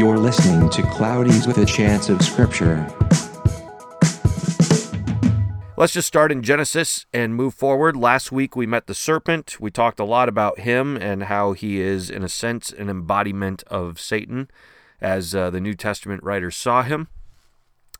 You're 0.00 0.16
listening 0.16 0.70
to 0.70 0.82
Cloudies 0.84 1.46
with 1.46 1.58
a 1.58 1.66
Chance 1.66 2.08
of 2.08 2.22
Scripture. 2.22 2.86
Let's 5.76 5.92
just 5.92 6.08
start 6.08 6.32
in 6.32 6.42
Genesis 6.42 7.04
and 7.12 7.34
move 7.34 7.52
forward. 7.52 7.98
Last 7.98 8.32
week 8.32 8.56
we 8.56 8.66
met 8.66 8.86
the 8.86 8.94
serpent. 8.94 9.60
We 9.60 9.70
talked 9.70 10.00
a 10.00 10.04
lot 10.04 10.26
about 10.26 10.60
him 10.60 10.96
and 10.96 11.24
how 11.24 11.52
he 11.52 11.82
is, 11.82 12.08
in 12.08 12.24
a 12.24 12.30
sense, 12.30 12.72
an 12.72 12.88
embodiment 12.88 13.62
of 13.64 14.00
Satan, 14.00 14.48
as 15.02 15.34
uh, 15.34 15.50
the 15.50 15.60
New 15.60 15.74
Testament 15.74 16.22
writers 16.22 16.56
saw 16.56 16.82
him. 16.82 17.08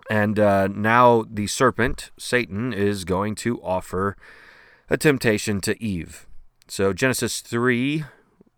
And 0.08 0.38
uh, 0.38 0.68
now 0.68 1.26
the 1.30 1.48
serpent, 1.48 2.12
Satan, 2.18 2.72
is 2.72 3.04
going 3.04 3.34
to 3.34 3.60
offer 3.60 4.16
a 4.88 4.96
temptation 4.96 5.60
to 5.60 5.78
Eve. 5.84 6.26
So 6.66 6.94
Genesis 6.94 7.42
3 7.42 8.04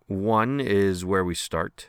1 0.06 0.60
is 0.60 1.04
where 1.04 1.24
we 1.24 1.34
start. 1.34 1.88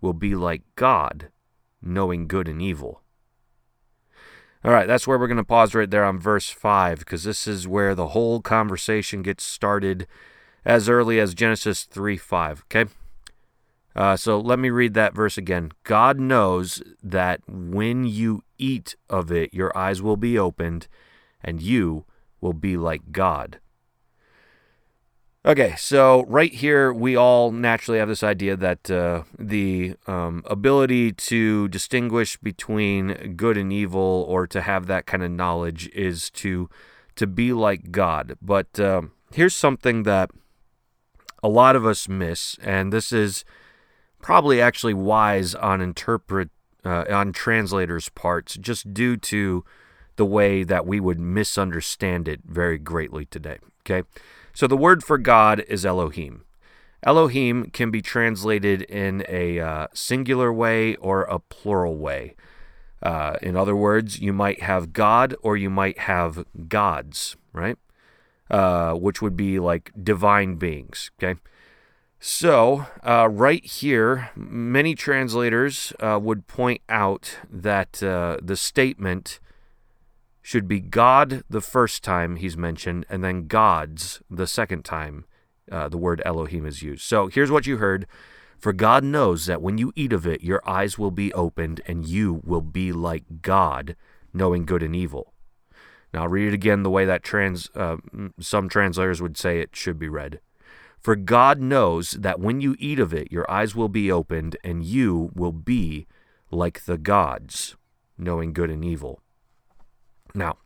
will 0.00 0.12
be 0.12 0.34
like 0.34 0.62
God, 0.74 1.28
knowing 1.82 2.26
good 2.26 2.48
and 2.48 2.60
evil. 2.60 3.02
All 4.64 4.72
right, 4.72 4.86
that's 4.86 5.06
where 5.06 5.18
we're 5.18 5.28
going 5.28 5.36
to 5.36 5.44
pause 5.44 5.74
right 5.74 5.90
there 5.90 6.04
on 6.04 6.18
verse 6.18 6.50
5, 6.50 7.00
because 7.00 7.24
this 7.24 7.46
is 7.46 7.68
where 7.68 7.94
the 7.94 8.08
whole 8.08 8.40
conversation 8.40 9.22
gets 9.22 9.44
started 9.44 10.06
as 10.64 10.88
early 10.88 11.20
as 11.20 11.34
Genesis 11.34 11.84
3 11.84 12.16
5. 12.16 12.64
Okay? 12.64 12.90
Uh, 13.94 14.16
so 14.16 14.38
let 14.38 14.58
me 14.58 14.68
read 14.68 14.94
that 14.94 15.14
verse 15.14 15.38
again. 15.38 15.72
God 15.84 16.18
knows 16.18 16.82
that 17.02 17.40
when 17.46 18.04
you 18.04 18.42
eat 18.58 18.96
of 19.08 19.32
it, 19.32 19.54
your 19.54 19.76
eyes 19.76 20.02
will 20.02 20.16
be 20.18 20.38
opened, 20.38 20.88
and 21.42 21.62
you 21.62 22.04
will 22.40 22.52
be 22.52 22.76
like 22.76 23.12
God, 23.12 23.58
Okay, 25.46 25.76
so 25.76 26.24
right 26.24 26.52
here, 26.52 26.92
we 26.92 27.14
all 27.14 27.52
naturally 27.52 28.00
have 28.00 28.08
this 28.08 28.24
idea 28.24 28.56
that 28.56 28.90
uh, 28.90 29.22
the 29.38 29.94
um, 30.08 30.42
ability 30.44 31.12
to 31.12 31.68
distinguish 31.68 32.36
between 32.38 33.36
good 33.36 33.56
and 33.56 33.72
evil, 33.72 34.26
or 34.28 34.48
to 34.48 34.60
have 34.60 34.88
that 34.88 35.06
kind 35.06 35.22
of 35.22 35.30
knowledge, 35.30 35.88
is 35.94 36.30
to 36.30 36.68
to 37.14 37.28
be 37.28 37.52
like 37.52 37.92
God. 37.92 38.36
But 38.42 38.80
uh, 38.80 39.02
here's 39.32 39.54
something 39.54 40.02
that 40.02 40.32
a 41.44 41.48
lot 41.48 41.76
of 41.76 41.86
us 41.86 42.08
miss, 42.08 42.58
and 42.60 42.92
this 42.92 43.12
is 43.12 43.44
probably 44.20 44.60
actually 44.60 44.94
wise 44.94 45.54
on 45.54 45.80
interpret 45.80 46.50
uh, 46.84 47.04
on 47.08 47.32
translators' 47.32 48.08
parts, 48.08 48.56
just 48.56 48.92
due 48.92 49.16
to 49.18 49.64
the 50.16 50.26
way 50.26 50.64
that 50.64 50.86
we 50.86 50.98
would 50.98 51.20
misunderstand 51.20 52.26
it 52.26 52.40
very 52.44 52.78
greatly 52.78 53.26
today. 53.26 53.58
Okay. 53.82 54.02
So 54.56 54.66
the 54.66 54.74
word 54.74 55.04
for 55.04 55.18
God 55.18 55.62
is 55.68 55.84
Elohim. 55.84 56.46
Elohim 57.02 57.68
can 57.72 57.90
be 57.90 58.00
translated 58.00 58.80
in 58.80 59.22
a 59.28 59.60
uh, 59.60 59.88
singular 59.92 60.50
way 60.50 60.96
or 60.96 61.24
a 61.24 61.40
plural 61.40 61.98
way. 61.98 62.36
Uh, 63.02 63.36
in 63.42 63.54
other 63.54 63.76
words, 63.76 64.18
you 64.18 64.32
might 64.32 64.62
have 64.62 64.94
God 64.94 65.36
or 65.42 65.58
you 65.58 65.68
might 65.68 65.98
have 65.98 66.46
gods, 66.68 67.36
right? 67.52 67.76
Uh, 68.50 68.94
which 68.94 69.20
would 69.20 69.36
be 69.36 69.58
like 69.58 69.92
divine 70.02 70.54
beings, 70.54 71.10
okay? 71.20 71.38
So, 72.18 72.86
uh, 73.06 73.28
right 73.30 73.62
here, 73.62 74.30
many 74.34 74.94
translators 74.94 75.92
uh, 76.00 76.18
would 76.22 76.46
point 76.46 76.80
out 76.88 77.36
that 77.50 78.02
uh, 78.02 78.38
the 78.40 78.56
statement 78.56 79.38
should 80.46 80.68
be 80.68 80.78
God 80.78 81.42
the 81.50 81.60
first 81.60 82.04
time 82.04 82.36
he's 82.36 82.56
mentioned, 82.56 83.04
and 83.10 83.24
then 83.24 83.48
gods 83.48 84.22
the 84.30 84.46
second 84.46 84.84
time 84.84 85.24
uh, 85.72 85.88
the 85.88 85.98
word 85.98 86.22
Elohim 86.24 86.64
is 86.64 86.84
used. 86.84 87.02
So 87.02 87.26
here's 87.26 87.50
what 87.50 87.66
you 87.66 87.78
heard 87.78 88.06
For 88.56 88.72
God 88.72 89.02
knows 89.02 89.46
that 89.46 89.60
when 89.60 89.76
you 89.76 89.92
eat 89.96 90.12
of 90.12 90.24
it, 90.24 90.44
your 90.44 90.62
eyes 90.64 90.96
will 90.96 91.10
be 91.10 91.32
opened, 91.32 91.80
and 91.84 92.06
you 92.06 92.42
will 92.44 92.60
be 92.60 92.92
like 92.92 93.42
God, 93.42 93.96
knowing 94.32 94.64
good 94.64 94.84
and 94.84 94.94
evil. 94.94 95.32
Now, 96.14 96.22
I'll 96.22 96.28
read 96.28 96.46
it 96.46 96.54
again 96.54 96.84
the 96.84 96.90
way 96.90 97.04
that 97.04 97.24
trans, 97.24 97.68
uh, 97.74 97.96
some 98.38 98.68
translators 98.68 99.20
would 99.20 99.36
say 99.36 99.58
it 99.58 99.74
should 99.74 99.98
be 99.98 100.08
read. 100.08 100.38
For 101.00 101.16
God 101.16 101.60
knows 101.60 102.12
that 102.12 102.38
when 102.38 102.60
you 102.60 102.76
eat 102.78 103.00
of 103.00 103.12
it, 103.12 103.32
your 103.32 103.50
eyes 103.50 103.74
will 103.74 103.88
be 103.88 104.12
opened, 104.12 104.56
and 104.62 104.84
you 104.84 105.32
will 105.34 105.50
be 105.50 106.06
like 106.52 106.84
the 106.84 106.98
gods, 106.98 107.74
knowing 108.16 108.52
good 108.52 108.70
and 108.70 108.84
evil. 108.84 109.22
Now, 110.36 110.58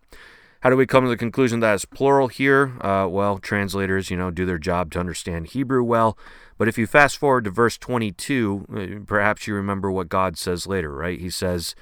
how 0.61 0.69
do 0.69 0.77
we 0.77 0.87
come 0.87 1.05
to 1.05 1.11
the 1.11 1.17
conclusion 1.17 1.61
that 1.61 1.75
it's 1.75 1.85
plural 1.85 2.29
here? 2.29 2.73
Uh, 2.81 3.07
well, 3.09 3.39
translators, 3.39 4.11
you 4.11 4.17
know, 4.17 4.31
do 4.31 4.45
their 4.45 4.59
job 4.59 4.91
to 4.93 5.01
understand 5.01 5.49
Hebrew 5.49 5.83
well. 5.83 6.19
But 6.59 6.69
if 6.69 6.77
you 6.77 6.87
fast 6.87 7.17
forward 7.17 7.45
to 7.45 7.51
verse 7.51 7.79
22, 7.79 8.67
uh, 9.03 9.05
perhaps 9.07 9.47
you 9.47 9.55
remember 9.55 9.91
what 9.91 10.11
God 10.11 10.37
says 10.37 10.67
later, 10.67 10.93
right? 10.93 11.19
He 11.19 11.31
says, 11.31 11.75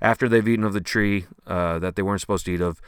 after 0.00 0.28
they've 0.28 0.48
eaten 0.48 0.64
of 0.64 0.72
the 0.72 0.80
tree 0.80 1.26
uh, 1.46 1.78
that 1.80 1.96
they 1.96 2.02
weren't 2.02 2.22
supposed 2.22 2.46
to 2.46 2.52
eat 2.52 2.62
of, 2.62 2.80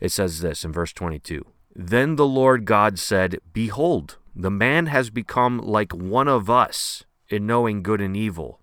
it 0.00 0.12
says 0.12 0.40
this 0.40 0.64
in 0.64 0.72
verse 0.72 0.92
22 0.92 1.44
Then 1.74 2.16
the 2.16 2.26
Lord 2.26 2.64
God 2.64 2.98
said, 2.98 3.38
Behold, 3.52 4.16
the 4.34 4.50
man 4.50 4.86
has 4.86 5.10
become 5.10 5.58
like 5.58 5.92
one 5.92 6.28
of 6.28 6.48
us 6.48 7.04
in 7.28 7.46
knowing 7.46 7.82
good 7.82 8.00
and 8.00 8.16
evil 8.16 8.60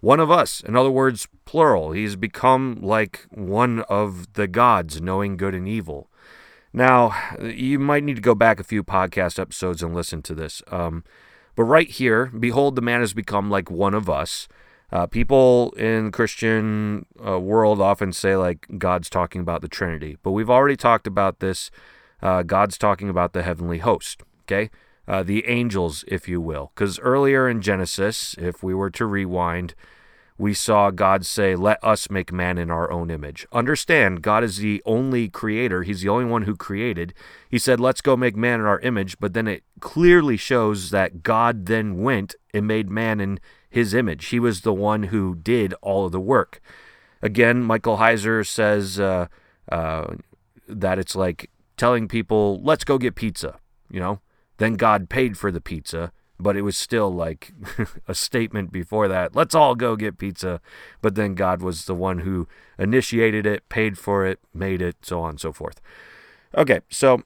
one 0.00 0.20
of 0.20 0.30
us. 0.30 0.60
In 0.60 0.76
other 0.76 0.90
words, 0.90 1.26
plural. 1.46 1.92
He's 1.92 2.16
become 2.16 2.78
like 2.82 3.26
one 3.30 3.80
of 3.88 4.34
the 4.34 4.46
gods, 4.46 5.00
knowing 5.00 5.38
good 5.38 5.54
and 5.54 5.66
evil. 5.66 6.10
Now, 6.72 7.14
you 7.40 7.78
might 7.78 8.04
need 8.04 8.16
to 8.16 8.22
go 8.22 8.34
back 8.34 8.60
a 8.60 8.64
few 8.64 8.84
podcast 8.84 9.38
episodes 9.38 9.82
and 9.82 9.94
listen 9.94 10.20
to 10.22 10.34
this. 10.34 10.62
Um, 10.70 11.04
but 11.54 11.64
right 11.64 11.88
here, 11.88 12.26
behold, 12.26 12.76
the 12.76 12.82
man 12.82 13.00
has 13.00 13.14
become 13.14 13.48
like 13.48 13.70
one 13.70 13.94
of 13.94 14.10
us. 14.10 14.46
Uh, 14.92 15.06
people 15.06 15.72
in 15.72 16.12
Christian 16.12 17.06
uh, 17.26 17.40
world 17.40 17.80
often 17.80 18.12
say 18.12 18.36
like 18.36 18.66
God's 18.78 19.08
talking 19.08 19.40
about 19.40 19.62
the 19.62 19.68
Trinity, 19.68 20.16
but 20.22 20.32
we've 20.32 20.50
already 20.50 20.76
talked 20.76 21.06
about 21.06 21.40
this. 21.40 21.70
Uh, 22.22 22.42
God's 22.42 22.78
talking 22.78 23.08
about 23.08 23.32
the 23.32 23.42
heavenly 23.42 23.78
host. 23.78 24.22
Okay, 24.42 24.70
uh, 25.08 25.22
the 25.22 25.46
angels, 25.46 26.04
if 26.06 26.28
you 26.28 26.40
will. 26.40 26.72
Because 26.74 27.00
earlier 27.00 27.48
in 27.48 27.62
Genesis, 27.62 28.36
if 28.38 28.62
we 28.62 28.74
were 28.74 28.90
to 28.90 29.06
rewind, 29.06 29.74
we 30.38 30.52
saw 30.52 30.90
God 30.90 31.24
say, 31.24 31.56
Let 31.56 31.82
us 31.82 32.10
make 32.10 32.32
man 32.32 32.58
in 32.58 32.70
our 32.70 32.90
own 32.90 33.10
image. 33.10 33.46
Understand, 33.52 34.22
God 34.22 34.44
is 34.44 34.58
the 34.58 34.82
only 34.84 35.28
creator. 35.28 35.82
He's 35.82 36.02
the 36.02 36.08
only 36.08 36.26
one 36.26 36.42
who 36.42 36.56
created. 36.56 37.14
He 37.48 37.58
said, 37.58 37.80
Let's 37.80 38.00
go 38.00 38.16
make 38.16 38.36
man 38.36 38.60
in 38.60 38.66
our 38.66 38.80
image. 38.80 39.18
But 39.18 39.32
then 39.32 39.48
it 39.48 39.64
clearly 39.80 40.36
shows 40.36 40.90
that 40.90 41.22
God 41.22 41.66
then 41.66 42.02
went 42.02 42.34
and 42.52 42.66
made 42.66 42.90
man 42.90 43.20
in 43.20 43.40
his 43.70 43.94
image. 43.94 44.26
He 44.26 44.38
was 44.38 44.60
the 44.60 44.74
one 44.74 45.04
who 45.04 45.34
did 45.34 45.74
all 45.80 46.06
of 46.06 46.12
the 46.12 46.20
work. 46.20 46.60
Again, 47.22 47.62
Michael 47.62 47.96
Heiser 47.96 48.46
says 48.46 49.00
uh, 49.00 49.28
uh, 49.72 50.16
that 50.68 50.98
it's 50.98 51.16
like 51.16 51.50
telling 51.76 52.08
people, 52.08 52.60
Let's 52.62 52.84
go 52.84 52.98
get 52.98 53.14
pizza, 53.14 53.58
you 53.90 54.00
know? 54.00 54.20
Then 54.58 54.74
God 54.74 55.08
paid 55.08 55.36
for 55.36 55.50
the 55.50 55.60
pizza, 55.60 56.12
but 56.38 56.56
it 56.56 56.62
was 56.62 56.76
still 56.76 57.10
like 57.10 57.52
a 58.08 58.14
statement 58.14 58.72
before 58.72 59.08
that. 59.08 59.34
Let's 59.34 59.54
all 59.54 59.74
go 59.74 59.96
get 59.96 60.18
pizza. 60.18 60.60
But 61.00 61.14
then 61.14 61.34
God 61.34 61.62
was 61.62 61.84
the 61.84 61.94
one 61.94 62.20
who 62.20 62.46
initiated 62.78 63.46
it, 63.46 63.68
paid 63.68 63.98
for 63.98 64.26
it, 64.26 64.38
made 64.52 64.82
it, 64.82 64.96
so 65.02 65.20
on 65.22 65.30
and 65.30 65.40
so 65.40 65.52
forth. 65.52 65.80
Okay, 66.56 66.80
so 66.88 67.22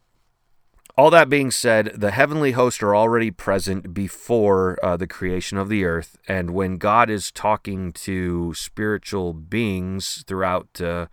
all 0.96 1.10
that 1.10 1.28
being 1.28 1.50
said, 1.50 1.92
the 1.94 2.10
heavenly 2.10 2.52
hosts 2.52 2.82
are 2.82 2.94
already 2.94 3.30
present 3.30 3.94
before 3.94 4.78
uh, 4.82 4.96
the 4.96 5.06
creation 5.06 5.56
of 5.56 5.68
the 5.68 5.84
earth. 5.84 6.18
And 6.28 6.50
when 6.50 6.76
God 6.76 7.08
is 7.08 7.32
talking 7.32 7.92
to 7.92 8.52
spiritual 8.54 9.32
beings 9.32 10.24
throughout 10.26 10.80
uh, 10.80 11.06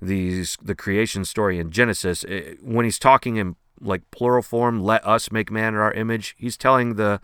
these 0.00 0.58
the 0.60 0.74
creation 0.74 1.24
story 1.24 1.58
in 1.58 1.70
Genesis, 1.70 2.24
it, 2.24 2.62
when 2.62 2.84
he's 2.84 2.98
talking 2.98 3.36
in 3.36 3.56
like 3.80 4.10
plural 4.10 4.42
form, 4.42 4.82
let 4.82 5.06
us 5.06 5.30
make 5.32 5.50
man 5.50 5.74
in 5.74 5.80
our 5.80 5.92
image. 5.92 6.34
He's 6.38 6.56
telling 6.56 6.94
the 6.94 7.20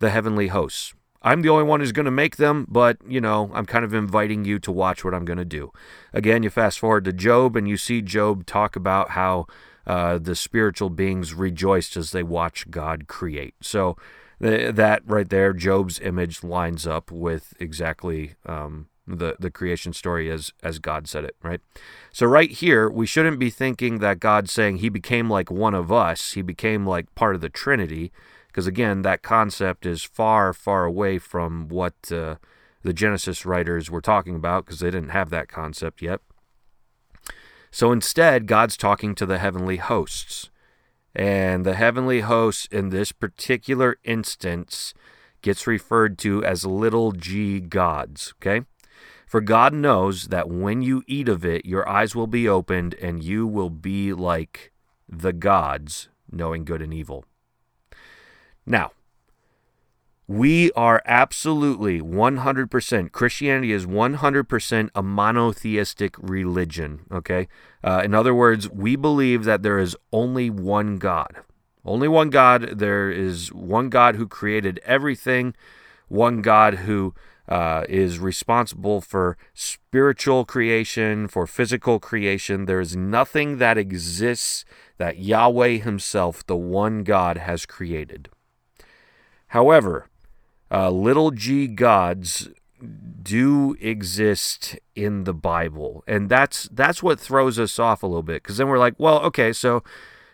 the 0.00 0.10
heavenly 0.10 0.48
hosts, 0.48 0.92
I'm 1.24 1.40
the 1.40 1.48
only 1.48 1.64
one 1.64 1.80
who's 1.80 1.92
going 1.92 2.04
to 2.04 2.10
make 2.10 2.36
them, 2.36 2.66
but 2.68 2.98
you 3.08 3.20
know, 3.20 3.50
I'm 3.54 3.64
kind 3.64 3.84
of 3.84 3.94
inviting 3.94 4.44
you 4.44 4.58
to 4.60 4.70
watch 4.70 5.04
what 5.04 5.14
I'm 5.14 5.24
going 5.24 5.38
to 5.38 5.44
do. 5.44 5.72
Again, 6.12 6.42
you 6.42 6.50
fast 6.50 6.78
forward 6.78 7.04
to 7.06 7.12
Job 7.12 7.56
and 7.56 7.66
you 7.66 7.78
see 7.78 8.02
Job 8.02 8.44
talk 8.44 8.76
about 8.76 9.10
how 9.10 9.46
uh, 9.86 10.18
the 10.18 10.36
spiritual 10.36 10.90
beings 10.90 11.32
rejoiced 11.32 11.96
as 11.96 12.12
they 12.12 12.22
watch 12.22 12.70
God 12.70 13.06
create. 13.08 13.54
So 13.62 13.96
th- 14.42 14.74
that 14.74 15.02
right 15.06 15.28
there, 15.28 15.54
Job's 15.54 15.98
image 16.00 16.44
lines 16.44 16.86
up 16.86 17.10
with 17.10 17.54
exactly 17.58 18.34
um, 18.44 18.88
the 19.06 19.36
the 19.38 19.50
creation 19.50 19.92
story 19.92 20.30
as 20.30 20.52
as 20.62 20.78
God 20.78 21.08
said 21.08 21.24
it, 21.24 21.36
right? 21.42 21.60
So 22.12 22.26
right 22.26 22.50
here, 22.50 22.88
we 22.88 23.06
shouldn't 23.06 23.38
be 23.38 23.50
thinking 23.50 23.98
that 23.98 24.20
God's 24.20 24.52
saying 24.52 24.78
he 24.78 24.88
became 24.88 25.28
like 25.28 25.50
one 25.50 25.74
of 25.74 25.92
us, 25.92 26.32
he 26.32 26.42
became 26.42 26.86
like 26.86 27.14
part 27.14 27.34
of 27.34 27.40
the 27.40 27.48
Trinity, 27.48 28.12
because 28.46 28.66
again, 28.66 29.02
that 29.02 29.22
concept 29.22 29.86
is 29.86 30.02
far 30.02 30.52
far 30.52 30.84
away 30.84 31.18
from 31.18 31.68
what 31.68 31.94
uh, 32.10 32.36
the 32.82 32.92
Genesis 32.92 33.44
writers 33.44 33.90
were 33.90 34.00
talking 34.00 34.36
about 34.36 34.64
because 34.64 34.80
they 34.80 34.90
didn't 34.90 35.10
have 35.10 35.30
that 35.30 35.48
concept 35.48 36.00
yet. 36.00 36.20
So 37.70 37.90
instead, 37.90 38.46
God's 38.46 38.76
talking 38.76 39.16
to 39.16 39.26
the 39.26 39.38
heavenly 39.38 39.78
hosts. 39.78 40.50
And 41.12 41.64
the 41.64 41.74
heavenly 41.74 42.20
hosts 42.20 42.66
in 42.70 42.90
this 42.90 43.12
particular 43.12 43.98
instance 44.04 44.94
gets 45.42 45.66
referred 45.66 46.18
to 46.18 46.44
as 46.44 46.64
little 46.64 47.12
g 47.12 47.60
gods, 47.60 48.34
okay? 48.38 48.64
For 49.34 49.40
God 49.40 49.74
knows 49.74 50.28
that 50.28 50.48
when 50.48 50.80
you 50.80 51.02
eat 51.08 51.28
of 51.28 51.44
it, 51.44 51.66
your 51.66 51.88
eyes 51.88 52.14
will 52.14 52.28
be 52.28 52.48
opened 52.48 52.94
and 53.02 53.20
you 53.20 53.48
will 53.48 53.68
be 53.68 54.12
like 54.12 54.70
the 55.08 55.32
gods, 55.32 56.08
knowing 56.30 56.64
good 56.64 56.80
and 56.80 56.94
evil. 56.94 57.24
Now, 58.64 58.92
we 60.28 60.70
are 60.74 61.02
absolutely 61.04 62.00
100%, 62.00 63.10
Christianity 63.10 63.72
is 63.72 63.86
100% 63.86 64.90
a 64.94 65.02
monotheistic 65.02 66.14
religion, 66.20 67.00
okay? 67.10 67.48
Uh, 67.82 68.02
in 68.04 68.14
other 68.14 68.36
words, 68.36 68.70
we 68.70 68.94
believe 68.94 69.42
that 69.42 69.64
there 69.64 69.80
is 69.80 69.96
only 70.12 70.48
one 70.48 70.98
God. 70.98 71.38
Only 71.84 72.06
one 72.06 72.30
God. 72.30 72.78
There 72.78 73.10
is 73.10 73.52
one 73.52 73.88
God 73.88 74.14
who 74.14 74.28
created 74.28 74.78
everything, 74.84 75.56
one 76.06 76.40
God 76.40 76.74
who 76.74 77.14
uh, 77.48 77.84
is 77.88 78.18
responsible 78.18 79.00
for 79.00 79.36
spiritual 79.52 80.44
creation, 80.44 81.28
for 81.28 81.46
physical 81.46 82.00
creation. 82.00 82.64
There 82.64 82.80
is 82.80 82.96
nothing 82.96 83.58
that 83.58 83.76
exists 83.76 84.64
that 84.98 85.18
Yahweh 85.18 85.78
Himself, 85.78 86.46
the 86.46 86.56
one 86.56 87.02
God, 87.02 87.36
has 87.38 87.66
created. 87.66 88.28
However, 89.48 90.08
uh, 90.70 90.90
little 90.90 91.30
g 91.30 91.66
gods 91.66 92.48
do 93.22 93.76
exist 93.80 94.78
in 94.94 95.24
the 95.24 95.34
Bible, 95.34 96.02
and 96.06 96.28
that's 96.28 96.68
that's 96.72 97.02
what 97.02 97.20
throws 97.20 97.58
us 97.58 97.78
off 97.78 98.02
a 98.02 98.06
little 98.06 98.22
bit 98.22 98.42
because 98.42 98.56
then 98.56 98.68
we're 98.68 98.78
like, 98.78 98.94
well, 98.98 99.20
okay, 99.20 99.52
so 99.52 99.82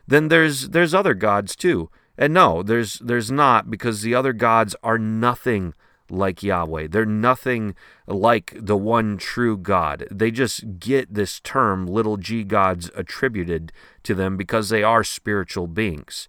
then 0.07 0.29
there's 0.29 0.71
there's 0.71 0.95
other 0.95 1.15
gods 1.15 1.55
too, 1.55 1.91
and 2.17 2.33
no, 2.33 2.63
there's 2.63 2.99
there's 3.01 3.31
not 3.31 3.71
because 3.71 4.03
the 4.03 4.15
other 4.15 4.33
gods 4.33 4.75
are 4.83 4.99
nothing 4.99 5.75
like 6.11 6.43
Yahweh. 6.43 6.89
They're 6.89 7.07
nothing 7.07 7.75
like 8.07 8.55
the 8.57 8.77
one 8.77 9.17
true 9.17 9.57
God. 9.57 10.07
They 10.11 10.31
just 10.31 10.79
get 10.79 11.15
this 11.15 11.41
term 11.41 11.87
little 11.87 12.17
g 12.17 12.45
gods 12.45 12.91
attributed 12.95 13.73
to 14.03 14.15
them 14.15 14.37
because 14.37 14.69
they 14.69 14.83
are 14.83 15.05
spiritual 15.05 15.67
beings. 15.67 16.29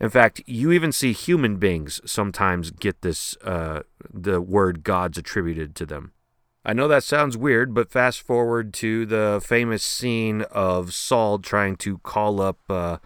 In 0.00 0.10
fact, 0.10 0.40
you 0.46 0.70
even 0.70 0.92
see 0.92 1.12
human 1.12 1.56
beings 1.56 2.00
sometimes 2.04 2.70
get 2.70 3.02
this 3.02 3.36
uh, 3.38 3.82
the 4.12 4.40
word 4.40 4.84
gods 4.84 5.18
attributed 5.18 5.74
to 5.76 5.86
them. 5.86 6.12
I 6.64 6.72
know 6.72 6.86
that 6.88 7.04
sounds 7.04 7.36
weird, 7.36 7.72
but 7.72 7.90
fast 7.90 8.20
forward 8.20 8.74
to 8.74 9.06
the 9.06 9.40
famous 9.42 9.82
scene 9.82 10.42
of 10.42 10.92
Saul 10.92 11.38
trying 11.38 11.76
to 11.76 11.98
call 11.98 12.40
up 12.40 12.58
uh, 12.68 12.98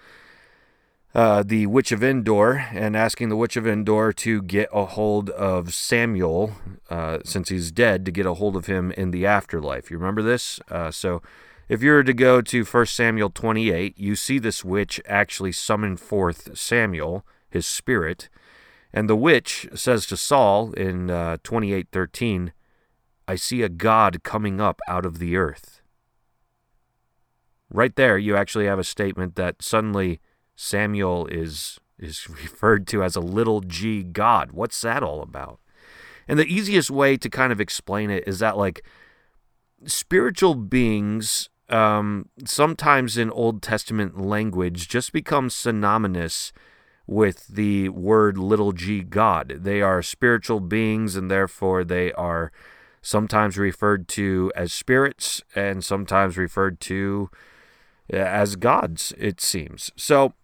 uh, 1.14 1.42
the 1.42 1.66
Witch 1.66 1.92
of 1.92 2.02
Endor 2.02 2.66
and 2.72 2.96
asking 2.96 3.28
the 3.28 3.36
Witch 3.36 3.56
of 3.56 3.66
Endor 3.66 4.12
to 4.14 4.42
get 4.42 4.68
a 4.72 4.86
hold 4.86 5.28
of 5.30 5.74
Samuel, 5.74 6.52
uh, 6.88 7.18
since 7.24 7.50
he's 7.50 7.70
dead, 7.70 8.06
to 8.06 8.10
get 8.10 8.24
a 8.24 8.34
hold 8.34 8.56
of 8.56 8.66
him 8.66 8.92
in 8.92 9.10
the 9.10 9.26
afterlife. 9.26 9.90
You 9.90 9.98
remember 9.98 10.22
this? 10.22 10.60
Uh, 10.70 10.90
so 10.90 11.20
if 11.68 11.82
you 11.82 11.92
were 11.92 12.04
to 12.04 12.14
go 12.14 12.40
to 12.40 12.64
1 12.64 12.86
Samuel 12.86 13.30
28, 13.30 13.98
you 13.98 14.16
see 14.16 14.38
this 14.38 14.64
witch 14.64 15.00
actually 15.06 15.52
summon 15.52 15.96
forth 15.96 16.56
Samuel, 16.56 17.26
his 17.50 17.66
spirit, 17.66 18.28
and 18.92 19.08
the 19.08 19.16
witch 19.16 19.68
says 19.74 20.06
to 20.06 20.16
Saul 20.16 20.72
in 20.72 21.10
uh, 21.10 21.38
28:13, 21.42 22.52
"I 23.26 23.36
see 23.36 23.62
a 23.62 23.68
god 23.68 24.22
coming 24.22 24.60
up 24.60 24.80
out 24.86 25.06
of 25.06 25.18
the 25.18 25.36
earth." 25.36 25.80
Right 27.70 27.96
there, 27.96 28.18
you 28.18 28.36
actually 28.36 28.66
have 28.66 28.78
a 28.78 28.84
statement 28.84 29.34
that 29.36 29.62
suddenly 29.62 30.20
Samuel 30.56 31.26
is 31.26 31.78
is 31.98 32.28
referred 32.42 32.86
to 32.88 33.02
as 33.02 33.16
a 33.16 33.20
little 33.20 33.60
g 33.60 34.02
god. 34.02 34.52
What's 34.52 34.80
that 34.82 35.02
all 35.02 35.22
about? 35.22 35.60
And 36.28 36.38
the 36.38 36.52
easiest 36.52 36.90
way 36.90 37.16
to 37.16 37.28
kind 37.28 37.52
of 37.52 37.60
explain 37.60 38.10
it 38.10 38.24
is 38.26 38.38
that 38.38 38.56
like 38.56 38.84
spiritual 39.86 40.54
beings 40.54 41.48
um, 41.68 42.28
sometimes 42.44 43.16
in 43.16 43.30
Old 43.30 43.62
Testament 43.62 44.20
language 44.20 44.88
just 44.88 45.12
become 45.12 45.48
synonymous 45.48 46.52
with 47.06 47.46
the 47.48 47.88
word 47.88 48.38
little 48.38 48.72
g 48.72 49.02
God. 49.02 49.58
They 49.60 49.80
are 49.80 50.02
spiritual 50.02 50.60
beings 50.60 51.16
and 51.16 51.30
therefore 51.30 51.82
they 51.84 52.12
are 52.12 52.52
sometimes 53.00 53.58
referred 53.58 54.06
to 54.08 54.52
as 54.54 54.72
spirits 54.72 55.42
and 55.54 55.84
sometimes 55.84 56.36
referred 56.36 56.78
to 56.80 57.30
as 58.10 58.56
gods, 58.56 59.12
it 59.18 59.40
seems. 59.40 59.90
So 59.96 60.34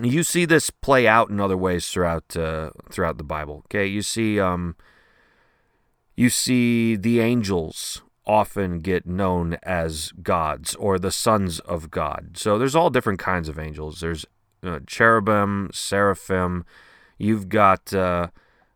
you 0.00 0.22
see 0.22 0.44
this 0.44 0.70
play 0.70 1.06
out 1.06 1.28
in 1.28 1.40
other 1.40 1.56
ways 1.56 1.88
throughout 1.88 2.36
uh, 2.36 2.70
throughout 2.90 3.18
the 3.18 3.24
Bible. 3.24 3.62
Okay, 3.66 3.86
you 3.86 4.02
see 4.02 4.40
um, 4.40 4.76
you 6.16 6.30
see 6.30 6.96
the 6.96 7.20
angels 7.20 8.02
often 8.24 8.78
get 8.78 9.06
known 9.06 9.56
as 9.62 10.12
gods 10.22 10.74
or 10.76 10.98
the 10.98 11.10
sons 11.10 11.58
of 11.60 11.90
God. 11.90 12.30
So 12.36 12.58
there's 12.58 12.76
all 12.76 12.90
different 12.90 13.18
kinds 13.18 13.48
of 13.48 13.58
angels. 13.58 14.00
There's 14.00 14.24
uh, 14.62 14.80
cherubim, 14.86 15.70
seraphim. 15.72 16.64
You've 17.18 17.48
got 17.48 17.92
uh, 17.92 18.28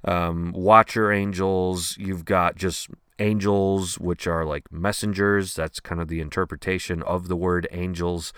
um, 0.04 0.52
watcher 0.52 1.12
angels. 1.12 1.96
You've 1.98 2.24
got 2.24 2.56
just 2.56 2.88
angels, 3.18 3.98
which 3.98 4.26
are 4.26 4.44
like 4.44 4.70
messengers. 4.70 5.54
That's 5.54 5.80
kind 5.80 6.00
of 6.00 6.08
the 6.08 6.20
interpretation 6.20 7.02
of 7.02 7.28
the 7.28 7.36
word 7.36 7.68
angels. 7.70 8.32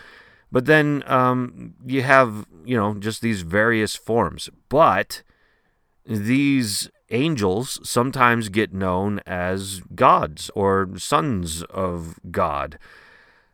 But 0.51 0.65
then 0.67 1.03
um, 1.07 1.75
you 1.85 2.03
have, 2.03 2.47
you 2.65 2.77
know, 2.77 2.95
just 2.95 3.21
these 3.21 3.43
various 3.43 3.95
forms. 3.95 4.49
But 4.69 5.23
these 6.07 6.91
angels 7.11 7.79
sometimes 7.83 8.49
get 8.49 8.73
known 8.73 9.21
as 9.27 9.81
gods 9.95 10.51
or 10.55 10.89
sons 10.97 11.63
of 11.65 12.19
God. 12.31 12.79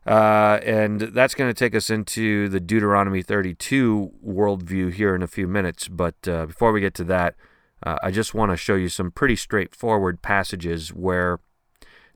Uh, 0.07 0.61
and 0.62 1.00
that's 1.00 1.35
going 1.35 1.50
to 1.50 1.59
take 1.59 1.75
us 1.75 1.88
into 1.88 2.49
the 2.49 2.61
Deuteronomy 2.61 3.23
32 3.23 4.12
worldview 4.25 4.92
here 4.92 5.14
in 5.14 5.23
a 5.23 5.26
few 5.26 5.49
minutes. 5.49 5.88
But 5.88 6.16
uh, 6.28 6.47
before 6.47 6.73
we 6.73 6.80
get 6.80 6.95
to 6.95 7.04
that, 7.04 7.35
uh, 7.83 7.97
I 8.02 8.11
just 8.11 8.35
want 8.35 8.52
to 8.52 8.57
show 8.57 8.75
you 8.75 8.88
some 8.88 9.11
pretty 9.11 9.37
straightforward 9.37 10.23
passages 10.23 10.90
where 10.90 11.40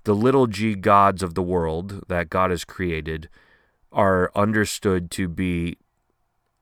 the 0.05 0.15
little 0.15 0.47
g 0.47 0.75
gods 0.75 1.23
of 1.23 1.35
the 1.35 1.43
world 1.43 2.05
that 2.09 2.31
God 2.31 2.51
has 2.51 2.65
created 2.65 3.29
are 3.93 4.31
understood 4.35 5.11
to 5.13 5.29
be 5.29 5.79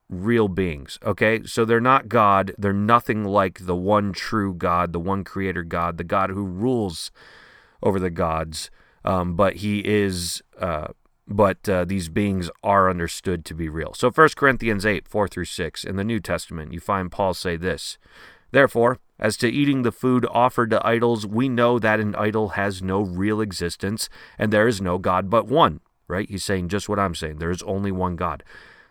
real 0.08 0.48
beings. 0.48 0.98
Okay, 1.04 1.42
so 1.44 1.64
they're 1.64 1.80
not 1.80 2.08
God. 2.08 2.54
They're 2.58 2.72
nothing 2.72 3.24
like 3.24 3.66
the 3.66 3.76
one 3.76 4.12
true 4.12 4.54
God, 4.54 4.92
the 4.92 5.00
one 5.00 5.24
creator 5.24 5.62
God, 5.62 5.98
the 5.98 6.04
God 6.04 6.30
who 6.30 6.44
rules 6.44 7.10
over 7.82 7.98
the 7.98 8.10
gods. 8.10 8.70
Um, 9.04 9.34
but 9.34 9.56
he 9.56 9.80
is, 9.84 10.42
uh, 10.60 10.88
but 11.28 11.68
uh, 11.68 11.84
these 11.84 12.08
beings 12.08 12.50
are 12.62 12.90
understood 12.90 13.44
to 13.46 13.54
be 13.54 13.68
real. 13.68 13.94
So 13.94 14.10
1 14.10 14.30
Corinthians 14.36 14.84
8, 14.84 15.08
4 15.08 15.28
through 15.28 15.44
6, 15.44 15.84
in 15.84 15.96
the 15.96 16.04
New 16.04 16.20
Testament, 16.20 16.72
you 16.72 16.80
find 16.80 17.10
Paul 17.10 17.34
say 17.34 17.56
this 17.56 17.98
Therefore, 18.50 18.98
as 19.18 19.36
to 19.38 19.48
eating 19.48 19.82
the 19.82 19.92
food 19.92 20.26
offered 20.30 20.70
to 20.70 20.86
idols, 20.86 21.26
we 21.26 21.48
know 21.48 21.78
that 21.78 22.00
an 22.00 22.14
idol 22.16 22.50
has 22.50 22.82
no 22.82 23.00
real 23.00 23.40
existence, 23.40 24.08
and 24.38 24.52
there 24.52 24.68
is 24.68 24.80
no 24.80 24.98
God 24.98 25.30
but 25.30 25.46
one. 25.46 25.80
Right? 26.08 26.28
He's 26.28 26.44
saying 26.44 26.68
just 26.68 26.88
what 26.88 26.98
I'm 26.98 27.14
saying. 27.14 27.38
There 27.38 27.50
is 27.50 27.62
only 27.62 27.92
one 27.92 28.16
God. 28.16 28.44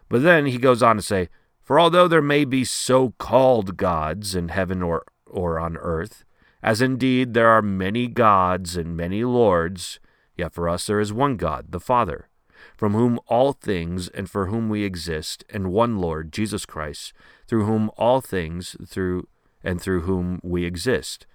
But 0.10 0.24
then 0.24 0.46
he 0.46 0.58
goes 0.58 0.84
on 0.84 0.98
to 0.98 1.02
say, 1.02 1.30
For 1.64 1.80
although 1.80 2.08
there 2.08 2.22
may 2.22 2.46
be 2.46 2.64
so 2.64 3.14
called 3.18 3.78
gods 3.78 4.36
in 4.36 4.50
heaven 4.50 4.82
or, 4.82 5.04
or 5.26 5.60
on 5.60 5.78
earth, 5.78 6.26
as 6.62 6.82
indeed 6.82 7.34
there 7.34 7.50
are 7.50 7.62
many 7.62 8.08
gods 8.08 8.76
and 8.76 8.98
many 8.98 9.24
lords, 9.24 10.00
yet 10.36 10.54
for 10.54 10.68
us 10.68 10.88
there 10.88 11.00
is 11.00 11.14
one 11.14 11.38
God, 11.38 11.68
the 11.70 11.80
Father, 11.80 12.28
from 12.76 12.94
whom 12.94 13.20
all 13.28 13.54
things 13.54 14.08
and 14.10 14.30
for 14.30 14.48
whom 14.48 14.70
we 14.70 14.84
exist, 14.84 15.44
and 15.50 15.72
one 15.72 15.98
Lord, 16.00 16.32
Jesus 16.32 16.66
Christ, 16.66 17.14
through 17.48 17.66
whom 17.66 17.92
all 17.98 18.20
things 18.20 18.76
through 18.88 19.28
and 19.64 19.82
through 19.82 20.02
whom 20.02 20.40
we 20.44 20.66
exist. 20.66 21.26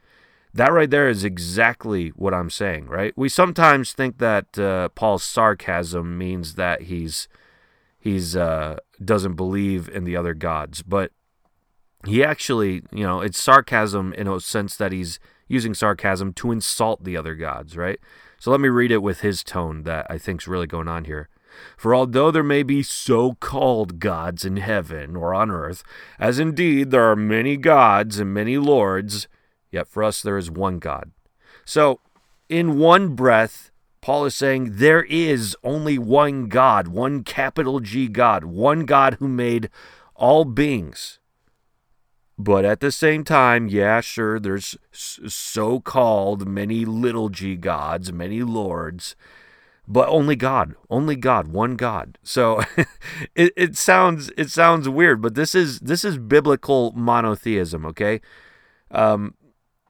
That 0.53 0.73
right 0.73 0.91
there 0.91 1.09
is 1.09 1.23
exactly 1.23 2.09
what 2.11 2.35
I'm 2.35 2.51
saying, 2.51 2.87
right? 2.87 3.13
We 3.17 3.29
sometimes 3.29 3.93
think 3.93 4.19
that 4.19 4.59
uh, 4.59 4.89
Paul's 4.91 5.23
sarcasm 5.23 6.19
means 6.19 6.57
that 6.57 6.83
he's 6.83 7.29
he's 7.99 8.35
uh, 8.35 8.79
doesn't 9.05 9.35
believe 9.35 9.89
in 9.89 10.05
the 10.05 10.17
other 10.17 10.35
gods, 10.35 10.83
but 10.83 11.13
he 12.07 12.25
actually, 12.25 12.83
you 12.93 13.05
know, 13.05 13.21
it's 13.21 13.41
sarcasm 13.41 14.13
in 14.15 14.27
a 14.27 14.41
sense 14.41 14.77
that 14.77 14.91
he's 14.91 15.21
using 15.49 15.75
sarcasm 15.75 16.33
to 16.33 16.51
insult 16.51 17.05
the 17.05 17.17
other 17.17 17.35
gods, 17.35 17.77
right? 17.77 18.01
So 18.39 18.51
let 18.51 18.61
me 18.61 18.69
read 18.69 18.91
it 18.91 19.03
with 19.03 19.21
his 19.21 19.45
tone 19.45 19.83
that 19.83 20.07
I 20.09 20.17
think's 20.17 20.49
really 20.49 20.67
going 20.67 20.89
on 20.89 21.05
here. 21.05 21.29
For 21.77 21.95
although 21.95 22.31
there 22.31 22.43
may 22.43 22.63
be 22.63 22.83
so 22.83 23.35
called 23.35 23.99
gods 23.99 24.45
in 24.45 24.57
heaven 24.57 25.17
or 25.17 25.35
on 25.35 25.51
earth, 25.51 25.83
as 26.19 26.39
indeed 26.39 26.91
there 26.91 27.11
are 27.11 27.17
many 27.17 27.57
gods 27.57 28.19
and 28.19 28.33
many 28.33 28.57
lords, 28.57 29.29
yet 29.71 29.89
for 29.89 30.03
us 30.03 30.23
there 30.23 30.39
is 30.39 30.51
one 30.51 30.79
God. 30.79 31.11
So, 31.65 32.01
in 32.49 32.79
one 32.79 33.15
breath, 33.15 33.71
Paul 34.01 34.25
is 34.25 34.35
saying 34.35 34.77
there 34.77 35.03
is 35.05 35.57
only 35.63 35.99
one 35.99 36.49
God, 36.49 36.89
one 36.89 37.23
capital 37.23 37.81
G 37.81 38.09
God, 38.09 38.45
one 38.45 38.87
God 38.87 39.15
who 39.15 39.29
made 39.29 39.71
all 40.15 40.45
beings. 40.45 41.19
But 42.43 42.65
at 42.65 42.81
the 42.81 42.91
same 42.91 43.23
time, 43.23 43.69
yeah, 43.69 44.01
sure, 44.01 44.41
there's 44.41 44.77
so 44.93 45.79
called 45.79 46.49
many 46.49 46.87
little 46.87 47.29
g 47.29 47.55
gods, 47.55 48.15
many 48.15 48.43
lords, 48.43 49.15
but 49.87 50.09
only 50.09 50.37
God, 50.37 50.75
only 50.89 51.17
God, 51.17 51.49
one 51.49 51.77
God. 51.77 52.17
So 52.23 52.63
it, 53.35 53.53
it 53.57 53.77
sounds 53.77 54.31
it 54.39 54.49
sounds 54.49 54.89
weird, 54.89 55.21
but 55.21 55.35
this 55.35 55.55
is 55.55 55.81
this 55.81 56.03
is 56.03 56.17
biblical 56.17 56.93
monotheism, 56.93 57.85
okay? 57.85 58.23
Um, 58.91 59.35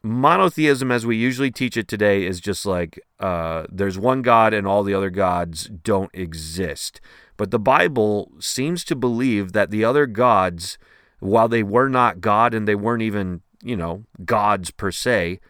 monotheism 0.02 0.90
as 0.90 1.04
we 1.04 1.16
usually 1.16 1.50
teach 1.50 1.76
it 1.76 1.88
today 1.88 2.24
is 2.24 2.40
just 2.40 2.64
like 2.64 3.00
uh, 3.18 3.66
there's 3.70 3.98
one 3.98 4.22
God 4.22 4.54
and 4.54 4.66
all 4.66 4.82
the 4.82 4.94
other 4.94 5.10
gods 5.10 5.64
don't 5.64 6.10
exist. 6.14 7.00
But 7.36 7.50
the 7.50 7.58
Bible 7.58 8.32
seems 8.38 8.84
to 8.84 8.96
believe 8.96 9.52
that 9.52 9.70
the 9.70 9.84
other 9.84 10.06
gods, 10.06 10.78
while 11.20 11.48
they 11.48 11.62
were 11.62 11.88
not 11.88 12.20
God 12.20 12.54
and 12.54 12.66
they 12.66 12.74
weren't 12.74 13.02
even, 13.02 13.42
you 13.62 13.76
know, 13.76 14.04
gods 14.24 14.70
per 14.70 14.90
se, 14.90 15.40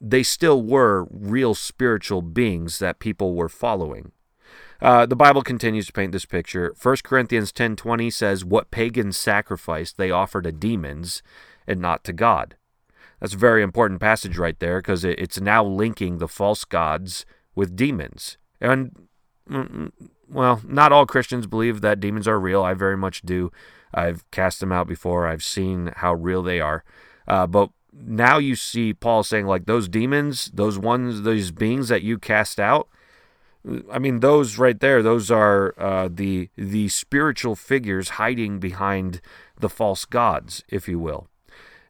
they 0.00 0.22
still 0.22 0.62
were 0.62 1.06
real 1.10 1.54
spiritual 1.54 2.22
beings 2.22 2.78
that 2.78 2.98
people 2.98 3.34
were 3.34 3.48
following. 3.48 4.12
Uh, 4.80 5.06
the 5.06 5.16
Bible 5.16 5.42
continues 5.42 5.86
to 5.86 5.92
paint 5.92 6.12
this 6.12 6.26
picture. 6.26 6.74
1 6.80 7.02
Corinthians 7.02 7.50
10:20 7.50 8.10
says, 8.10 8.44
"What 8.44 8.70
pagans 8.70 9.16
sacrificed 9.16 9.96
they 9.96 10.10
offer 10.10 10.42
to 10.42 10.52
demons 10.52 11.22
and 11.66 11.80
not 11.80 12.04
to 12.04 12.12
God." 12.12 12.56
That's 13.20 13.34
a 13.34 13.38
very 13.38 13.62
important 13.62 14.00
passage 14.00 14.38
right 14.38 14.58
there 14.58 14.78
because 14.78 15.04
it's 15.04 15.40
now 15.40 15.64
linking 15.64 16.18
the 16.18 16.28
false 16.28 16.64
gods 16.64 17.24
with 17.54 17.76
demons. 17.76 18.36
And, 18.60 19.08
mm, 19.48 19.70
mm, 19.70 19.92
well, 20.28 20.60
not 20.64 20.92
all 20.92 21.06
Christians 21.06 21.46
believe 21.46 21.80
that 21.80 22.00
demons 22.00 22.28
are 22.28 22.38
real. 22.38 22.62
I 22.62 22.74
very 22.74 22.96
much 22.96 23.22
do. 23.22 23.50
I've 23.94 24.28
cast 24.30 24.60
them 24.60 24.72
out 24.72 24.86
before, 24.86 25.26
I've 25.26 25.44
seen 25.44 25.92
how 25.96 26.14
real 26.14 26.42
they 26.42 26.60
are. 26.60 26.84
Uh, 27.26 27.46
but 27.46 27.70
now 27.92 28.38
you 28.38 28.54
see 28.54 28.92
Paul 28.92 29.22
saying, 29.22 29.46
like, 29.46 29.64
those 29.64 29.88
demons, 29.88 30.50
those 30.52 30.78
ones, 30.78 31.22
those 31.22 31.50
beings 31.50 31.88
that 31.88 32.02
you 32.02 32.18
cast 32.18 32.60
out, 32.60 32.88
I 33.90 33.98
mean, 33.98 34.20
those 34.20 34.58
right 34.58 34.78
there, 34.78 35.02
those 35.02 35.30
are 35.30 35.74
uh, 35.78 36.08
the 36.12 36.50
the 36.56 36.88
spiritual 36.88 37.56
figures 37.56 38.10
hiding 38.10 38.60
behind 38.60 39.20
the 39.58 39.68
false 39.68 40.04
gods, 40.04 40.62
if 40.68 40.86
you 40.86 40.98
will. 40.98 41.28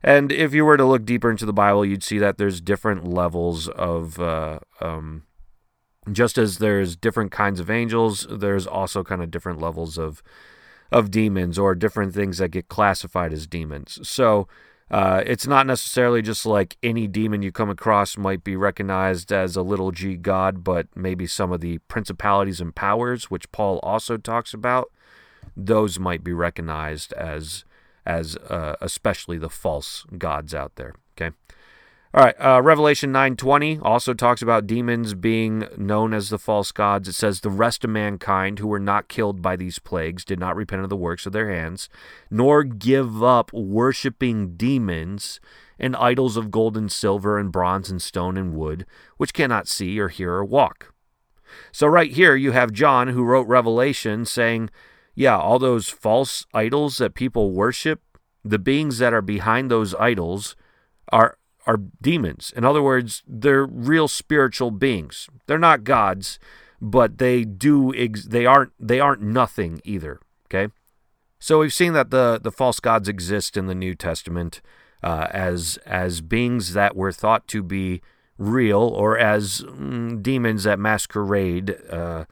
And 0.06 0.30
if 0.30 0.54
you 0.54 0.64
were 0.64 0.76
to 0.76 0.84
look 0.84 1.04
deeper 1.04 1.32
into 1.32 1.44
the 1.44 1.52
Bible, 1.52 1.84
you'd 1.84 2.04
see 2.04 2.18
that 2.18 2.38
there's 2.38 2.60
different 2.60 3.08
levels 3.08 3.66
of, 3.68 4.20
uh, 4.20 4.60
um, 4.80 5.24
just 6.12 6.38
as 6.38 6.58
there's 6.58 6.94
different 6.94 7.32
kinds 7.32 7.58
of 7.58 7.68
angels, 7.68 8.24
there's 8.30 8.68
also 8.68 9.02
kind 9.02 9.20
of 9.20 9.32
different 9.32 9.60
levels 9.60 9.98
of 9.98 10.22
of 10.92 11.10
demons 11.10 11.58
or 11.58 11.74
different 11.74 12.14
things 12.14 12.38
that 12.38 12.50
get 12.50 12.68
classified 12.68 13.32
as 13.32 13.48
demons. 13.48 13.98
So 14.08 14.46
uh, 14.88 15.24
it's 15.26 15.44
not 15.44 15.66
necessarily 15.66 16.22
just 16.22 16.46
like 16.46 16.76
any 16.80 17.08
demon 17.08 17.42
you 17.42 17.50
come 17.50 17.68
across 17.68 18.16
might 18.16 18.44
be 18.44 18.54
recognized 18.54 19.32
as 19.32 19.56
a 19.56 19.62
little 19.62 19.90
g 19.90 20.14
god, 20.16 20.62
but 20.62 20.86
maybe 20.94 21.26
some 21.26 21.50
of 21.50 21.60
the 21.60 21.78
principalities 21.88 22.60
and 22.60 22.72
powers, 22.72 23.28
which 23.32 23.50
Paul 23.50 23.80
also 23.82 24.16
talks 24.16 24.54
about, 24.54 24.92
those 25.56 25.98
might 25.98 26.22
be 26.22 26.32
recognized 26.32 27.12
as 27.14 27.64
as 28.06 28.36
uh, 28.36 28.76
especially 28.80 29.36
the 29.36 29.50
false 29.50 30.04
gods 30.16 30.54
out 30.54 30.76
there. 30.76 30.94
Okay. 31.16 31.34
All 32.14 32.24
right, 32.24 32.36
uh, 32.40 32.62
Revelation 32.62 33.12
9:20 33.12 33.80
also 33.82 34.14
talks 34.14 34.40
about 34.40 34.66
demons 34.66 35.12
being 35.12 35.68
known 35.76 36.14
as 36.14 36.30
the 36.30 36.38
false 36.38 36.72
gods. 36.72 37.08
It 37.08 37.12
says 37.12 37.40
the 37.40 37.50
rest 37.50 37.84
of 37.84 37.90
mankind 37.90 38.58
who 38.58 38.68
were 38.68 38.80
not 38.80 39.08
killed 39.08 39.42
by 39.42 39.56
these 39.56 39.78
plagues 39.78 40.24
did 40.24 40.40
not 40.40 40.56
repent 40.56 40.82
of 40.82 40.88
the 40.88 40.96
works 40.96 41.26
of 41.26 41.32
their 41.32 41.50
hands, 41.50 41.90
nor 42.30 42.62
give 42.62 43.22
up 43.22 43.52
worshiping 43.52 44.56
demons 44.56 45.40
and 45.78 45.94
idols 45.96 46.38
of 46.38 46.50
gold 46.50 46.74
and 46.74 46.90
silver 46.90 47.38
and 47.38 47.52
bronze 47.52 47.90
and 47.90 48.00
stone 48.00 48.38
and 48.38 48.54
wood, 48.54 48.86
which 49.18 49.34
cannot 49.34 49.68
see 49.68 50.00
or 50.00 50.08
hear 50.08 50.32
or 50.32 50.44
walk. 50.44 50.94
So 51.70 51.86
right 51.86 52.10
here 52.10 52.34
you 52.34 52.52
have 52.52 52.72
John 52.72 53.08
who 53.08 53.24
wrote 53.24 53.46
Revelation 53.46 54.24
saying 54.24 54.70
yeah, 55.16 55.36
all 55.36 55.58
those 55.58 55.88
false 55.88 56.46
idols 56.52 56.98
that 56.98 57.14
people 57.14 57.50
worship, 57.50 58.02
the 58.44 58.58
beings 58.58 58.98
that 58.98 59.14
are 59.14 59.22
behind 59.22 59.70
those 59.70 59.94
idols 59.96 60.54
are 61.10 61.38
are 61.66 61.80
demons. 62.00 62.52
In 62.54 62.64
other 62.64 62.82
words, 62.82 63.24
they're 63.26 63.66
real 63.66 64.06
spiritual 64.06 64.70
beings. 64.70 65.28
They're 65.46 65.58
not 65.58 65.82
gods, 65.82 66.38
but 66.80 67.18
they 67.18 67.44
do 67.44 67.92
ex- 67.94 68.26
they 68.26 68.46
aren't 68.46 68.72
they 68.78 69.00
aren't 69.00 69.22
nothing 69.22 69.80
either, 69.84 70.20
okay? 70.46 70.72
So 71.40 71.60
we've 71.60 71.72
seen 71.72 71.94
that 71.94 72.10
the 72.10 72.38
the 72.40 72.52
false 72.52 72.78
gods 72.78 73.08
exist 73.08 73.56
in 73.56 73.66
the 73.66 73.74
New 73.74 73.94
Testament 73.94 74.60
uh, 75.02 75.28
as 75.30 75.78
as 75.86 76.20
beings 76.20 76.74
that 76.74 76.94
were 76.94 77.12
thought 77.12 77.48
to 77.48 77.62
be 77.62 78.02
real 78.38 78.82
or 78.82 79.16
as 79.16 79.62
mm, 79.62 80.22
demons 80.22 80.64
that 80.64 80.78
masquerade 80.78 81.74
uh, 81.90 82.26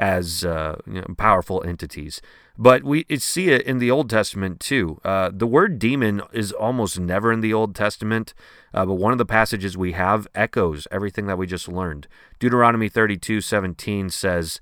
as 0.00 0.44
uh, 0.44 0.76
you 0.86 0.94
know, 0.94 1.14
powerful 1.16 1.62
entities. 1.64 2.22
But 2.56 2.82
we 2.82 3.04
see 3.18 3.50
it 3.50 3.62
in 3.62 3.78
the 3.78 3.90
Old 3.90 4.10
Testament 4.10 4.58
too. 4.58 4.98
Uh, 5.04 5.30
the 5.32 5.46
word 5.46 5.78
demon 5.78 6.22
is 6.32 6.52
almost 6.52 6.98
never 6.98 7.30
in 7.30 7.40
the 7.40 7.54
Old 7.54 7.74
Testament, 7.74 8.34
uh, 8.74 8.86
but 8.86 8.94
one 8.94 9.12
of 9.12 9.18
the 9.18 9.26
passages 9.26 9.76
we 9.76 9.92
have 9.92 10.26
echoes 10.34 10.88
everything 10.90 11.26
that 11.26 11.38
we 11.38 11.46
just 11.46 11.68
learned. 11.68 12.08
Deuteronomy 12.38 12.88
32 12.88 13.40
17 13.42 14.10
says, 14.10 14.58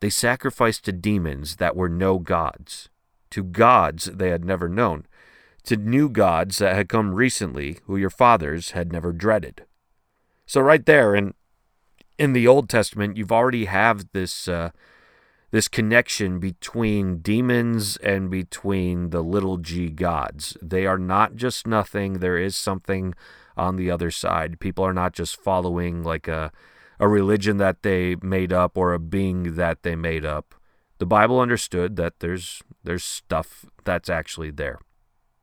They 0.00 0.10
sacrificed 0.10 0.84
to 0.84 0.92
demons 0.92 1.56
that 1.56 1.74
were 1.74 1.88
no 1.88 2.18
gods, 2.18 2.90
to 3.30 3.42
gods 3.42 4.04
they 4.04 4.28
had 4.28 4.44
never 4.44 4.68
known, 4.68 5.06
to 5.64 5.76
new 5.76 6.08
gods 6.10 6.58
that 6.58 6.74
had 6.74 6.88
come 6.88 7.14
recently, 7.14 7.78
who 7.86 7.96
your 7.96 8.10
fathers 8.10 8.70
had 8.70 8.92
never 8.92 9.12
dreaded. 9.12 9.64
So, 10.46 10.60
right 10.60 10.84
there, 10.84 11.14
in 11.14 11.34
in 12.18 12.32
the 12.32 12.46
Old 12.46 12.68
Testament, 12.68 13.16
you've 13.16 13.32
already 13.32 13.66
have 13.66 14.06
this 14.12 14.48
uh, 14.48 14.70
this 15.50 15.68
connection 15.68 16.38
between 16.38 17.18
demons 17.18 17.96
and 17.98 18.30
between 18.30 19.10
the 19.10 19.22
little 19.22 19.58
g 19.58 19.90
gods. 19.90 20.56
They 20.62 20.86
are 20.86 20.98
not 20.98 21.36
just 21.36 21.66
nothing. 21.66 22.14
There 22.14 22.38
is 22.38 22.56
something 22.56 23.14
on 23.56 23.76
the 23.76 23.90
other 23.90 24.10
side. 24.10 24.60
People 24.60 24.84
are 24.84 24.94
not 24.94 25.12
just 25.12 25.36
following 25.36 26.02
like 26.02 26.26
a 26.28 26.50
a 26.98 27.08
religion 27.08 27.56
that 27.56 27.82
they 27.82 28.16
made 28.22 28.52
up 28.52 28.76
or 28.78 28.92
a 28.92 28.98
being 28.98 29.54
that 29.56 29.82
they 29.82 29.96
made 29.96 30.24
up. 30.24 30.54
The 30.98 31.06
Bible 31.06 31.40
understood 31.40 31.96
that 31.96 32.20
there's 32.20 32.62
there's 32.84 33.04
stuff 33.04 33.66
that's 33.84 34.08
actually 34.08 34.50
there. 34.50 34.78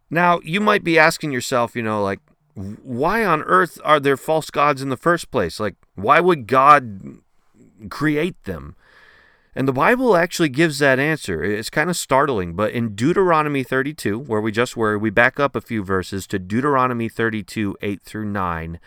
Now, 0.09 0.39
you 0.43 0.59
might 0.59 0.83
be 0.83 0.97
asking 0.97 1.31
yourself, 1.31 1.75
you 1.75 1.83
know, 1.83 2.01
like 2.01 2.19
why 2.59 3.25
on 3.25 3.41
earth 3.43 3.79
are 3.83 3.99
there 3.99 4.17
false 4.17 4.49
gods 4.49 4.81
in 4.81 4.89
the 4.89 4.97
first 4.97 5.31
place? 5.31 5.59
Like, 5.59 5.75
why 5.95 6.19
would 6.19 6.47
God 6.47 7.19
create 7.89 8.43
them? 8.43 8.75
And 9.55 9.67
the 9.67 9.73
Bible 9.73 10.15
actually 10.15 10.49
gives 10.49 10.79
that 10.79 10.99
answer. 10.99 11.43
It's 11.43 11.69
kind 11.69 11.89
of 11.89 11.97
startling, 11.97 12.53
but 12.53 12.71
in 12.71 12.95
Deuteronomy 12.95 13.63
32, 13.63 14.19
where 14.19 14.41
we 14.41 14.51
just 14.51 14.77
were, 14.77 14.97
we 14.97 15.09
back 15.09 15.39
up 15.39 15.55
a 15.55 15.61
few 15.61 15.83
verses 15.83 16.27
to 16.27 16.39
Deuteronomy 16.39 17.09
32, 17.09 17.75
8 17.81 18.01
through 18.01 18.25
9, 18.25 18.79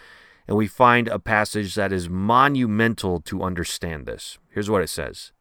and 0.46 0.56
we 0.56 0.66
find 0.66 1.08
a 1.08 1.18
passage 1.18 1.74
that 1.74 1.92
is 1.92 2.08
monumental 2.08 3.20
to 3.20 3.42
understand 3.42 4.06
this. 4.06 4.38
Here's 4.50 4.70
what 4.70 4.82
it 4.82 4.88
says 4.88 5.32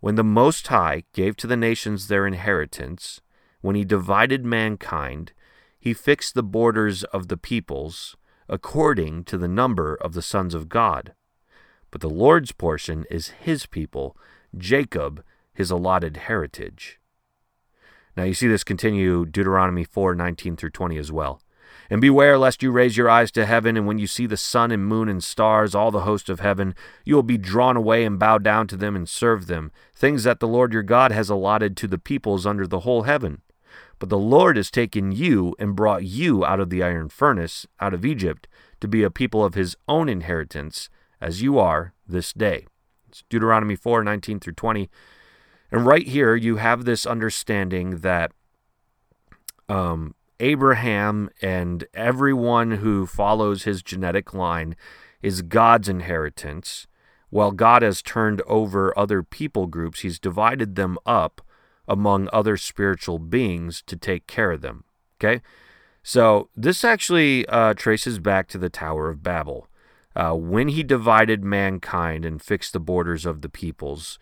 When 0.00 0.14
the 0.14 0.24
Most 0.24 0.68
High 0.68 1.04
gave 1.12 1.36
to 1.36 1.46
the 1.46 1.56
nations 1.56 2.06
their 2.06 2.26
inheritance, 2.26 3.20
when 3.62 3.76
he 3.76 3.84
divided 3.84 4.44
mankind, 4.44 5.32
he 5.80 5.94
fixed 5.94 6.34
the 6.34 6.42
borders 6.42 7.02
of 7.04 7.28
the 7.28 7.36
peoples 7.38 8.16
according 8.48 9.24
to 9.24 9.38
the 9.38 9.48
number 9.48 9.94
of 9.94 10.12
the 10.12 10.22
sons 10.22 10.54
of 10.54 10.68
God. 10.68 11.14
But 11.90 12.00
the 12.00 12.10
Lord's 12.10 12.52
portion 12.52 13.06
is 13.10 13.28
his 13.28 13.66
people, 13.66 14.16
Jacob, 14.56 15.24
his 15.54 15.70
allotted 15.70 16.16
heritage. 16.18 17.00
Now 18.16 18.24
you 18.24 18.34
see 18.34 18.48
this 18.48 18.64
continue 18.64 19.24
Deuteronomy 19.24 19.84
4 19.84 20.14
19 20.14 20.56
through 20.56 20.70
20 20.70 20.98
as 20.98 21.10
well. 21.10 21.40
And 21.88 22.00
beware 22.00 22.38
lest 22.38 22.62
you 22.62 22.70
raise 22.70 22.96
your 22.96 23.08
eyes 23.08 23.30
to 23.32 23.46
heaven, 23.46 23.76
and 23.76 23.86
when 23.86 23.98
you 23.98 24.06
see 24.06 24.26
the 24.26 24.36
sun 24.36 24.70
and 24.70 24.84
moon 24.84 25.08
and 25.08 25.22
stars, 25.22 25.74
all 25.74 25.90
the 25.90 26.00
host 26.00 26.28
of 26.28 26.40
heaven, 26.40 26.74
you 27.04 27.14
will 27.14 27.22
be 27.22 27.38
drawn 27.38 27.76
away 27.76 28.04
and 28.04 28.18
bow 28.18 28.38
down 28.38 28.66
to 28.68 28.76
them 28.76 28.94
and 28.94 29.08
serve 29.08 29.46
them, 29.46 29.72
things 29.94 30.24
that 30.24 30.40
the 30.40 30.48
Lord 30.48 30.72
your 30.72 30.82
God 30.82 31.10
has 31.12 31.30
allotted 31.30 31.76
to 31.78 31.88
the 31.88 31.98
peoples 31.98 32.46
under 32.46 32.66
the 32.66 32.80
whole 32.80 33.02
heaven. 33.02 33.42
But 34.00 34.08
the 34.08 34.18
Lord 34.18 34.56
has 34.56 34.70
taken 34.70 35.12
you 35.12 35.54
and 35.58 35.76
brought 35.76 36.04
you 36.04 36.44
out 36.44 36.58
of 36.58 36.70
the 36.70 36.82
iron 36.82 37.10
furnace, 37.10 37.66
out 37.78 37.94
of 37.94 38.04
Egypt, 38.04 38.48
to 38.80 38.88
be 38.88 39.02
a 39.02 39.10
people 39.10 39.44
of 39.44 39.54
his 39.54 39.76
own 39.86 40.08
inheritance, 40.08 40.88
as 41.20 41.42
you 41.42 41.58
are 41.58 41.92
this 42.08 42.32
day. 42.32 42.66
It's 43.08 43.22
Deuteronomy 43.28 43.76
4 43.76 44.02
19 44.02 44.40
through 44.40 44.54
20. 44.54 44.90
And 45.70 45.84
right 45.84 46.08
here, 46.08 46.34
you 46.34 46.56
have 46.56 46.84
this 46.84 47.04
understanding 47.04 47.98
that 47.98 48.32
um, 49.68 50.14
Abraham 50.40 51.28
and 51.42 51.84
everyone 51.92 52.72
who 52.72 53.06
follows 53.06 53.64
his 53.64 53.82
genetic 53.82 54.32
line 54.32 54.76
is 55.22 55.42
God's 55.42 55.90
inheritance. 55.90 56.86
While 57.28 57.52
God 57.52 57.82
has 57.82 58.00
turned 58.00 58.40
over 58.46 58.98
other 58.98 59.22
people 59.22 59.66
groups, 59.66 60.00
he's 60.00 60.18
divided 60.18 60.74
them 60.74 60.96
up 61.04 61.42
among 61.88 62.28
other 62.32 62.56
spiritual 62.56 63.18
beings 63.18 63.82
to 63.86 63.96
take 63.96 64.26
care 64.26 64.52
of 64.52 64.60
them. 64.60 64.84
Okay? 65.18 65.42
So 66.02 66.48
this 66.56 66.84
actually 66.84 67.46
uh, 67.46 67.74
traces 67.74 68.18
back 68.18 68.48
to 68.48 68.58
the 68.58 68.70
Tower 68.70 69.10
of 69.10 69.22
Babel. 69.22 69.68
Uh, 70.16 70.34
when 70.34 70.68
he 70.68 70.82
divided 70.82 71.44
mankind 71.44 72.24
and 72.24 72.42
fixed 72.42 72.72
the 72.72 72.80
borders 72.80 73.26
of 73.26 73.42
the 73.42 73.48
peoples, 73.48 74.18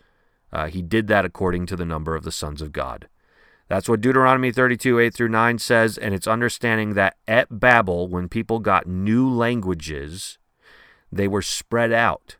uh, 0.51 0.67
he 0.67 0.81
did 0.81 1.07
that 1.07 1.25
according 1.25 1.65
to 1.67 1.75
the 1.75 1.85
number 1.85 2.15
of 2.15 2.23
the 2.23 2.31
sons 2.31 2.61
of 2.61 2.71
God. 2.71 3.07
That's 3.69 3.87
what 3.87 4.01
Deuteronomy 4.01 4.51
32, 4.51 4.99
8 4.99 5.13
through 5.13 5.29
9 5.29 5.59
says, 5.59 5.97
and 5.97 6.13
it's 6.13 6.27
understanding 6.27 6.95
that 6.95 7.17
at 7.27 7.59
Babel, 7.59 8.07
when 8.07 8.27
people 8.27 8.59
got 8.59 8.87
new 8.87 9.29
languages, 9.29 10.39
they 11.11 11.27
were 11.27 11.43
spread 11.43 11.91
out. 11.91 12.37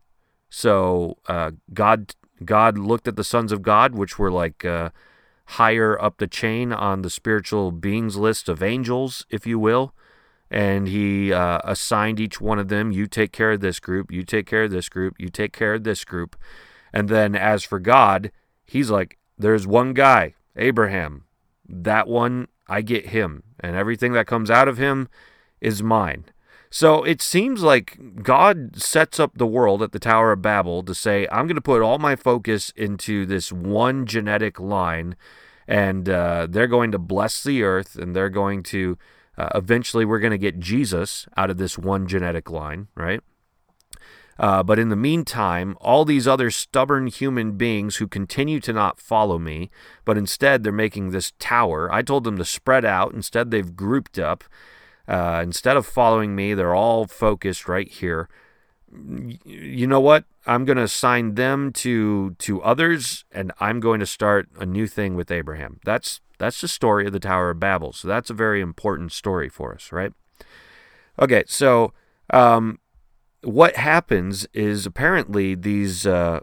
So 0.49 1.17
uh, 1.27 1.51
God, 1.71 2.15
God 2.43 2.79
looked 2.79 3.07
at 3.07 3.15
the 3.15 3.23
sons 3.23 3.51
of 3.51 3.61
God, 3.61 3.93
which 3.93 4.17
were 4.17 4.31
like 4.31 4.65
uh, 4.65 4.89
higher 5.53 5.99
up 6.01 6.17
the 6.17 6.27
chain 6.27 6.71
on 6.71 7.01
the 7.01 7.09
spiritual 7.09 7.71
beings 7.71 8.17
list 8.17 8.49
of 8.49 8.61
angels, 8.61 9.25
if 9.29 9.47
you 9.47 9.57
will, 9.57 9.93
and 10.51 10.87
He 10.87 11.33
uh, 11.33 11.59
assigned 11.63 12.19
each 12.19 12.39
one 12.39 12.59
of 12.59 12.67
them, 12.67 12.91
you 12.91 13.07
take 13.07 13.31
care 13.31 13.53
of 13.53 13.59
this 13.59 13.79
group, 13.79 14.11
you 14.11 14.23
take 14.23 14.45
care 14.45 14.63
of 14.63 14.71
this 14.71 14.89
group, 14.89 15.15
you 15.17 15.29
take 15.29 15.53
care 15.53 15.73
of 15.73 15.83
this 15.83 16.05
group. 16.05 16.35
And 16.93 17.09
then 17.09 17.35
as 17.35 17.63
for 17.63 17.79
God, 17.79 18.31
He's 18.65 18.89
like, 18.89 19.17
there's 19.37 19.65
one 19.65 19.93
guy 19.93 20.35
Abraham, 20.55 21.23
that 21.67 22.07
one, 22.07 22.47
I 22.67 22.81
get 22.81 23.07
him, 23.07 23.43
and 23.59 23.75
everything 23.75 24.13
that 24.13 24.27
comes 24.27 24.51
out 24.51 24.67
of 24.67 24.77
him 24.77 25.07
is 25.61 25.81
mine. 25.81 26.25
So 26.71 27.03
it 27.03 27.21
seems 27.21 27.63
like 27.63 27.97
God 28.21 28.79
sets 28.79 29.19
up 29.19 29.37
the 29.37 29.47
world 29.47 29.81
at 29.81 29.91
the 29.91 29.99
Tower 29.99 30.31
of 30.31 30.41
Babel 30.41 30.83
to 30.83 30.93
say, 30.93 31.27
I'm 31.31 31.47
going 31.47 31.55
to 31.55 31.61
put 31.61 31.81
all 31.81 31.97
my 31.97 32.15
focus 32.15 32.71
into 32.75 33.25
this 33.25 33.51
one 33.51 34.05
genetic 34.05 34.59
line, 34.59 35.15
and 35.67 36.07
uh, 36.07 36.47
they're 36.49 36.67
going 36.67 36.91
to 36.91 36.99
bless 36.99 37.43
the 37.43 37.63
earth, 37.63 37.95
and 37.95 38.15
they're 38.15 38.29
going 38.29 38.61
to 38.63 38.97
uh, 39.39 39.47
eventually, 39.55 40.03
we're 40.03 40.19
going 40.19 40.31
to 40.31 40.37
get 40.37 40.59
Jesus 40.59 41.25
out 41.37 41.49
of 41.49 41.57
this 41.57 41.77
one 41.77 42.07
genetic 42.07 42.51
line, 42.51 42.89
right? 42.93 43.21
Uh, 44.37 44.61
but 44.61 44.77
in 44.77 44.89
the 44.89 44.97
meantime, 44.97 45.77
all 45.79 46.03
these 46.03 46.27
other 46.27 46.51
stubborn 46.51 47.07
human 47.07 47.53
beings 47.53 47.97
who 47.97 48.07
continue 48.07 48.59
to 48.59 48.73
not 48.73 48.99
follow 48.99 49.39
me, 49.39 49.69
but 50.03 50.17
instead 50.17 50.63
they're 50.63 50.73
making 50.73 51.11
this 51.11 51.31
tower. 51.39 51.91
I 51.91 52.01
told 52.01 52.25
them 52.25 52.37
to 52.37 52.43
spread 52.43 52.83
out. 52.83 53.13
Instead, 53.13 53.49
they've 53.49 53.75
grouped 53.75 54.19
up. 54.19 54.43
Uh, 55.09 55.41
instead 55.43 55.75
of 55.75 55.87
following 55.87 56.35
me, 56.35 56.53
they're 56.53 56.75
all 56.75 57.07
focused 57.07 57.67
right 57.67 57.89
here. 57.89 58.29
You 59.43 59.87
know 59.87 59.99
what? 59.99 60.25
I'm 60.45 60.65
going 60.65 60.77
to 60.77 60.83
assign 60.83 61.33
them 61.33 61.73
to 61.73 62.35
to 62.35 62.61
others, 62.61 63.25
and 63.31 63.51
I'm 63.59 63.79
going 63.79 63.99
to 64.01 64.05
start 64.05 64.49
a 64.59 64.65
new 64.67 64.85
thing 64.85 65.15
with 65.15 65.31
Abraham. 65.31 65.79
That's 65.83 66.21
that's 66.37 66.61
the 66.61 66.67
story 66.67 67.07
of 67.07 67.13
the 67.13 67.19
Tower 67.19 67.49
of 67.49 67.59
Babel. 67.59 67.91
So 67.91 68.07
that's 68.07 68.29
a 68.29 68.35
very 68.35 68.61
important 68.61 69.11
story 69.11 69.49
for 69.49 69.73
us, 69.73 69.91
right? 69.91 70.13
Okay, 71.19 71.43
so 71.47 71.91
um, 72.31 72.79
what 73.41 73.77
happens 73.77 74.47
is 74.53 74.85
apparently 74.85 75.55
these 75.55 76.05
uh, 76.05 76.41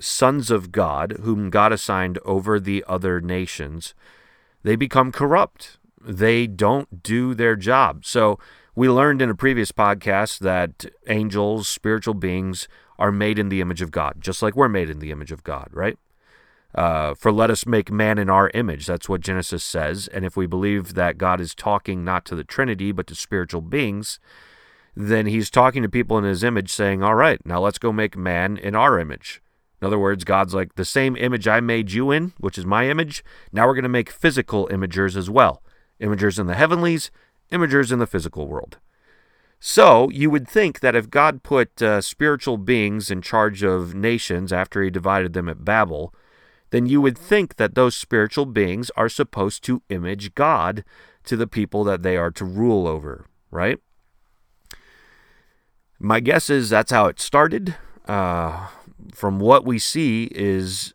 sons 0.00 0.50
of 0.50 0.72
God, 0.72 1.18
whom 1.22 1.50
God 1.50 1.72
assigned 1.72 2.18
over 2.24 2.58
the 2.58 2.84
other 2.88 3.20
nations, 3.20 3.94
they 4.64 4.76
become 4.76 5.12
corrupt. 5.12 5.77
They 6.04 6.46
don't 6.46 7.02
do 7.02 7.34
their 7.34 7.56
job. 7.56 8.04
So 8.04 8.38
we 8.74 8.88
learned 8.88 9.22
in 9.22 9.30
a 9.30 9.34
previous 9.34 9.72
podcast 9.72 10.38
that 10.40 10.86
angels, 11.08 11.68
spiritual 11.68 12.14
beings, 12.14 12.68
are 12.98 13.12
made 13.12 13.38
in 13.38 13.48
the 13.48 13.60
image 13.60 13.82
of 13.82 13.90
God, 13.90 14.16
just 14.20 14.42
like 14.42 14.56
we're 14.56 14.68
made 14.68 14.90
in 14.90 14.98
the 14.98 15.10
image 15.10 15.32
of 15.32 15.44
God, 15.44 15.68
right? 15.72 15.98
Uh, 16.74 17.14
for 17.14 17.32
let 17.32 17.50
us 17.50 17.66
make 17.66 17.90
man 17.90 18.18
in 18.18 18.28
our 18.28 18.50
image. 18.54 18.86
That's 18.86 19.08
what 19.08 19.20
Genesis 19.20 19.64
says. 19.64 20.08
And 20.08 20.24
if 20.24 20.36
we 20.36 20.46
believe 20.46 20.94
that 20.94 21.18
God 21.18 21.40
is 21.40 21.54
talking 21.54 22.04
not 22.04 22.24
to 22.26 22.36
the 22.36 22.44
Trinity, 22.44 22.92
but 22.92 23.06
to 23.06 23.14
spiritual 23.14 23.62
beings, 23.62 24.20
then 24.94 25.26
he's 25.26 25.48
talking 25.50 25.82
to 25.82 25.88
people 25.88 26.18
in 26.18 26.24
his 26.24 26.44
image, 26.44 26.70
saying, 26.70 27.02
All 27.02 27.14
right, 27.14 27.44
now 27.46 27.60
let's 27.60 27.78
go 27.78 27.92
make 27.92 28.16
man 28.16 28.56
in 28.56 28.74
our 28.74 28.98
image. 28.98 29.40
In 29.80 29.86
other 29.86 29.98
words, 29.98 30.24
God's 30.24 30.54
like, 30.54 30.74
The 30.74 30.84
same 30.84 31.16
image 31.16 31.48
I 31.48 31.60
made 31.60 31.92
you 31.92 32.10
in, 32.10 32.32
which 32.38 32.58
is 32.58 32.66
my 32.66 32.88
image, 32.88 33.24
now 33.52 33.66
we're 33.66 33.74
going 33.74 33.82
to 33.84 33.88
make 33.88 34.10
physical 34.10 34.68
imagers 34.68 35.16
as 35.16 35.30
well. 35.30 35.62
Imagers 36.00 36.38
in 36.38 36.46
the 36.46 36.54
heavenlies, 36.54 37.10
imagers 37.50 37.92
in 37.92 37.98
the 37.98 38.06
physical 38.06 38.46
world. 38.46 38.78
So 39.60 40.08
you 40.10 40.30
would 40.30 40.48
think 40.48 40.80
that 40.80 40.94
if 40.94 41.10
God 41.10 41.42
put 41.42 41.82
uh, 41.82 42.00
spiritual 42.00 42.58
beings 42.58 43.10
in 43.10 43.22
charge 43.22 43.62
of 43.62 43.94
nations 43.94 44.52
after 44.52 44.82
he 44.82 44.90
divided 44.90 45.32
them 45.32 45.48
at 45.48 45.64
Babel, 45.64 46.14
then 46.70 46.86
you 46.86 47.00
would 47.00 47.18
think 47.18 47.56
that 47.56 47.74
those 47.74 47.96
spiritual 47.96 48.46
beings 48.46 48.90
are 48.96 49.08
supposed 49.08 49.64
to 49.64 49.82
image 49.88 50.34
God 50.34 50.84
to 51.24 51.36
the 51.36 51.46
people 51.46 51.82
that 51.84 52.02
they 52.02 52.16
are 52.16 52.30
to 52.30 52.44
rule 52.44 52.86
over, 52.86 53.26
right? 53.50 53.78
My 55.98 56.20
guess 56.20 56.48
is 56.48 56.70
that's 56.70 56.92
how 56.92 57.06
it 57.06 57.18
started. 57.18 57.74
Uh, 58.06 58.68
from 59.12 59.40
what 59.40 59.64
we 59.64 59.78
see 59.78 60.28
is 60.30 60.94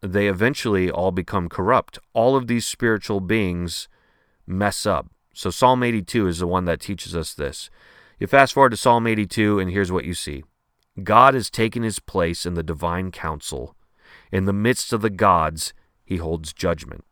they 0.00 0.28
eventually 0.28 0.90
all 0.90 1.10
become 1.10 1.48
corrupt. 1.48 1.98
All 2.14 2.36
of 2.36 2.46
these 2.46 2.66
spiritual 2.66 3.20
beings 3.20 3.88
mess 4.46 4.86
up. 4.86 5.10
So 5.34 5.50
Psalm 5.50 5.82
82 5.82 6.28
is 6.28 6.38
the 6.38 6.46
one 6.46 6.64
that 6.64 6.80
teaches 6.80 7.14
us 7.14 7.34
this. 7.34 7.70
You 8.18 8.26
fast 8.26 8.52
forward 8.52 8.70
to 8.70 8.76
Psalm 8.76 9.06
82, 9.06 9.58
and 9.58 9.70
here's 9.70 9.92
what 9.92 10.04
you 10.04 10.14
see 10.14 10.44
God 11.02 11.34
has 11.34 11.50
taken 11.50 11.82
his 11.82 11.98
place 11.98 12.46
in 12.46 12.54
the 12.54 12.62
divine 12.62 13.10
council. 13.10 13.74
In 14.30 14.44
the 14.44 14.52
midst 14.52 14.92
of 14.92 15.02
the 15.02 15.10
gods, 15.10 15.74
he 16.04 16.16
holds 16.16 16.52
judgment. 16.52 17.04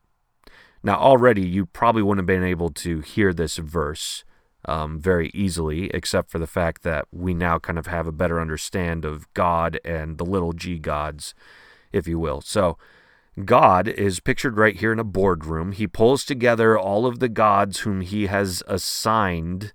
Now, 0.83 0.99
already 0.99 1.43
you 1.43 1.67
probably 1.67 2.03
wouldn't 2.03 2.23
have 2.23 2.27
been 2.27 2.49
able 2.49 2.71
to 2.71 3.01
hear 3.01 3.33
this 3.33 3.57
verse 3.57 4.25
um, 4.65 5.01
very 5.01 5.31
easily, 5.35 5.91
except 5.91 6.31
for 6.31 6.39
the 6.39 6.47
fact 6.47 6.83
that 6.83 7.07
we 7.13 7.35
now 7.35 7.59
kind 7.59 7.79
of 7.79 7.87
have 7.87 8.07
a 8.07 8.13
better 8.13 8.41
understand 8.41 9.05
of 9.05 9.33
God 9.35 9.79
and 9.85 10.19
the 10.19 10.25
little 10.25 10.53
g 10.53 10.79
gods, 10.79 11.35
if 11.93 12.07
you 12.07 12.19
will. 12.19 12.41
So, 12.41 12.79
God 13.45 13.89
is 13.89 14.21
pictured 14.21 14.59
right 14.59 14.77
here 14.77 14.93
in 14.93 14.99
a 14.99 15.05
boardroom. 15.05 15.73
He 15.73 15.87
pulls 15.87 16.25
together 16.25 16.79
all 16.79 17.07
of 17.07 17.19
the 17.19 17.31
gods 17.31 17.81
whom 17.81 18.03
he 18.03 18.27
has 18.27 18.63
assigned 18.67 19.73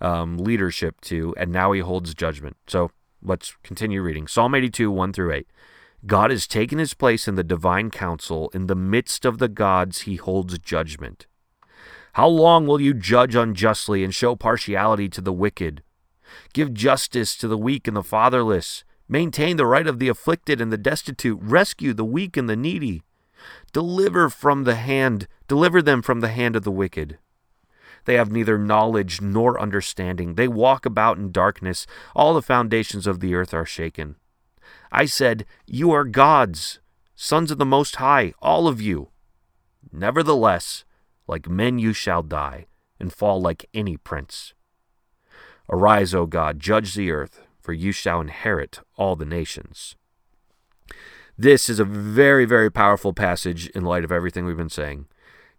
um, 0.00 0.36
leadership 0.36 1.00
to, 1.02 1.34
and 1.38 1.52
now 1.52 1.72
he 1.72 1.80
holds 1.80 2.14
judgment. 2.14 2.56
So, 2.66 2.90
let's 3.22 3.54
continue 3.62 4.02
reading 4.02 4.26
Psalm 4.26 4.54
82, 4.54 4.90
1 4.90 5.12
through 5.12 5.32
8. 5.32 5.46
God 6.04 6.30
has 6.30 6.46
taken 6.46 6.78
his 6.78 6.94
place 6.94 7.26
in 7.26 7.36
the 7.36 7.44
divine 7.44 7.90
council. 7.90 8.50
In 8.52 8.66
the 8.66 8.74
midst 8.74 9.24
of 9.24 9.38
the 9.38 9.48
gods, 9.48 10.02
he 10.02 10.16
holds 10.16 10.58
judgment. 10.58 11.26
How 12.14 12.28
long 12.28 12.66
will 12.66 12.80
you 12.80 12.92
judge 12.92 13.34
unjustly 13.34 14.02
and 14.02 14.14
show 14.14 14.34
partiality 14.36 15.08
to 15.10 15.20
the 15.20 15.32
wicked? 15.32 15.82
Give 16.52 16.74
justice 16.74 17.36
to 17.36 17.48
the 17.48 17.58
weak 17.58 17.86
and 17.86 17.96
the 17.96 18.02
fatherless. 18.02 18.84
Maintain 19.08 19.56
the 19.56 19.66
right 19.66 19.86
of 19.86 19.98
the 19.98 20.08
afflicted 20.08 20.60
and 20.60 20.72
the 20.72 20.78
destitute. 20.78 21.38
Rescue 21.40 21.94
the 21.94 22.04
weak 22.04 22.36
and 22.36 22.48
the 22.48 22.56
needy. 22.56 23.02
Deliver 23.72 24.28
from 24.28 24.64
the 24.64 24.74
hand, 24.74 25.28
deliver 25.46 25.80
them 25.80 26.02
from 26.02 26.20
the 26.20 26.28
hand 26.28 26.56
of 26.56 26.64
the 26.64 26.70
wicked. 26.70 27.18
They 28.04 28.14
have 28.14 28.30
neither 28.30 28.56
knowledge 28.56 29.20
nor 29.20 29.60
understanding. 29.60 30.34
They 30.34 30.48
walk 30.48 30.86
about 30.86 31.18
in 31.18 31.32
darkness. 31.32 31.86
All 32.14 32.34
the 32.34 32.42
foundations 32.42 33.06
of 33.06 33.20
the 33.20 33.34
earth 33.34 33.52
are 33.52 33.66
shaken. 33.66 34.16
I 34.90 35.06
said, 35.06 35.44
You 35.66 35.90
are 35.92 36.04
gods, 36.04 36.80
sons 37.14 37.50
of 37.50 37.58
the 37.58 37.64
Most 37.64 37.96
High, 37.96 38.32
all 38.40 38.68
of 38.68 38.80
you. 38.80 39.10
Nevertheless, 39.92 40.84
like 41.26 41.48
men 41.48 41.78
you 41.78 41.92
shall 41.92 42.22
die, 42.22 42.66
and 43.00 43.12
fall 43.12 43.40
like 43.40 43.68
any 43.74 43.96
prince. 43.96 44.54
Arise, 45.68 46.14
O 46.14 46.26
God, 46.26 46.60
judge 46.60 46.94
the 46.94 47.10
earth, 47.10 47.40
for 47.66 47.72
you 47.72 47.90
shall 47.90 48.20
inherit 48.20 48.78
all 48.94 49.16
the 49.16 49.24
nations. 49.24 49.96
This 51.36 51.68
is 51.68 51.80
a 51.80 51.84
very, 51.84 52.44
very 52.44 52.70
powerful 52.70 53.12
passage 53.12 53.66
in 53.70 53.84
light 53.84 54.04
of 54.04 54.12
everything 54.12 54.46
we've 54.46 54.56
been 54.56 54.68
saying. 54.70 55.06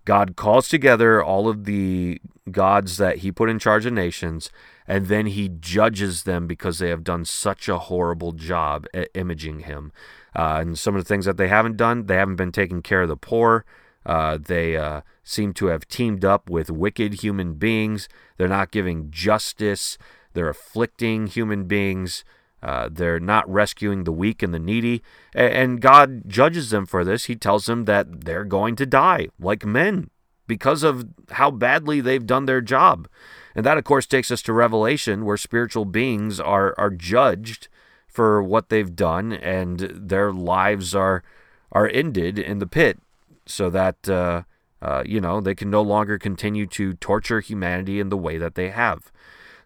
God 0.05 0.37
calls 0.37 0.69
together 0.69 1.21
all 1.21 1.49
of 1.49 1.65
the 1.65 2.21
gods 2.49 2.95
that 2.95 3.17
he 3.17 3.31
put 3.33 3.49
in 3.49 3.59
charge 3.59 3.85
of 3.85 3.91
nations, 3.91 4.49
and 4.87 5.07
then 5.07 5.25
he 5.25 5.49
judges 5.49 6.23
them 6.23 6.47
because 6.47 6.79
they 6.79 6.87
have 6.87 7.03
done 7.03 7.25
such 7.25 7.67
a 7.67 7.77
horrible 7.77 8.31
job 8.31 8.87
at 8.93 9.09
imaging 9.13 9.59
him. 9.59 9.91
Uh, 10.33 10.59
and 10.61 10.79
some 10.79 10.95
of 10.95 11.03
the 11.03 11.07
things 11.07 11.25
that 11.25 11.35
they 11.35 11.49
haven't 11.49 11.75
done, 11.75 12.05
they 12.05 12.15
haven't 12.15 12.37
been 12.37 12.53
taking 12.53 12.81
care 12.81 13.01
of 13.01 13.09
the 13.09 13.17
poor. 13.17 13.65
Uh, 14.05 14.37
they 14.41 14.77
uh, 14.77 15.01
seem 15.25 15.53
to 15.55 15.65
have 15.65 15.89
teamed 15.89 16.23
up 16.23 16.49
with 16.49 16.71
wicked 16.71 17.15
human 17.15 17.55
beings. 17.55 18.07
They're 18.37 18.47
not 18.47 18.71
giving 18.71 19.11
justice. 19.11 19.97
They're 20.37 20.49
afflicting 20.49 21.25
human 21.25 21.63
beings. 21.63 22.23
Uh, 22.61 22.89
they're 22.91 23.19
not 23.19 23.51
rescuing 23.51 24.03
the 24.03 24.11
weak 24.11 24.43
and 24.43 24.53
the 24.53 24.59
needy. 24.59 25.01
And 25.33 25.81
God 25.81 26.29
judges 26.29 26.69
them 26.69 26.85
for 26.85 27.03
this. 27.03 27.25
He 27.25 27.35
tells 27.35 27.65
them 27.65 27.85
that 27.85 28.25
they're 28.25 28.45
going 28.45 28.75
to 28.75 28.85
die 28.85 29.29
like 29.39 29.65
men 29.65 30.11
because 30.45 30.83
of 30.83 31.07
how 31.31 31.49
badly 31.49 32.01
they've 32.01 32.25
done 32.25 32.45
their 32.45 32.61
job. 32.61 33.07
And 33.55 33.65
that, 33.65 33.79
of 33.79 33.83
course, 33.83 34.05
takes 34.05 34.29
us 34.29 34.43
to 34.43 34.53
Revelation, 34.53 35.25
where 35.25 35.37
spiritual 35.37 35.85
beings 35.85 36.39
are, 36.39 36.75
are 36.77 36.91
judged 36.91 37.67
for 38.07 38.43
what 38.43 38.69
they've 38.69 38.95
done 38.95 39.33
and 39.33 39.79
their 39.79 40.31
lives 40.31 40.93
are, 40.93 41.23
are 41.71 41.89
ended 41.91 42.37
in 42.37 42.59
the 42.59 42.67
pit 42.67 42.99
so 43.47 43.71
that, 43.71 44.07
uh, 44.07 44.43
uh, 44.83 45.01
you 45.03 45.19
know, 45.19 45.41
they 45.41 45.55
can 45.55 45.71
no 45.71 45.81
longer 45.81 46.19
continue 46.19 46.67
to 46.67 46.93
torture 46.93 47.39
humanity 47.39 47.99
in 47.99 48.09
the 48.09 48.17
way 48.17 48.37
that 48.37 48.53
they 48.53 48.69
have. 48.69 49.11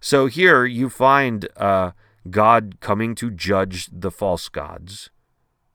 So 0.01 0.25
here 0.25 0.65
you 0.65 0.89
find 0.89 1.47
uh, 1.55 1.91
God 2.29 2.79
coming 2.79 3.15
to 3.15 3.29
judge 3.31 3.87
the 3.91 4.11
false 4.11 4.49
gods. 4.49 5.09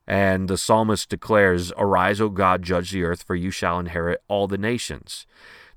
And 0.06 0.48
the 0.48 0.58
psalmist 0.58 1.08
declares, 1.08 1.72
Arise, 1.78 2.20
O 2.20 2.28
God, 2.28 2.62
judge 2.62 2.90
the 2.90 3.04
earth, 3.04 3.22
for 3.22 3.34
you 3.34 3.50
shall 3.50 3.78
inherit 3.78 4.22
all 4.28 4.46
the 4.46 4.58
nations. 4.58 5.26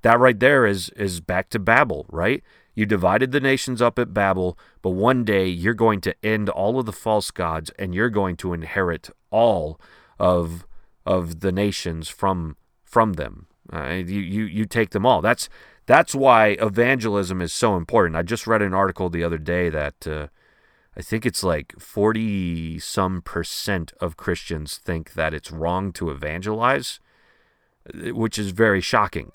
That 0.01 0.19
right 0.19 0.39
there 0.39 0.65
is, 0.65 0.89
is 0.89 1.21
back 1.21 1.49
to 1.49 1.59
Babel, 1.59 2.05
right? 2.09 2.43
You 2.75 2.85
divided 2.85 3.31
the 3.31 3.39
nations 3.39 3.81
up 3.81 3.99
at 3.99 4.13
Babel, 4.13 4.57
but 4.81 4.91
one 4.91 5.23
day 5.23 5.47
you're 5.47 5.73
going 5.73 6.01
to 6.01 6.15
end 6.23 6.49
all 6.49 6.79
of 6.79 6.85
the 6.85 6.93
false 6.93 7.31
gods 7.31 7.71
and 7.77 7.93
you're 7.93 8.09
going 8.09 8.37
to 8.37 8.53
inherit 8.53 9.09
all 9.31 9.79
of 10.17 10.65
of 11.05 11.39
the 11.39 11.51
nations 11.51 12.07
from 12.07 12.55
from 12.83 13.13
them. 13.13 13.47
Uh, 13.73 13.89
you, 14.05 14.21
you 14.21 14.43
you 14.45 14.65
take 14.65 14.91
them 14.91 15.05
all. 15.05 15.21
That's 15.21 15.49
that's 15.89 16.13
why 16.13 16.49
evangelism 16.61 17.41
is 17.41 17.51
so 17.51 17.75
important. 17.75 18.15
I 18.15 18.21
just 18.21 18.45
read 18.45 18.61
an 18.61 18.75
article 18.75 19.09
the 19.09 19.23
other 19.23 19.39
day 19.39 19.69
that 19.69 20.05
uh, 20.05 20.27
I 20.95 21.01
think 21.01 21.25
it's 21.25 21.43
like 21.43 21.73
40 21.79 22.77
some 22.77 23.23
percent 23.23 23.93
of 23.99 24.15
Christians 24.15 24.77
think 24.77 25.13
that 25.13 25.33
it's 25.33 25.49
wrong 25.49 25.91
to 25.93 26.11
evangelize, 26.11 26.99
which 27.91 28.37
is 28.37 28.51
very 28.51 28.81
shocking 28.81 29.31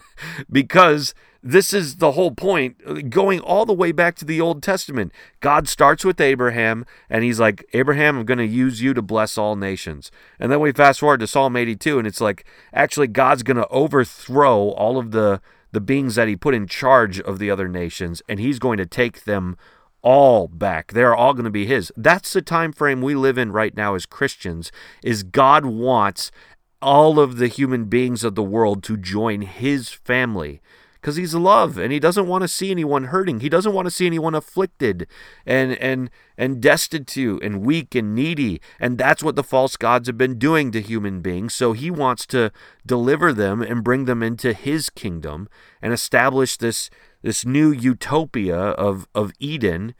because 0.52 1.14
this 1.42 1.72
is 1.72 1.96
the 1.96 2.12
whole 2.12 2.32
point 2.32 3.08
going 3.08 3.40
all 3.40 3.64
the 3.64 3.72
way 3.72 3.90
back 3.90 4.14
to 4.16 4.26
the 4.26 4.42
Old 4.42 4.62
Testament. 4.62 5.10
God 5.40 5.68
starts 5.68 6.04
with 6.04 6.20
Abraham 6.20 6.84
and 7.08 7.24
he's 7.24 7.40
like, 7.40 7.64
Abraham, 7.72 8.18
I'm 8.18 8.26
going 8.26 8.36
to 8.36 8.44
use 8.44 8.82
you 8.82 8.92
to 8.92 9.00
bless 9.00 9.38
all 9.38 9.56
nations. 9.56 10.10
And 10.38 10.52
then 10.52 10.60
we 10.60 10.70
fast 10.72 11.00
forward 11.00 11.20
to 11.20 11.26
Psalm 11.26 11.56
82 11.56 11.98
and 11.98 12.06
it's 12.06 12.20
like, 12.20 12.44
actually, 12.74 13.06
God's 13.06 13.42
going 13.42 13.56
to 13.56 13.68
overthrow 13.68 14.68
all 14.72 14.98
of 14.98 15.12
the, 15.12 15.40
the 15.74 15.80
beings 15.80 16.14
that 16.14 16.28
he 16.28 16.36
put 16.36 16.54
in 16.54 16.66
charge 16.66 17.20
of 17.20 17.38
the 17.38 17.50
other 17.50 17.68
nations 17.68 18.22
and 18.28 18.40
he's 18.40 18.58
going 18.58 18.78
to 18.78 18.86
take 18.86 19.24
them 19.24 19.56
all 20.02 20.48
back. 20.48 20.92
They're 20.92 21.14
all 21.14 21.32
going 21.32 21.44
to 21.44 21.50
be 21.50 21.66
his. 21.66 21.92
That's 21.96 22.32
the 22.32 22.42
time 22.42 22.72
frame 22.72 23.02
we 23.02 23.14
live 23.14 23.38
in 23.38 23.52
right 23.52 23.76
now 23.76 23.94
as 23.94 24.06
Christians 24.06 24.70
is 25.02 25.22
God 25.22 25.64
wants 25.64 26.30
all 26.80 27.18
of 27.18 27.38
the 27.38 27.48
human 27.48 27.86
beings 27.86 28.22
of 28.24 28.34
the 28.34 28.42
world 28.42 28.82
to 28.84 28.96
join 28.96 29.42
his 29.42 29.88
family 29.88 30.60
because 31.04 31.16
he's 31.16 31.34
love 31.34 31.76
and 31.76 31.92
he 31.92 32.00
doesn't 32.00 32.26
want 32.26 32.40
to 32.40 32.48
see 32.48 32.70
anyone 32.70 33.04
hurting. 33.04 33.40
He 33.40 33.50
doesn't 33.50 33.74
want 33.74 33.84
to 33.84 33.90
see 33.90 34.06
anyone 34.06 34.34
afflicted 34.34 35.06
and 35.44 35.72
and 35.72 36.08
and 36.38 36.62
destitute 36.62 37.42
and 37.42 37.60
weak 37.60 37.94
and 37.94 38.14
needy. 38.14 38.58
And 38.80 38.96
that's 38.96 39.22
what 39.22 39.36
the 39.36 39.44
false 39.44 39.76
gods 39.76 40.06
have 40.06 40.16
been 40.16 40.38
doing 40.38 40.72
to 40.72 40.80
human 40.80 41.20
beings. 41.20 41.52
So 41.52 41.74
he 41.74 41.90
wants 41.90 42.24
to 42.28 42.50
deliver 42.86 43.34
them 43.34 43.60
and 43.60 43.84
bring 43.84 44.06
them 44.06 44.22
into 44.22 44.54
his 44.54 44.88
kingdom 44.88 45.46
and 45.82 45.92
establish 45.92 46.56
this 46.56 46.88
this 47.20 47.44
new 47.44 47.70
utopia 47.70 48.56
of, 48.56 49.06
of 49.14 49.32
Eden 49.38 49.94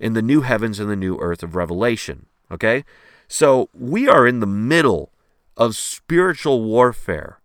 in 0.00 0.14
the 0.14 0.22
new 0.22 0.40
heavens 0.40 0.80
and 0.80 0.88
the 0.88 0.96
new 0.96 1.18
earth 1.18 1.42
of 1.42 1.54
Revelation. 1.54 2.26
Okay? 2.50 2.82
So 3.28 3.68
we 3.74 4.08
are 4.08 4.26
in 4.26 4.40
the 4.40 4.46
middle 4.46 5.12
of 5.54 5.76
spiritual 5.76 6.64
warfare. 6.64 7.40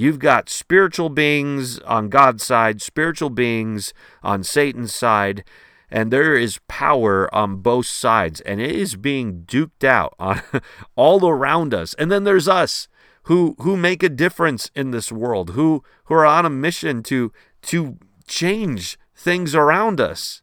You've 0.00 0.18
got 0.18 0.48
spiritual 0.48 1.10
beings 1.10 1.78
on 1.80 2.08
God's 2.08 2.42
side, 2.42 2.80
spiritual 2.80 3.28
beings 3.28 3.92
on 4.22 4.42
Satan's 4.42 4.94
side, 4.94 5.44
and 5.90 6.10
there 6.10 6.34
is 6.36 6.58
power 6.68 7.28
on 7.34 7.56
both 7.56 7.84
sides, 7.84 8.40
and 8.40 8.62
it 8.62 8.74
is 8.74 8.96
being 8.96 9.42
duked 9.42 9.84
out 9.84 10.14
on, 10.18 10.40
all 10.96 11.28
around 11.28 11.74
us. 11.74 11.92
And 11.98 12.10
then 12.10 12.24
there's 12.24 12.48
us 12.48 12.88
who 13.24 13.56
who 13.58 13.76
make 13.76 14.02
a 14.02 14.08
difference 14.08 14.70
in 14.74 14.90
this 14.90 15.12
world, 15.12 15.50
who 15.50 15.84
who 16.04 16.14
are 16.14 16.24
on 16.24 16.46
a 16.46 16.50
mission 16.50 17.02
to 17.02 17.30
to 17.64 17.98
change 18.26 18.98
things 19.14 19.54
around 19.54 20.00
us. 20.00 20.40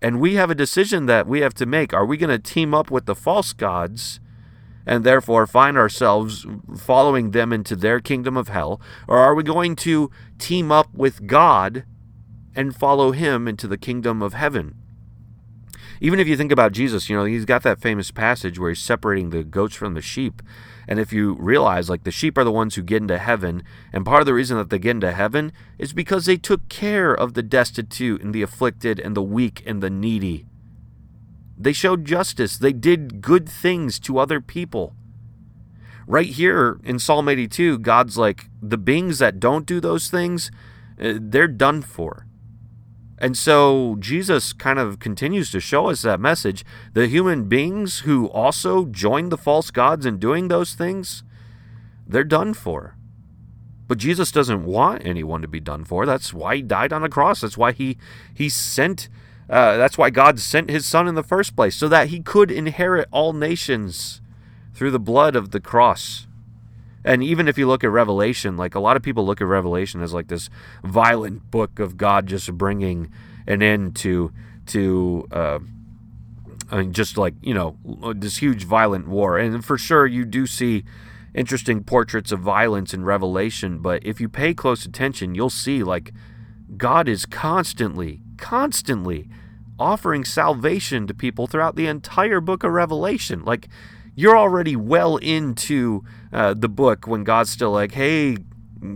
And 0.00 0.20
we 0.20 0.36
have 0.36 0.50
a 0.50 0.54
decision 0.54 1.06
that 1.06 1.26
we 1.26 1.40
have 1.40 1.54
to 1.54 1.66
make. 1.66 1.92
Are 1.92 2.06
we 2.06 2.16
going 2.16 2.30
to 2.30 2.38
team 2.38 2.74
up 2.74 2.92
with 2.92 3.06
the 3.06 3.16
false 3.16 3.52
gods 3.52 4.20
and 4.86 5.04
therefore 5.04 5.46
find 5.46 5.76
ourselves 5.76 6.46
following 6.76 7.30
them 7.30 7.52
into 7.52 7.76
their 7.76 8.00
kingdom 8.00 8.36
of 8.36 8.48
hell? 8.48 8.80
Or 9.08 9.18
are 9.18 9.34
we 9.34 9.42
going 9.42 9.76
to 9.76 10.10
team 10.38 10.70
up 10.70 10.92
with 10.94 11.26
God 11.26 11.84
and 12.54 12.76
follow 12.76 13.12
him 13.12 13.48
into 13.48 13.66
the 13.66 13.78
kingdom 13.78 14.22
of 14.22 14.34
heaven? 14.34 14.76
Even 16.00 16.20
if 16.20 16.28
you 16.28 16.36
think 16.36 16.52
about 16.52 16.72
Jesus, 16.72 17.08
you 17.08 17.16
know, 17.16 17.24
he's 17.24 17.44
got 17.44 17.62
that 17.62 17.80
famous 17.80 18.10
passage 18.10 18.58
where 18.58 18.70
he's 18.70 18.80
separating 18.80 19.30
the 19.30 19.44
goats 19.44 19.74
from 19.74 19.94
the 19.94 20.02
sheep. 20.02 20.42
And 20.86 20.98
if 20.98 21.12
you 21.12 21.34
realize, 21.34 21.88
like, 21.88 22.04
the 22.04 22.10
sheep 22.10 22.36
are 22.36 22.44
the 22.44 22.52
ones 22.52 22.74
who 22.74 22.82
get 22.82 23.00
into 23.00 23.16
heaven, 23.16 23.62
and 23.92 24.04
part 24.04 24.20
of 24.20 24.26
the 24.26 24.34
reason 24.34 24.58
that 24.58 24.70
they 24.70 24.78
get 24.78 24.90
into 24.90 25.12
heaven 25.12 25.52
is 25.78 25.92
because 25.92 26.26
they 26.26 26.36
took 26.36 26.68
care 26.68 27.14
of 27.14 27.34
the 27.34 27.42
destitute 27.42 28.22
and 28.22 28.34
the 28.34 28.42
afflicted 28.42 29.00
and 29.00 29.16
the 29.16 29.22
weak 29.22 29.62
and 29.64 29.82
the 29.82 29.88
needy. 29.88 30.44
They 31.56 31.72
showed 31.72 32.04
justice, 32.04 32.58
they 32.58 32.72
did 32.72 33.20
good 33.20 33.48
things 33.48 33.98
to 34.00 34.18
other 34.18 34.40
people. 34.40 34.94
Right 36.06 36.26
here 36.26 36.80
in 36.84 36.98
Psalm 36.98 37.28
82, 37.28 37.78
God's 37.78 38.18
like, 38.18 38.48
the 38.60 38.76
beings 38.76 39.18
that 39.20 39.40
don't 39.40 39.64
do 39.64 39.80
those 39.80 40.08
things, 40.08 40.50
uh, 41.00 41.14
they're 41.18 41.48
done 41.48 41.80
for. 41.80 42.26
And 43.18 43.38
so 43.38 43.96
Jesus 44.00 44.52
kind 44.52 44.78
of 44.78 44.98
continues 44.98 45.50
to 45.52 45.60
show 45.60 45.88
us 45.88 46.02
that 46.02 46.20
message. 46.20 46.64
The 46.92 47.06
human 47.06 47.48
beings 47.48 48.00
who 48.00 48.26
also 48.26 48.86
join 48.86 49.28
the 49.28 49.38
false 49.38 49.70
gods 49.70 50.04
in 50.04 50.18
doing 50.18 50.48
those 50.48 50.74
things, 50.74 51.22
they're 52.06 52.24
done 52.24 52.52
for. 52.52 52.96
But 53.86 53.98
Jesus 53.98 54.32
doesn't 54.32 54.64
want 54.64 55.06
anyone 55.06 55.42
to 55.42 55.48
be 55.48 55.60
done 55.60 55.84
for. 55.84 56.06
That's 56.06 56.34
why 56.34 56.56
he 56.56 56.62
died 56.62 56.92
on 56.92 57.02
the 57.02 57.08
cross. 57.08 57.40
That's 57.40 57.58
why 57.58 57.72
he 57.72 57.98
he 58.32 58.48
sent 58.48 59.08
uh, 59.48 59.76
that's 59.76 59.98
why 59.98 60.10
God 60.10 60.40
sent 60.40 60.70
his 60.70 60.86
son 60.86 61.06
in 61.06 61.14
the 61.14 61.22
first 61.22 61.54
place, 61.54 61.76
so 61.76 61.88
that 61.88 62.08
he 62.08 62.20
could 62.20 62.50
inherit 62.50 63.08
all 63.10 63.32
nations 63.32 64.20
through 64.74 64.90
the 64.90 64.98
blood 64.98 65.36
of 65.36 65.50
the 65.50 65.60
cross. 65.60 66.26
And 67.04 67.22
even 67.22 67.48
if 67.48 67.58
you 67.58 67.66
look 67.66 67.84
at 67.84 67.90
Revelation, 67.90 68.56
like 68.56 68.74
a 68.74 68.80
lot 68.80 68.96
of 68.96 69.02
people 69.02 69.26
look 69.26 69.40
at 69.40 69.46
Revelation 69.46 70.02
as 70.02 70.14
like 70.14 70.28
this 70.28 70.48
violent 70.82 71.50
book 71.50 71.78
of 71.78 71.96
God 71.96 72.26
just 72.26 72.52
bringing 72.56 73.12
an 73.46 73.62
end 73.62 73.94
to 73.96 74.32
to 74.66 75.28
uh, 75.30 75.58
I 76.70 76.78
mean, 76.78 76.92
just 76.92 77.18
like 77.18 77.34
you 77.42 77.54
know 77.54 77.76
this 78.16 78.38
huge 78.38 78.64
violent 78.64 79.06
war. 79.06 79.38
And 79.38 79.64
for 79.64 79.78
sure, 79.78 80.06
you 80.06 80.24
do 80.24 80.46
see 80.46 80.84
interesting 81.34 81.84
portraits 81.84 82.32
of 82.32 82.40
violence 82.40 82.94
in 82.94 83.04
Revelation. 83.04 83.78
But 83.78 84.04
if 84.04 84.20
you 84.20 84.28
pay 84.28 84.54
close 84.54 84.84
attention, 84.84 85.34
you'll 85.34 85.50
see 85.50 85.82
like 85.82 86.12
God 86.76 87.08
is 87.08 87.26
constantly, 87.26 88.22
constantly 88.36 89.28
offering 89.78 90.24
salvation 90.24 91.06
to 91.06 91.14
people 91.14 91.46
throughout 91.46 91.76
the 91.76 91.86
entire 91.86 92.40
book 92.40 92.62
of 92.62 92.72
Revelation. 92.72 93.44
Like 93.44 93.68
you're 94.14 94.36
already 94.36 94.76
well 94.76 95.16
into 95.16 96.04
uh, 96.32 96.54
the 96.54 96.68
book 96.68 97.06
when 97.06 97.24
God's 97.24 97.50
still 97.50 97.72
like, 97.72 97.92
hey, 97.92 98.36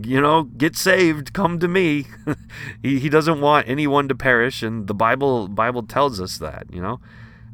you 0.05 0.21
know, 0.21 0.45
get 0.45 0.77
saved, 0.77 1.33
come 1.33 1.59
to 1.59 1.69
me. 1.69 2.07
he, 2.83 2.99
he 2.99 3.09
doesn't 3.09 3.41
want 3.41 3.69
anyone 3.69 4.09
to 4.09 4.15
perish, 4.15 4.63
and 4.63 4.87
the 4.87 4.95
Bible 4.95 5.49
Bible 5.49 5.83
tells 5.83 6.21
us 6.21 6.39
that, 6.39 6.67
you 6.71 6.81
know. 6.81 7.01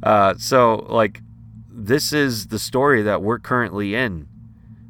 Uh, 0.03 0.35
so 0.37 0.85
like, 0.89 1.21
this 1.69 2.13
is 2.13 2.47
the 2.47 2.59
story 2.59 3.01
that 3.01 3.21
we're 3.21 3.39
currently 3.39 3.95
in, 3.95 4.27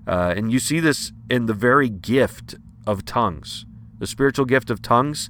uh, 0.08 0.34
and 0.36 0.51
you 0.51 0.60
see 0.60 0.79
this 0.79 1.12
in 1.29 1.45
the 1.45 1.53
very 1.53 1.89
gift 1.89 2.55
of 2.88 3.05
tongues, 3.05 3.65
the 3.99 4.08
spiritual 4.08 4.45
gift 4.45 4.69
of 4.69 4.81
tongues. 4.81 5.29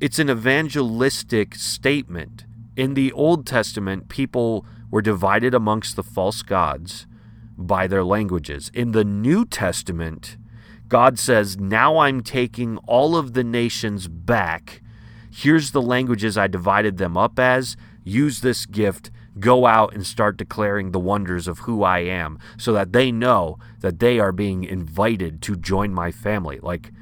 It's 0.00 0.20
an 0.20 0.30
evangelistic 0.30 1.56
statement. 1.56 2.44
In 2.76 2.94
the 2.94 3.10
Old 3.10 3.44
Testament, 3.44 4.08
people 4.08 4.64
were 4.92 5.02
divided 5.02 5.54
amongst 5.54 5.96
the 5.96 6.04
false 6.04 6.42
gods 6.42 7.08
by 7.56 7.88
their 7.88 8.04
languages. 8.04 8.70
In 8.72 8.92
the 8.92 9.02
New 9.02 9.44
Testament, 9.44 10.36
God 10.86 11.18
says, 11.18 11.58
Now 11.58 11.98
I'm 11.98 12.22
taking 12.22 12.76
all 12.86 13.16
of 13.16 13.32
the 13.32 13.42
nations 13.42 14.06
back. 14.06 14.82
Here's 15.32 15.72
the 15.72 15.82
languages 15.82 16.38
I 16.38 16.46
divided 16.46 16.98
them 16.98 17.16
up 17.16 17.40
as. 17.40 17.76
Use 18.04 18.40
this 18.40 18.66
gift. 18.66 19.10
Go 19.40 19.66
out 19.66 19.94
and 19.94 20.06
start 20.06 20.36
declaring 20.36 20.92
the 20.92 21.00
wonders 21.00 21.48
of 21.48 21.60
who 21.60 21.82
I 21.82 22.00
am 22.00 22.38
so 22.56 22.72
that 22.72 22.92
they 22.92 23.10
know 23.10 23.58
that 23.80 23.98
they 23.98 24.20
are 24.20 24.32
being 24.32 24.62
invited 24.62 25.42
to 25.42 25.56
join 25.56 25.92
my 25.92 26.12
family. 26.12 26.60
Like 26.62 26.92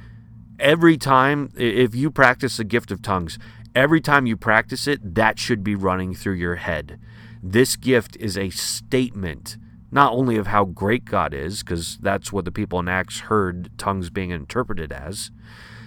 every 0.58 0.96
time, 0.96 1.52
if 1.56 1.94
you 1.94 2.10
practice 2.10 2.56
the 2.56 2.64
gift 2.64 2.90
of 2.90 3.02
tongues, 3.02 3.38
every 3.74 4.00
time 4.00 4.26
you 4.26 4.36
practice 4.36 4.86
it, 4.86 5.14
that 5.14 5.38
should 5.38 5.62
be 5.62 5.74
running 5.74 6.14
through 6.14 6.34
your 6.34 6.56
head. 6.56 6.98
This 7.42 7.76
gift 7.76 8.16
is 8.16 8.36
a 8.36 8.50
statement 8.50 9.56
not 9.90 10.12
only 10.12 10.36
of 10.36 10.48
how 10.48 10.64
great 10.64 11.04
God 11.04 11.32
is, 11.32 11.62
because 11.62 11.96
that's 11.98 12.32
what 12.32 12.44
the 12.44 12.52
people 12.52 12.78
in 12.80 12.88
Acts 12.88 13.20
heard 13.20 13.70
tongues 13.78 14.10
being 14.10 14.30
interpreted 14.30 14.92
as. 14.92 15.30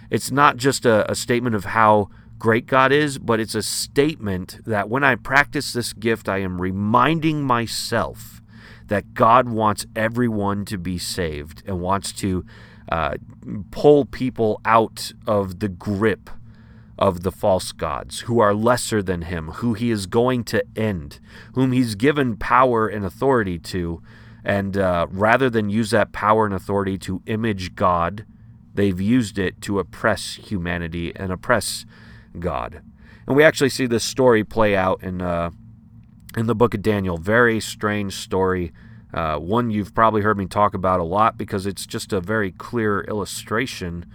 It's 0.10 0.32
not 0.32 0.58
just 0.58 0.86
a, 0.86 1.10
a 1.12 1.16
statement 1.16 1.56
of 1.56 1.66
how 1.66 2.10
great 2.38 2.66
God 2.66 2.92
is, 2.92 3.20
but 3.20 3.40
it's 3.40 3.56
a 3.56 3.62
statement 3.62 4.62
that 4.66 4.90
when 4.90 5.04
I 5.04 5.16
practice 5.16 5.74
this 5.74 5.94
gift, 5.94 6.30
I 6.30 6.38
am 6.40 6.62
reminding 6.62 7.44
myself 7.44 8.42
that 8.88 9.14
God 9.14 9.50
wants 9.50 9.86
everyone 9.96 10.66
to 10.66 10.78
be 10.78 10.98
saved 10.98 11.62
and 11.68 11.82
wants 11.82 12.12
to 12.14 12.46
uh, 12.89 13.15
pull 13.71 14.06
people 14.06 14.62
out 14.65 15.12
of 15.28 15.60
the 15.60 15.69
grip 15.69 16.30
of 16.97 17.23
the 17.23 17.32
false 17.32 17.71
gods 17.71 18.21
who 18.21 18.39
are 18.39 18.54
lesser 18.54 19.02
than 19.02 19.23
him, 19.23 19.47
who 19.52 19.73
he 19.73 19.89
is 19.89 20.06
going 20.06 20.43
to 20.43 20.63
end, 20.75 21.19
whom 21.54 21.71
he's 21.71 21.95
given 21.95 22.36
power 22.36 22.88
and 22.88 23.06
authority 23.06 23.58
to. 23.58 24.02
And 24.43 24.78
uh, 24.78 25.08
rather 25.10 25.49
than 25.49 25.69
use 25.69 25.91
that 25.91 26.12
power 26.12 26.45
and 26.45 26.54
authority 26.54 26.97
to 26.99 27.21
image 27.25 27.75
God, 27.75 28.25
they've 28.73 28.99
used 28.99 29.39
it 29.39 29.62
to 29.62 29.80
oppress 29.80 30.36
humanity 30.36 31.13
and 31.15 31.32
oppress 31.32 31.86
God. 32.38 32.82
And 33.28 33.36
we 33.36 33.43
actually 33.43 33.69
see 33.69 33.86
this 33.86 34.04
story 34.04 34.43
play 34.43 34.75
out 34.75 35.02
in 35.04 35.21
uh, 35.21 35.52
in 36.36 36.47
the 36.47 36.56
book 36.56 36.73
of 36.73 36.82
Daniel. 36.82 37.17
Very 37.17 37.60
strange 37.60 38.13
story. 38.15 38.71
Uh, 39.13 39.38
one 39.38 39.72
you've 39.72 39.93
probably 39.93 40.22
heard 40.22 40.38
me 40.38 40.45
talk 40.45 40.74
about 40.74 41.00
a 41.00 41.04
lot 41.04 41.38
because 41.38 41.65
it's 41.65 41.86
just 41.88 42.13
a 42.13 42.22
very 42.22 42.52
clear 42.52 43.02
illustration 43.02 44.06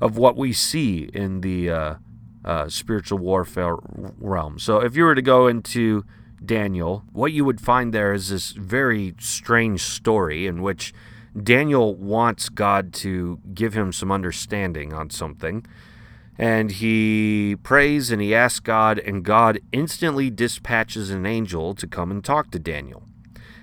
of 0.00 0.16
what 0.16 0.36
we 0.36 0.52
see 0.52 1.10
in 1.12 1.40
the 1.40 1.70
uh, 1.70 1.94
uh, 2.44 2.68
spiritual 2.68 3.18
warfare 3.18 3.76
realm. 4.18 4.58
So 4.58 4.80
if 4.80 4.96
you 4.96 5.04
were 5.04 5.14
to 5.14 5.22
go 5.22 5.46
into 5.46 6.04
Daniel, 6.44 7.04
what 7.12 7.32
you 7.32 7.44
would 7.44 7.60
find 7.60 7.92
there 7.92 8.12
is 8.12 8.30
this 8.30 8.52
very 8.52 9.14
strange 9.18 9.82
story 9.82 10.46
in 10.46 10.62
which 10.62 10.94
Daniel 11.40 11.94
wants 11.94 12.48
God 12.48 12.92
to 12.94 13.40
give 13.54 13.74
him 13.74 13.92
some 13.92 14.10
understanding 14.10 14.92
on 14.92 15.10
something. 15.10 15.66
And 16.38 16.70
he 16.70 17.56
prays 17.64 18.12
and 18.12 18.22
he 18.22 18.34
asks 18.34 18.60
God, 18.60 19.00
and 19.00 19.24
God 19.24 19.58
instantly 19.72 20.30
dispatches 20.30 21.10
an 21.10 21.26
angel 21.26 21.74
to 21.74 21.86
come 21.86 22.12
and 22.12 22.24
talk 22.24 22.52
to 22.52 22.60
Daniel. 22.60 23.07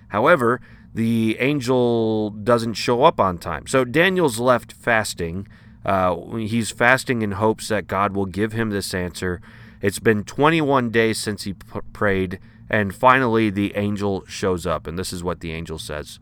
However, 0.10 0.62
the 0.94 1.38
angel 1.40 2.30
doesn't 2.30 2.76
show 2.76 3.04
up 3.04 3.20
on 3.20 3.38
time. 3.38 3.68
So 3.68 3.84
Daniel's 3.84 4.40
left 4.40 4.72
fasting 4.72 5.48
uh, 5.86 6.16
he's 6.38 6.72
fasting 6.72 7.22
in 7.22 7.34
hopes 7.34 7.68
that 7.68 7.88
God 7.88 8.16
will 8.16 8.26
give 8.26 8.54
him 8.54 8.72
this 8.72 8.94
answer. 8.94 9.40
It's 9.82 10.00
been 10.00 10.24
21 10.24 10.90
days 10.90 11.20
since 11.20 11.44
he 11.44 11.54
p- 11.54 11.80
prayed, 11.94 12.40
and 12.70 12.94
finally 12.94 13.52
the 13.52 13.76
angel 13.76 14.26
shows 14.26 14.66
up. 14.66 14.88
And 14.88 14.98
this 14.98 15.14
is 15.14 15.24
what 15.24 15.42
the 15.42 15.52
angel 15.52 15.78
says 15.78 16.20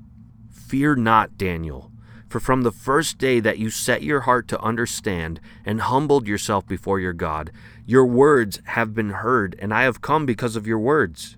Fear 0.52 0.98
not, 0.98 1.38
Daniel, 1.38 1.92
for 2.28 2.42
from 2.42 2.64
the 2.64 2.72
first 2.72 3.18
day 3.18 3.40
that 3.40 3.58
you 3.58 3.70
set 3.70 4.04
your 4.04 4.22
heart 4.22 4.50
to 4.50 4.60
understand 4.60 5.40
and 5.66 5.80
humbled 5.80 6.28
yourself 6.28 6.68
before 6.68 7.00
your 7.00 7.14
God, 7.14 7.50
your 7.86 8.06
words 8.06 8.60
have 8.66 8.94
been 8.94 9.12
heard, 9.12 9.56
and 9.60 9.74
I 9.74 9.84
have 9.84 10.02
come 10.02 10.26
because 10.26 10.58
of 10.58 10.68
your 10.68 10.80
words. 10.80 11.38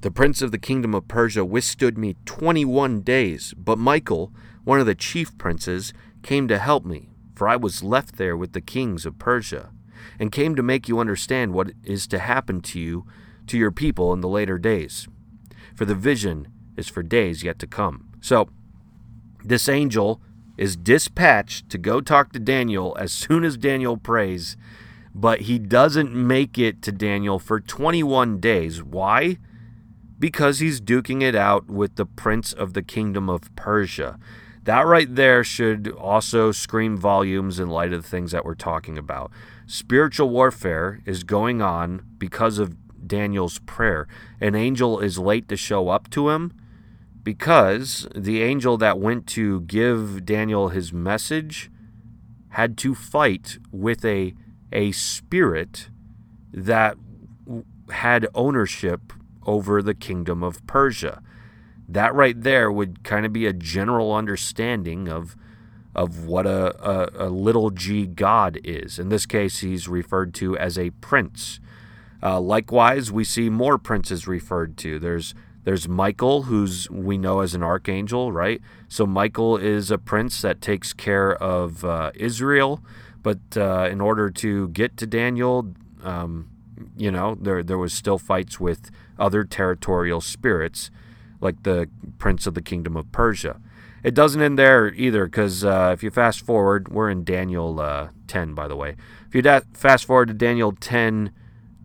The 0.00 0.10
prince 0.10 0.42
of 0.42 0.52
the 0.52 0.58
kingdom 0.58 0.94
of 0.94 1.08
Persia 1.08 1.44
withstood 1.44 1.98
me 1.98 2.16
21 2.24 3.00
days, 3.02 3.54
but 3.56 3.78
Michael, 3.78 4.32
one 4.64 4.80
of 4.80 4.86
the 4.86 4.94
chief 4.94 5.36
princes, 5.38 5.92
came 6.22 6.46
to 6.48 6.58
help 6.58 6.84
me 6.84 7.10
for 7.38 7.48
I 7.48 7.54
was 7.54 7.84
left 7.84 8.16
there 8.16 8.36
with 8.36 8.52
the 8.52 8.60
kings 8.60 9.06
of 9.06 9.20
Persia, 9.20 9.70
and 10.18 10.32
came 10.32 10.56
to 10.56 10.62
make 10.62 10.88
you 10.88 10.98
understand 10.98 11.54
what 11.54 11.70
is 11.84 12.08
to 12.08 12.18
happen 12.18 12.60
to 12.62 12.80
you, 12.80 13.06
to 13.46 13.56
your 13.56 13.70
people 13.70 14.12
in 14.12 14.20
the 14.20 14.28
later 14.28 14.58
days. 14.58 15.06
For 15.76 15.84
the 15.84 15.94
vision 15.94 16.48
is 16.76 16.88
for 16.88 17.04
days 17.04 17.44
yet 17.44 17.60
to 17.60 17.68
come. 17.68 18.08
So, 18.20 18.48
this 19.44 19.68
angel 19.68 20.20
is 20.56 20.76
dispatched 20.76 21.70
to 21.70 21.78
go 21.78 22.00
talk 22.00 22.32
to 22.32 22.40
Daniel 22.40 22.96
as 22.98 23.12
soon 23.12 23.44
as 23.44 23.56
Daniel 23.56 23.96
prays, 23.96 24.56
but 25.14 25.42
he 25.42 25.60
doesn't 25.60 26.12
make 26.12 26.58
it 26.58 26.82
to 26.82 26.90
Daniel 26.90 27.38
for 27.38 27.60
21 27.60 28.40
days. 28.40 28.82
Why? 28.82 29.38
Because 30.18 30.58
he's 30.58 30.80
duking 30.80 31.22
it 31.22 31.34
out 31.34 31.68
with 31.68 31.96
the 31.96 32.06
prince 32.06 32.52
of 32.52 32.74
the 32.74 32.82
kingdom 32.82 33.28
of 33.28 33.54
Persia. 33.54 34.18
That 34.64 34.86
right 34.86 35.12
there 35.14 35.44
should 35.44 35.88
also 35.92 36.52
scream 36.52 36.96
volumes 36.96 37.58
in 37.58 37.70
light 37.70 37.92
of 37.92 38.02
the 38.02 38.08
things 38.08 38.32
that 38.32 38.44
we're 38.44 38.54
talking 38.54 38.98
about. 38.98 39.30
Spiritual 39.66 40.28
warfare 40.28 41.00
is 41.06 41.24
going 41.24 41.62
on 41.62 42.02
because 42.18 42.58
of 42.58 42.76
Daniel's 43.06 43.60
prayer. 43.60 44.06
An 44.40 44.54
angel 44.54 45.00
is 45.00 45.18
late 45.18 45.48
to 45.48 45.56
show 45.56 45.88
up 45.88 46.10
to 46.10 46.30
him 46.30 46.52
because 47.22 48.08
the 48.14 48.42
angel 48.42 48.76
that 48.78 48.98
went 48.98 49.26
to 49.28 49.60
give 49.62 50.24
Daniel 50.24 50.68
his 50.68 50.92
message 50.92 51.70
had 52.50 52.76
to 52.78 52.94
fight 52.94 53.58
with 53.70 54.04
a 54.04 54.34
a 54.72 54.92
spirit 54.92 55.88
that 56.52 56.96
had 57.90 58.26
ownership 58.34 59.12
over 59.48 59.82
the 59.82 59.94
kingdom 59.94 60.44
of 60.44 60.64
Persia 60.66 61.22
that 61.88 62.14
right 62.14 62.40
there 62.40 62.70
would 62.70 63.02
kind 63.02 63.24
of 63.24 63.32
be 63.32 63.46
a 63.46 63.52
general 63.52 64.14
understanding 64.14 65.08
of 65.08 65.36
of 65.94 66.26
what 66.26 66.46
a, 66.46 66.76
a, 66.86 67.26
a, 67.26 67.28
little 67.28 67.70
g 67.70 68.06
god 68.06 68.60
is. 68.62 69.00
In 69.00 69.08
this 69.08 69.26
case, 69.26 69.60
he's 69.60 69.88
referred 69.88 70.32
to 70.34 70.56
as 70.56 70.78
a 70.78 70.90
prince. 70.90 71.58
Uh, 72.22 72.38
likewise, 72.38 73.10
we 73.10 73.24
see 73.24 73.50
more 73.50 73.78
princes 73.78 74.28
referred 74.28 74.76
to. 74.76 74.98
There's 74.98 75.34
there's 75.64 75.88
Michael, 75.88 76.42
who's 76.42 76.88
we 76.90 77.18
know 77.18 77.40
as 77.40 77.54
an 77.54 77.62
archangel, 77.62 78.32
right? 78.32 78.60
So 78.86 79.06
Michael 79.06 79.56
is 79.56 79.90
a 79.90 79.98
prince 79.98 80.40
that 80.42 80.60
takes 80.60 80.92
care 80.92 81.34
of 81.34 81.84
uh, 81.84 82.12
Israel, 82.14 82.80
but 83.22 83.38
uh, 83.56 83.88
in 83.90 84.00
order 84.00 84.30
to 84.30 84.68
get 84.68 84.96
to 84.98 85.06
Daniel, 85.06 85.74
um, 86.04 86.48
you 86.96 87.10
know, 87.10 87.36
there 87.40 87.62
there 87.62 87.78
was 87.78 87.92
still 87.92 88.18
fights 88.18 88.58
with 88.60 88.90
other 89.18 89.44
territorial 89.44 90.20
spirits 90.20 90.90
like 91.40 91.62
the 91.62 91.88
prince 92.18 92.46
of 92.46 92.54
the 92.54 92.62
kingdom 92.62 92.96
of 92.96 93.10
Persia. 93.12 93.60
It 94.02 94.14
doesn't 94.14 94.40
end 94.40 94.58
there 94.58 94.92
either, 94.94 95.26
because 95.26 95.64
uh, 95.64 95.90
if 95.92 96.02
you 96.02 96.10
fast 96.10 96.40
forward, 96.44 96.88
we're 96.88 97.10
in 97.10 97.24
Daniel 97.24 97.80
uh, 97.80 98.08
10, 98.28 98.54
by 98.54 98.68
the 98.68 98.76
way. 98.76 98.96
If 99.26 99.34
you 99.34 99.42
da- 99.42 99.60
fast 99.72 100.04
forward 100.04 100.28
to 100.28 100.34
Daniel 100.34 100.72
10 100.72 101.32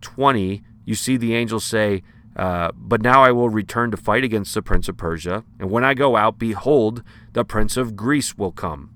20, 0.00 0.62
you 0.84 0.94
see 0.94 1.16
the 1.16 1.34
angel 1.34 1.58
say, 1.58 2.02
uh, 2.36 2.70
But 2.76 3.00
now 3.00 3.22
I 3.22 3.32
will 3.32 3.48
return 3.48 3.90
to 3.90 3.96
fight 3.96 4.22
against 4.22 4.54
the 4.54 4.62
prince 4.62 4.88
of 4.88 4.96
Persia, 4.96 5.44
and 5.58 5.70
when 5.70 5.84
I 5.84 5.94
go 5.94 6.16
out, 6.16 6.38
behold, 6.38 7.02
the 7.32 7.44
prince 7.44 7.76
of 7.76 7.96
Greece 7.96 8.36
will 8.36 8.52
come. 8.52 8.90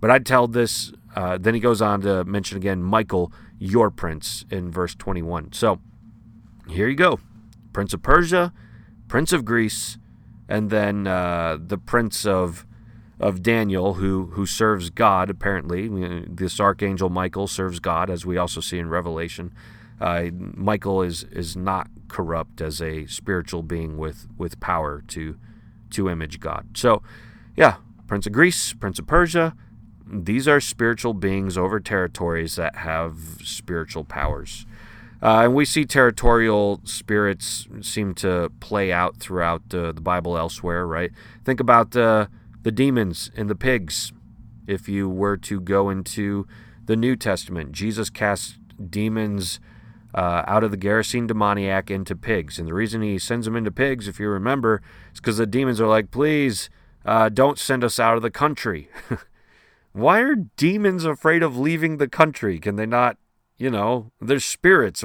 But 0.00 0.10
I 0.10 0.18
tell 0.18 0.46
this, 0.46 0.92
uh, 1.14 1.36
then 1.36 1.54
he 1.54 1.60
goes 1.60 1.82
on 1.82 2.00
to 2.02 2.24
mention 2.24 2.56
again 2.56 2.82
Michael, 2.82 3.32
your 3.60 3.90
prince, 3.90 4.44
in 4.50 4.72
verse 4.72 4.96
21. 4.96 5.52
So 5.52 5.78
here 6.68 6.88
you 6.88 6.96
go 6.96 7.20
Prince 7.72 7.94
of 7.94 8.02
Persia 8.02 8.52
Prince 9.10 9.32
of 9.32 9.44
Greece, 9.44 9.98
and 10.48 10.70
then 10.70 11.08
uh, 11.08 11.58
the 11.60 11.76
Prince 11.76 12.24
of 12.24 12.64
of 13.18 13.42
Daniel, 13.42 13.94
who 13.94 14.26
who 14.34 14.46
serves 14.46 14.88
God. 14.88 15.28
Apparently, 15.28 15.88
this 16.28 16.60
archangel 16.60 17.10
Michael 17.10 17.48
serves 17.48 17.80
God, 17.80 18.08
as 18.08 18.24
we 18.24 18.38
also 18.38 18.60
see 18.60 18.78
in 18.78 18.88
Revelation. 18.88 19.52
Uh, 20.00 20.26
Michael 20.32 21.02
is 21.02 21.24
is 21.24 21.56
not 21.56 21.88
corrupt 22.06 22.60
as 22.60 22.80
a 22.80 23.04
spiritual 23.06 23.64
being 23.64 23.98
with 23.98 24.28
with 24.38 24.60
power 24.60 25.02
to 25.08 25.36
to 25.90 26.08
image 26.08 26.38
God. 26.38 26.68
So, 26.74 27.02
yeah, 27.56 27.78
Prince 28.06 28.28
of 28.28 28.32
Greece, 28.32 28.72
Prince 28.74 29.00
of 29.00 29.08
Persia. 29.08 29.56
These 30.12 30.48
are 30.48 30.60
spiritual 30.60 31.14
beings 31.14 31.56
over 31.56 31.78
territories 31.78 32.56
that 32.56 32.76
have 32.76 33.14
spiritual 33.44 34.04
powers. 34.04 34.66
Uh, 35.22 35.42
and 35.44 35.54
we 35.54 35.64
see 35.64 35.84
territorial 35.84 36.80
spirits 36.84 37.68
seem 37.82 38.14
to 38.14 38.50
play 38.58 38.90
out 38.90 39.18
throughout 39.18 39.62
uh, 39.72 39.92
the 39.92 40.00
Bible 40.00 40.36
elsewhere, 40.36 40.86
right? 40.86 41.12
Think 41.44 41.60
about 41.60 41.94
uh, 41.94 42.26
the 42.62 42.72
demons 42.72 43.30
and 43.36 43.48
the 43.48 43.54
pigs. 43.54 44.12
If 44.66 44.88
you 44.88 45.08
were 45.08 45.36
to 45.36 45.60
go 45.60 45.90
into 45.90 46.46
the 46.86 46.96
New 46.96 47.16
Testament, 47.16 47.72
Jesus 47.72 48.10
cast 48.10 48.58
demons 48.90 49.60
uh, 50.14 50.42
out 50.46 50.64
of 50.64 50.70
the 50.70 50.76
Gerasene 50.76 51.26
demoniac 51.26 51.90
into 51.90 52.16
pigs. 52.16 52.58
And 52.58 52.66
the 52.66 52.74
reason 52.74 53.02
he 53.02 53.18
sends 53.18 53.44
them 53.44 53.56
into 53.56 53.70
pigs, 53.70 54.08
if 54.08 54.18
you 54.18 54.28
remember, 54.28 54.82
is 55.12 55.20
because 55.20 55.36
the 55.36 55.46
demons 55.46 55.80
are 55.80 55.86
like, 55.86 56.10
please 56.10 56.70
uh, 57.04 57.28
don't 57.28 57.58
send 57.58 57.84
us 57.84 58.00
out 58.00 58.16
of 58.16 58.22
the 58.22 58.30
country. 58.30 58.88
Why 59.92 60.20
are 60.20 60.34
demons 60.34 61.04
afraid 61.04 61.42
of 61.42 61.56
leaving 61.56 61.96
the 61.98 62.08
country? 62.08 62.58
Can 62.58 62.76
they 62.76 62.86
not 62.86 63.16
you 63.60 63.70
know, 63.70 64.10
they're 64.22 64.40
spirits. 64.40 65.04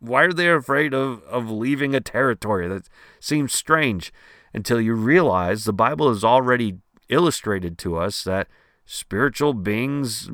Why 0.00 0.24
are 0.24 0.32
they 0.32 0.50
afraid 0.50 0.92
of, 0.92 1.22
of 1.22 1.48
leaving 1.48 1.94
a 1.94 2.00
territory? 2.00 2.66
That 2.66 2.88
seems 3.20 3.54
strange 3.54 4.12
until 4.52 4.80
you 4.80 4.94
realize 4.94 5.64
the 5.64 5.72
Bible 5.72 6.08
has 6.08 6.24
already 6.24 6.78
illustrated 7.08 7.78
to 7.78 7.96
us 7.96 8.24
that 8.24 8.48
spiritual 8.84 9.54
beings 9.54 10.28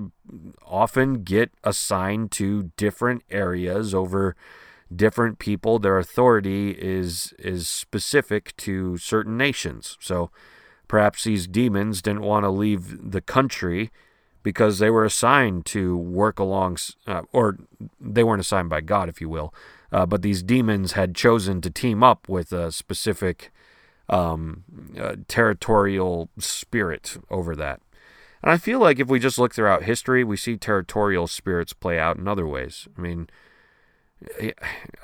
often 0.64 1.22
get 1.24 1.50
assigned 1.62 2.30
to 2.32 2.72
different 2.78 3.22
areas 3.30 3.94
over 3.94 4.34
different 4.94 5.38
people. 5.38 5.78
Their 5.78 5.98
authority 5.98 6.70
is 6.70 7.34
is 7.38 7.68
specific 7.68 8.56
to 8.58 8.96
certain 8.96 9.36
nations. 9.36 9.98
So 10.00 10.30
perhaps 10.88 11.24
these 11.24 11.46
demons 11.46 12.02
didn't 12.02 12.22
want 12.22 12.44
to 12.44 12.50
leave 12.50 13.12
the 13.12 13.20
country 13.20 13.90
because 14.42 14.78
they 14.78 14.90
were 14.90 15.04
assigned 15.04 15.66
to 15.66 15.96
work 15.96 16.38
along, 16.38 16.78
uh, 17.06 17.22
or 17.32 17.58
they 18.00 18.24
weren't 18.24 18.40
assigned 18.40 18.70
by 18.70 18.80
God, 18.80 19.08
if 19.08 19.20
you 19.20 19.28
will. 19.28 19.52
Uh, 19.92 20.06
but 20.06 20.22
these 20.22 20.42
demons 20.42 20.92
had 20.92 21.14
chosen 21.14 21.60
to 21.60 21.70
team 21.70 22.02
up 22.02 22.28
with 22.28 22.52
a 22.52 22.72
specific 22.72 23.52
um, 24.08 24.64
uh, 24.98 25.16
territorial 25.28 26.30
spirit 26.38 27.18
over 27.30 27.54
that. 27.56 27.80
And 28.42 28.52
I 28.52 28.56
feel 28.56 28.78
like 28.78 28.98
if 28.98 29.08
we 29.08 29.18
just 29.18 29.38
look 29.38 29.54
throughout 29.54 29.82
history, 29.82 30.24
we 30.24 30.36
see 30.36 30.56
territorial 30.56 31.26
spirits 31.26 31.72
play 31.72 31.98
out 31.98 32.16
in 32.16 32.28
other 32.28 32.46
ways. 32.46 32.86
I 32.96 33.00
mean, 33.00 33.28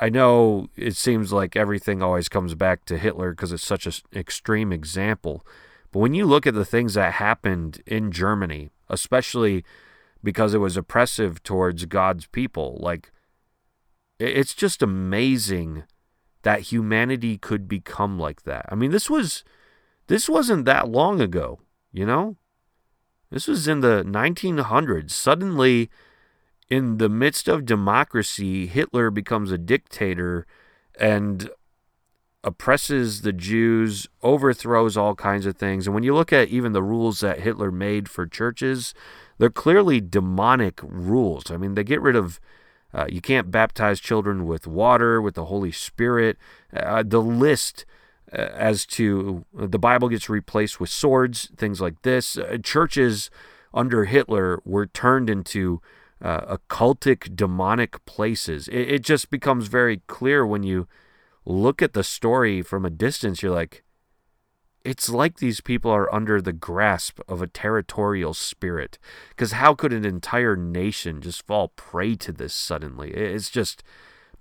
I 0.01 0.09
know 0.09 0.69
it 0.77 0.97
seems 0.97 1.33
like 1.33 1.57
everything 1.57 2.03
always 2.03 2.29
comes 2.29 2.55
back 2.55 2.85
to 2.87 2.99
Hitler 2.99 3.31
because 3.31 3.53
it's 3.53 3.67
such 3.67 3.87
an 3.87 3.93
extreme 4.15 4.73
example. 4.73 5.45
But 5.95 6.01
when 6.01 6.15
you 6.15 6.27
look 6.27 6.45
at 6.45 6.55
the 6.55 6.65
things 6.65 6.95
that 6.95 7.15
happened 7.15 7.81
in 7.87 8.11
Germany, 8.11 8.71
especially 8.89 9.65
because 10.25 10.53
it 10.53 10.59
was 10.59 10.77
oppressive 10.77 11.41
towards 11.45 11.87
God's 11.87 12.27
people, 12.27 12.77
like 12.81 13.13
it's 14.19 14.55
just 14.55 14.83
amazing 14.83 15.85
that 16.43 16.73
humanity 16.73 17.39
could 17.39 17.69
become 17.69 18.19
like 18.19 18.43
that. 18.43 18.67
I 18.69 18.75
mean, 18.75 18.91
this 18.91 19.09
was 19.09 19.45
this 20.09 20.29
wasn't 20.29 20.65
that 20.65 20.89
long 20.89 21.21
ago, 21.21 21.61
you 21.93 22.05
know? 22.05 22.39
This 23.31 23.47
was 23.47 23.69
in 23.69 23.79
the 23.79 24.03
1900s. 24.05 25.13
Suddenly 25.13 25.91
in 26.69 26.99
the 26.99 27.09
midst 27.09 27.47
of 27.47 27.65
democracy, 27.65 28.67
Hitler 28.67 29.13
becomes 29.13 29.53
a 29.53 29.59
dictator 29.59 30.45
and 30.99 31.51
oppresses 32.45 33.23
the 33.23 33.33
Jews, 33.33 34.07
overthrows 34.23 34.97
all 34.97 35.15
kinds 35.15 35.47
of 35.47 35.57
things. 35.57 35.87
And 35.87 35.95
when 35.95 36.05
you 36.05 36.15
look 36.15 36.33
at 36.33 36.49
even 36.49 36.73
the 36.73 36.83
rules 36.83 37.21
that 37.21 37.41
Hitler 37.41 37.71
made 37.71 38.09
for 38.09 38.27
churches, 38.27 38.95
they're 39.39 39.51
clearly 39.51 40.01
demonic 40.01 40.81
rules. 40.83 41.51
I 41.51 41.57
mean, 41.57 41.75
they 41.75 41.85
get 41.85 42.01
rid 42.01 42.17
of, 42.17 42.41
uh, 42.93 43.07
you 43.09 43.21
can't 43.21 43.51
baptize 43.51 43.99
children 43.99 44.47
with 44.47 44.67
water, 44.67 45.21
with 45.21 45.35
the 45.35 45.47
Holy 45.47 45.73
Spirit. 45.73 46.37
Uh, 46.73 47.03
the 47.05 47.23
list 47.23 47.87
uh, 48.33 48.37
as 48.37 48.87
to 48.87 49.45
the 49.53 49.79
Bible 49.79 50.09
gets 50.09 50.29
replaced 50.29 50.79
with 50.79 50.91
swords, 50.91 51.51
things 51.57 51.81
like 51.81 52.03
this. 52.03 52.37
Uh, 52.37 52.59
churches 52.63 53.31
under 53.73 54.05
Hitler 54.05 54.61
were 54.65 54.87
turned 54.87 55.29
into 55.29 55.81
uh, 56.23 56.57
occultic, 56.57 57.35
demonic 57.35 58.05
places. 58.05 58.69
It, 58.69 58.93
it 58.93 59.03
just 59.03 59.31
becomes 59.31 59.67
very 59.67 60.03
clear 60.07 60.47
when 60.47 60.63
you 60.63 60.87
look 61.45 61.83
at 61.83 61.93
the 61.93 62.05
story 62.05 62.63
from 62.63 62.85
a 62.85 62.91
distance. 62.91 63.43
You're 63.43 63.55
like, 63.55 63.85
it's 64.85 65.09
like 65.09 65.39
these 65.39 65.61
people 65.61 65.91
are 65.91 66.15
under 66.15 66.41
the 66.41 66.53
grasp 66.53 67.21
of 67.27 67.41
a 67.41 67.47
territorial 67.47 68.35
spirit. 68.35 68.99
Because 69.31 69.53
how 69.53 69.75
could 69.75 69.93
an 69.93 70.05
entire 70.05 70.57
nation 70.57 71.23
just 71.23 71.47
fall 71.47 71.69
prey 71.69 72.15
to 72.17 72.33
this 72.33 72.55
suddenly? 72.55 73.11
It's 73.13 73.51
just 73.51 73.83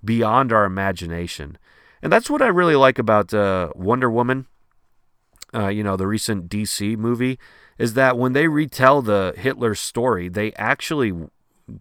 beyond 0.04 0.52
our 0.52 0.64
imagination. 0.64 1.58
And 2.02 2.12
that's 2.12 2.28
what 2.28 2.42
I 2.42 2.48
really 2.48 2.76
like 2.76 2.98
about 2.98 3.32
uh, 3.32 3.70
Wonder 3.74 4.10
Woman, 4.10 4.46
uh, 5.54 5.68
you 5.68 5.82
know, 5.82 5.96
the 5.96 6.06
recent 6.06 6.50
DC 6.50 6.98
movie, 6.98 7.38
is 7.78 7.94
that 7.94 8.18
when 8.18 8.34
they 8.34 8.46
retell 8.46 9.00
the 9.00 9.32
Hitler 9.36 9.74
story, 9.74 10.28
they 10.28 10.52
actually 10.52 11.14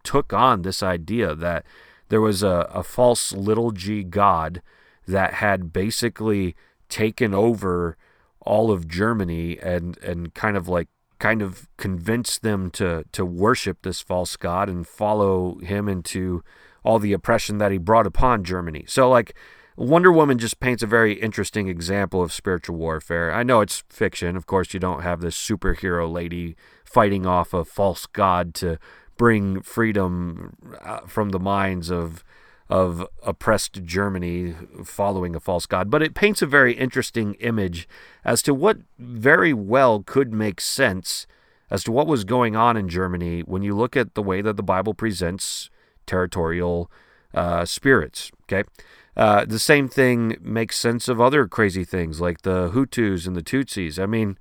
took 0.03 0.31
on 0.31 0.61
this 0.61 0.81
idea 0.81 1.35
that 1.35 1.65
there 2.07 2.21
was 2.21 2.41
a, 2.41 2.69
a 2.73 2.83
false 2.83 3.33
little 3.33 3.71
g 3.71 4.03
god 4.03 4.61
that 5.07 5.35
had 5.35 5.73
basically 5.73 6.55
taken 6.89 7.33
over 7.33 7.97
all 8.41 8.71
of 8.71 8.87
Germany 8.87 9.57
and 9.59 9.97
and 9.99 10.33
kind 10.33 10.57
of 10.57 10.67
like 10.67 10.89
kind 11.19 11.41
of 11.41 11.67
convinced 11.77 12.41
them 12.41 12.69
to 12.71 13.05
to 13.11 13.25
worship 13.25 13.81
this 13.81 14.01
false 14.01 14.35
god 14.35 14.69
and 14.69 14.87
follow 14.87 15.59
him 15.59 15.87
into 15.87 16.43
all 16.83 16.99
the 16.99 17.13
oppression 17.13 17.57
that 17.59 17.71
he 17.71 17.77
brought 17.77 18.05
upon 18.05 18.43
Germany. 18.43 18.83
So 18.87 19.09
like 19.09 19.33
Wonder 19.75 20.11
Woman 20.11 20.37
just 20.37 20.59
paints 20.59 20.83
a 20.83 20.87
very 20.87 21.13
interesting 21.13 21.67
example 21.67 22.21
of 22.21 22.31
spiritual 22.31 22.75
warfare. 22.75 23.33
I 23.33 23.41
know 23.41 23.61
it's 23.61 23.83
fiction. 23.89 24.37
Of 24.37 24.45
course, 24.45 24.73
you 24.73 24.79
don't 24.79 25.01
have 25.01 25.21
this 25.21 25.35
superhero 25.35 26.11
lady 26.11 26.55
fighting 26.85 27.25
off 27.25 27.53
a 27.53 27.65
false 27.65 28.05
god 28.05 28.53
to 28.55 28.77
bring 29.17 29.61
freedom 29.61 30.55
uh, 30.81 30.99
from 31.07 31.29
the 31.29 31.39
minds 31.39 31.89
of 31.89 32.23
of 32.69 33.05
oppressed 33.23 33.83
Germany 33.83 34.55
following 34.83 35.35
a 35.35 35.39
false 35.39 35.65
god. 35.65 35.89
But 35.89 36.01
it 36.01 36.15
paints 36.15 36.41
a 36.41 36.47
very 36.47 36.73
interesting 36.73 37.35
image 37.35 37.87
as 38.23 38.41
to 38.43 38.53
what 38.53 38.77
very 38.97 39.53
well 39.53 40.01
could 40.03 40.33
make 40.33 40.61
sense 40.61 41.27
as 41.69 41.83
to 41.83 41.91
what 41.91 42.07
was 42.07 42.23
going 42.23 42.55
on 42.55 42.77
in 42.77 42.87
Germany 42.87 43.41
when 43.41 43.63
you 43.63 43.75
look 43.75 43.97
at 43.97 44.13
the 44.13 44.23
way 44.23 44.41
that 44.41 44.57
the 44.57 44.63
Bible 44.63 44.93
presents 44.93 45.69
territorial 46.05 46.89
uh, 47.33 47.65
spirits. 47.65 48.31
Okay. 48.43 48.63
Uh, 49.15 49.45
the 49.45 49.59
same 49.59 49.87
thing 49.87 50.37
makes 50.41 50.77
sense 50.77 51.07
of 51.07 51.21
other 51.21 51.47
crazy 51.47 51.83
things 51.83 52.19
like 52.19 52.41
the 52.41 52.69
Hutus 52.71 53.27
and 53.27 53.35
the 53.35 53.43
Tutsis. 53.43 54.01
I 54.01 54.05
mean, 54.05 54.37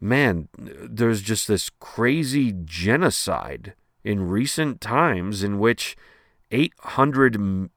man, 0.00 0.48
there's 0.58 1.22
just 1.22 1.48
this 1.48 1.70
crazy 1.80 2.52
genocide 2.64 3.74
in 4.04 4.28
recent 4.28 4.80
times 4.80 5.42
in 5.42 5.58
which 5.58 5.96
800 6.52 7.70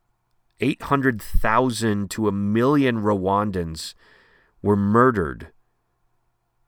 800,000 0.61 2.09
to 2.11 2.27
a 2.29 2.31
million 2.31 3.01
Rwandans 3.01 3.93
were 4.61 4.77
murdered 4.77 5.51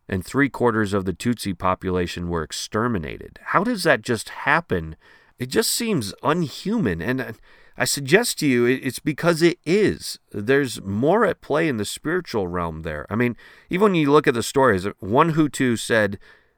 and 0.10 0.26
three 0.26 0.50
quarters 0.50 0.94
of 0.94 1.06
the 1.06 1.14
Tutsi 1.14 1.58
population 1.58 2.30
were 2.30 2.44
exterminated. 2.44 3.40
How 3.48 3.64
does 3.64 3.84
that 3.84 4.02
just 4.02 4.30
happen? 4.30 4.96
It 5.38 5.48
just 5.48 5.72
seems 5.72 6.14
unhuman. 6.24 7.02
And 7.02 7.38
I 7.78 7.86
suggest 7.86 8.40
to 8.40 8.48
you 8.48 8.66
it's 8.66 9.00
because 9.00 9.42
it 9.42 9.60
is. 9.66 10.20
There's 10.32 10.82
more 10.82 11.26
at 11.26 11.42
play 11.42 11.68
in 11.68 11.78
the 11.78 11.86
spiritual 11.86 12.48
realm 12.48 12.84
there. 12.84 13.06
I 13.10 13.16
mean, 13.16 13.36
even 13.70 13.84
when 13.84 13.96
you 13.96 14.12
look 14.12 14.28
at 14.28 14.34
the 14.34 14.44
stories, 14.44 14.88
one 15.00 15.34
Hutu 15.34 15.78
said, 15.78 16.18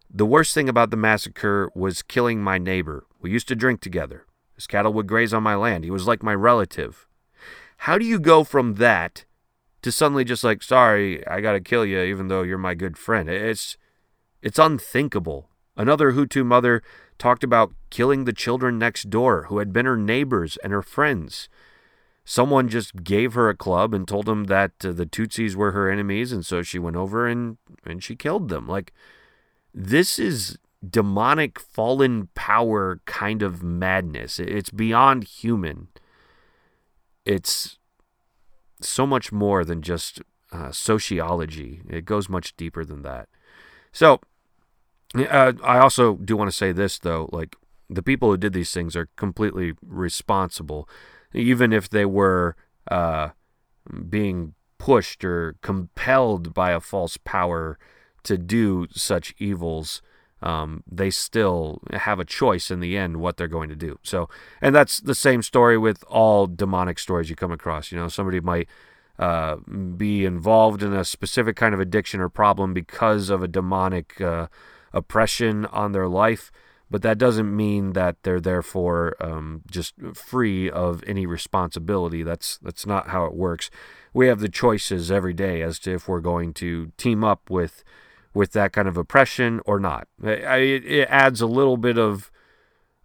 The 0.10 0.26
worst 0.26 0.54
thing 0.54 0.70
about 0.70 0.92
the 0.92 0.98
massacre 0.98 1.72
was 1.74 2.04
killing 2.04 2.42
my 2.42 2.58
neighbor. 2.58 3.06
We 3.20 3.32
used 3.32 3.48
to 3.50 3.56
drink 3.56 3.82
together. 3.82 4.26
His 4.60 4.68
cattle 4.68 4.92
would 4.92 5.08
graze 5.08 5.34
on 5.34 5.42
my 5.42 5.56
land. 5.56 5.86
He 5.86 5.90
was 5.90 6.06
like 6.06 6.22
my 6.22 6.36
relative. 6.36 7.08
How 7.78 7.98
do 7.98 8.04
you 8.04 8.20
go 8.20 8.44
from 8.44 8.74
that 8.74 9.24
to 9.84 9.90
suddenly 9.90 10.26
just 10.26 10.44
like, 10.44 10.62
sorry, 10.62 11.26
I 11.26 11.40
got 11.40 11.54
to 11.54 11.62
kill 11.62 11.86
you 11.86 12.02
even 12.02 12.28
though 12.28 12.42
you're 12.42 12.58
my 12.58 12.76
good 12.76 12.98
friend? 12.98 13.30
It's 13.30 13.78
it's 14.42 14.60
unthinkable. 14.60 15.48
Another 15.78 16.12
Hutu 16.12 16.46
mother 16.46 16.84
talked 17.18 17.42
about 17.42 17.74
killing 17.90 18.26
the 18.26 18.34
children 18.34 18.78
next 18.78 19.10
door 19.10 19.44
who 19.44 19.60
had 19.60 19.72
been 19.72 19.86
her 19.86 19.96
neighbors 19.96 20.58
and 20.62 20.74
her 20.74 20.82
friends. 20.82 21.48
Someone 22.26 22.68
just 22.68 23.06
gave 23.06 23.36
her 23.36 23.48
a 23.48 23.56
club 23.56 23.94
and 23.94 24.06
told 24.06 24.26
them 24.26 24.48
that 24.48 24.74
uh, 24.84 24.92
the 24.92 25.06
Tutsis 25.06 25.56
were 25.56 25.72
her 25.72 25.90
enemies, 25.90 26.34
and 26.34 26.46
so 26.46 26.64
she 26.64 26.80
went 26.80 26.98
over 26.98 27.26
and, 27.26 27.60
and 27.86 28.04
she 28.04 28.18
killed 28.18 28.50
them. 28.50 28.68
Like, 28.68 28.92
this 29.74 30.20
is 30.20 30.58
demonic 30.88 31.60
fallen 31.60 32.30
power 32.36 33.02
kind 33.06 33.42
of 33.42 33.64
madness. 33.64 34.40
It's 34.40 34.70
beyond 34.70 35.26
human. 35.26 35.90
It's 37.26 37.78
so 38.82 39.06
much 39.06 39.32
more 39.32 39.66
than 39.66 39.82
just 39.82 40.22
uh, 40.52 40.72
sociology, 40.72 41.82
it 41.88 42.06
goes 42.06 42.30
much 42.30 42.56
deeper 42.58 42.84
than 42.84 43.02
that. 43.04 43.30
So, 43.92 44.20
uh, 45.16 45.54
I 45.64 45.80
also 45.80 46.16
do 46.16 46.38
want 46.38 46.50
to 46.50 46.56
say 46.56 46.72
this 46.72 46.98
though, 46.98 47.30
like 47.32 47.56
the 47.90 48.04
people 48.04 48.30
who 48.30 48.38
did 48.38 48.54
these 48.54 48.72
things 48.72 48.96
are 48.96 49.10
completely 49.16 49.74
responsible, 49.82 50.88
even 51.34 51.74
if 51.74 51.90
they 51.90 52.06
were 52.06 52.56
uh, 52.90 53.30
being 54.10 54.54
pushed 54.78 55.24
or 55.24 55.56
compelled 55.62 56.54
by 56.54 56.72
a 56.72 56.80
false 56.80 57.18
power 57.18 57.78
to 58.24 58.38
do 58.38 58.88
such 58.92 59.34
evils. 59.38 60.02
Um, 60.42 60.84
they 60.90 61.10
still 61.10 61.82
have 61.92 62.20
a 62.20 62.26
choice 62.26 62.72
in 62.72 62.80
the 62.80 62.98
end 62.98 63.18
what 63.18 63.38
they're 63.38 63.48
going 63.48 63.70
to 63.70 63.76
do. 63.76 64.00
So, 64.04 64.30
and 64.62 64.74
that's 64.74 65.00
the 65.00 65.16
same 65.16 65.42
story 65.42 65.78
with 65.78 66.04
all 66.08 66.48
demonic 66.48 66.98
stories 67.00 67.30
you 67.30 67.36
come 67.36 67.52
across. 67.52 67.92
You 67.92 67.98
know, 67.98 68.08
somebody 68.08 68.40
might 68.40 68.70
uh, 69.20 69.58
be 69.98 70.24
involved 70.24 70.82
in 70.82 70.94
a 70.94 71.04
specific 71.04 71.58
kind 71.58 71.74
of 71.74 71.82
addiction 71.82 72.22
or 72.22 72.30
problem 72.30 72.74
because 72.74 73.30
of 73.30 73.44
a 73.44 73.50
demonic 73.50 74.22
uh, 74.22 74.48
oppression 74.94 75.66
on 75.66 75.92
their 75.92 76.08
life, 76.08 76.52
but 76.90 77.02
that 77.02 77.18
doesn't 77.18 77.54
mean 77.54 77.92
that 77.94 78.16
they're 78.24 78.40
therefore 78.40 79.16
um, 79.20 79.62
just 79.70 79.94
free 80.14 80.70
of 80.70 81.04
any 81.06 81.26
responsibility. 81.26 82.24
That's 82.24 82.58
that's 82.60 82.86
not 82.86 83.10
how 83.10 83.26
it 83.26 83.34
works. 83.34 83.70
We 84.14 84.28
have 84.28 84.40
the 84.40 84.50
choices 84.50 85.12
every 85.12 85.34
day 85.34 85.62
as 85.62 85.80
to 85.80 85.94
if 85.94 86.08
we're 86.08 86.22
going 86.22 86.54
to 86.56 86.94
team 86.98 87.24
up 87.24 87.50
with 87.50 87.84
with 88.40 88.54
that 88.54 88.72
kind 88.72 88.88
of 88.88 88.96
oppression 88.96 89.60
or 89.66 89.82
not. 89.82 90.08
It, 90.24 90.86
it 90.86 91.08
adds 91.10 91.42
a 91.42 91.46
little 91.46 91.76
bit 91.76 91.98
of 91.98 92.32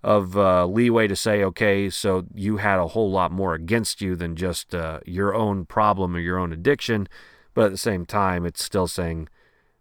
of 0.04 0.36
uh, 0.36 0.64
leeway 0.66 1.08
to 1.08 1.16
say, 1.16 1.42
okay, 1.42 1.90
so 1.90 2.26
you 2.32 2.58
had 2.58 2.78
a 2.78 2.88
whole 2.88 3.10
lot 3.10 3.32
more 3.32 3.52
against 3.54 4.00
you 4.00 4.14
than 4.14 4.36
just 4.36 4.74
uh, 4.76 5.00
your 5.06 5.34
own 5.34 5.64
problem 5.64 6.14
or 6.14 6.20
your 6.20 6.38
own 6.38 6.52
addiction. 6.52 7.08
But 7.52 7.64
at 7.64 7.70
the 7.72 7.78
same 7.78 8.06
time, 8.06 8.46
it's 8.46 8.62
still 8.62 8.86
saying 8.86 9.28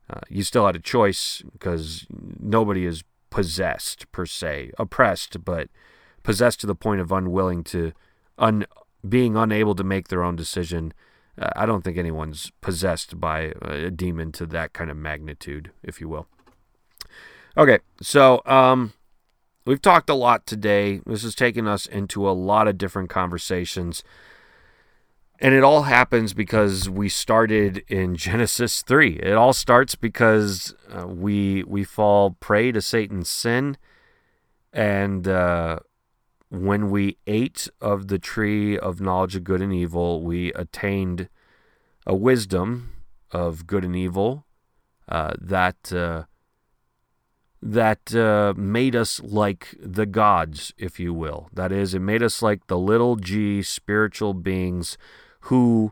uh, 0.10 0.22
you 0.28 0.44
still 0.44 0.66
had 0.66 0.76
a 0.76 0.80
choice 0.80 1.44
because 1.52 2.08
nobody 2.40 2.86
is 2.86 3.04
possessed 3.30 4.12
per 4.12 4.26
se, 4.26 4.72
oppressed, 4.80 5.46
but 5.46 5.68
possessed 6.24 6.62
to 6.62 6.68
the 6.68 6.74
point 6.86 7.02
of 7.02 7.12
unwilling 7.12 7.64
to, 7.66 7.92
un, 8.40 8.66
being 9.08 9.36
unable 9.36 9.76
to 9.76 9.84
make 9.84 10.08
their 10.08 10.24
own 10.24 10.36
decision. 10.36 10.94
Uh, 11.38 11.50
I 11.56 11.66
don't 11.66 11.84
think 11.84 11.98
anyone's 11.98 12.52
possessed 12.62 13.20
by 13.20 13.54
a 13.62 13.90
demon 13.90 14.32
to 14.34 14.46
that 14.48 14.74
kind 14.74 14.92
of 14.92 14.98
magnitude, 14.98 15.72
if 15.82 16.00
you 16.00 16.08
will. 16.08 16.28
Okay, 17.58 17.80
so 18.02 18.42
um, 18.46 18.94
We've 19.66 19.82
talked 19.82 20.10
a 20.10 20.16
lot 20.16 20.46
today. 20.46 21.00
This 21.06 21.24
has 21.24 21.36
taken 21.36 21.68
us 21.68 21.86
into 21.86 22.28
a 22.28 22.32
lot 22.32 22.68
of 22.68 22.78
different 22.78 23.10
conversations. 23.10 24.04
And 25.40 25.54
it 25.54 25.64
all 25.64 25.84
happens 25.84 26.34
because 26.34 26.90
we 26.90 27.08
started 27.08 27.84
in 27.88 28.16
Genesis 28.18 28.82
3. 28.82 29.20
It 29.24 29.34
all 29.34 29.54
starts 29.54 29.96
because 29.96 30.76
uh, 30.92 31.08
we 31.08 31.64
we 31.64 31.84
fall 31.86 32.32
prey 32.40 32.72
to 32.74 32.82
Satan's 32.82 33.30
sin 33.30 33.78
and 34.74 35.28
uh, 35.28 35.80
when 36.54 36.92
we 36.92 37.18
ate 37.26 37.68
of 37.82 38.10
the 38.10 38.20
tree 38.20 38.78
of 38.78 39.02
knowledge 39.02 39.36
of 39.36 39.44
good 39.44 39.60
and 39.60 39.74
evil, 39.74 40.22
we 40.22 40.54
attained 40.54 41.28
a 42.06 42.16
wisdom 42.16 42.92
of 43.32 43.66
good 43.66 43.84
and 43.84 43.96
evil 43.96 44.46
uh, 45.10 45.34
that 45.42 45.92
uh, 45.92 46.24
that 47.60 48.14
uh, 48.14 48.54
made 48.56 48.96
us 48.96 49.20
like 49.24 49.76
the 49.80 50.06
gods, 50.06 50.74
if 50.78 51.00
you 51.00 51.12
will. 51.12 51.50
That 51.52 51.72
is, 51.72 51.96
it 51.96 52.00
made 52.00 52.22
us 52.22 52.44
like 52.44 52.68
the 52.68 52.78
little 52.78 53.16
g 53.16 53.64
spiritual 53.64 54.36
beings 54.36 54.96
who 55.42 55.92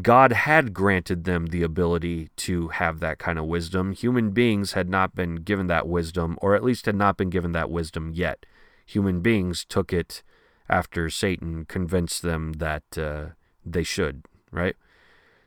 God 0.00 0.32
had 0.32 0.72
granted 0.72 1.24
them 1.24 1.46
the 1.46 1.62
ability 1.62 2.30
to 2.36 2.68
have 2.68 3.00
that 3.00 3.18
kind 3.18 3.38
of 3.38 3.44
wisdom. 3.44 3.92
Human 3.92 4.30
beings 4.30 4.72
had 4.72 4.88
not 4.88 5.14
been 5.14 5.36
given 5.36 5.66
that 5.66 5.86
wisdom, 5.86 6.38
or 6.40 6.54
at 6.54 6.64
least 6.64 6.86
had 6.86 6.96
not 6.96 7.18
been 7.18 7.28
given 7.28 7.52
that 7.52 7.70
wisdom 7.70 8.12
yet. 8.14 8.46
Human 8.86 9.20
beings 9.20 9.64
took 9.64 9.92
it 9.92 10.22
after 10.68 11.10
Satan 11.10 11.64
convinced 11.66 12.22
them 12.22 12.54
that 12.54 12.84
uh, 12.96 13.26
they 13.64 13.82
should, 13.82 14.24
right? 14.50 14.76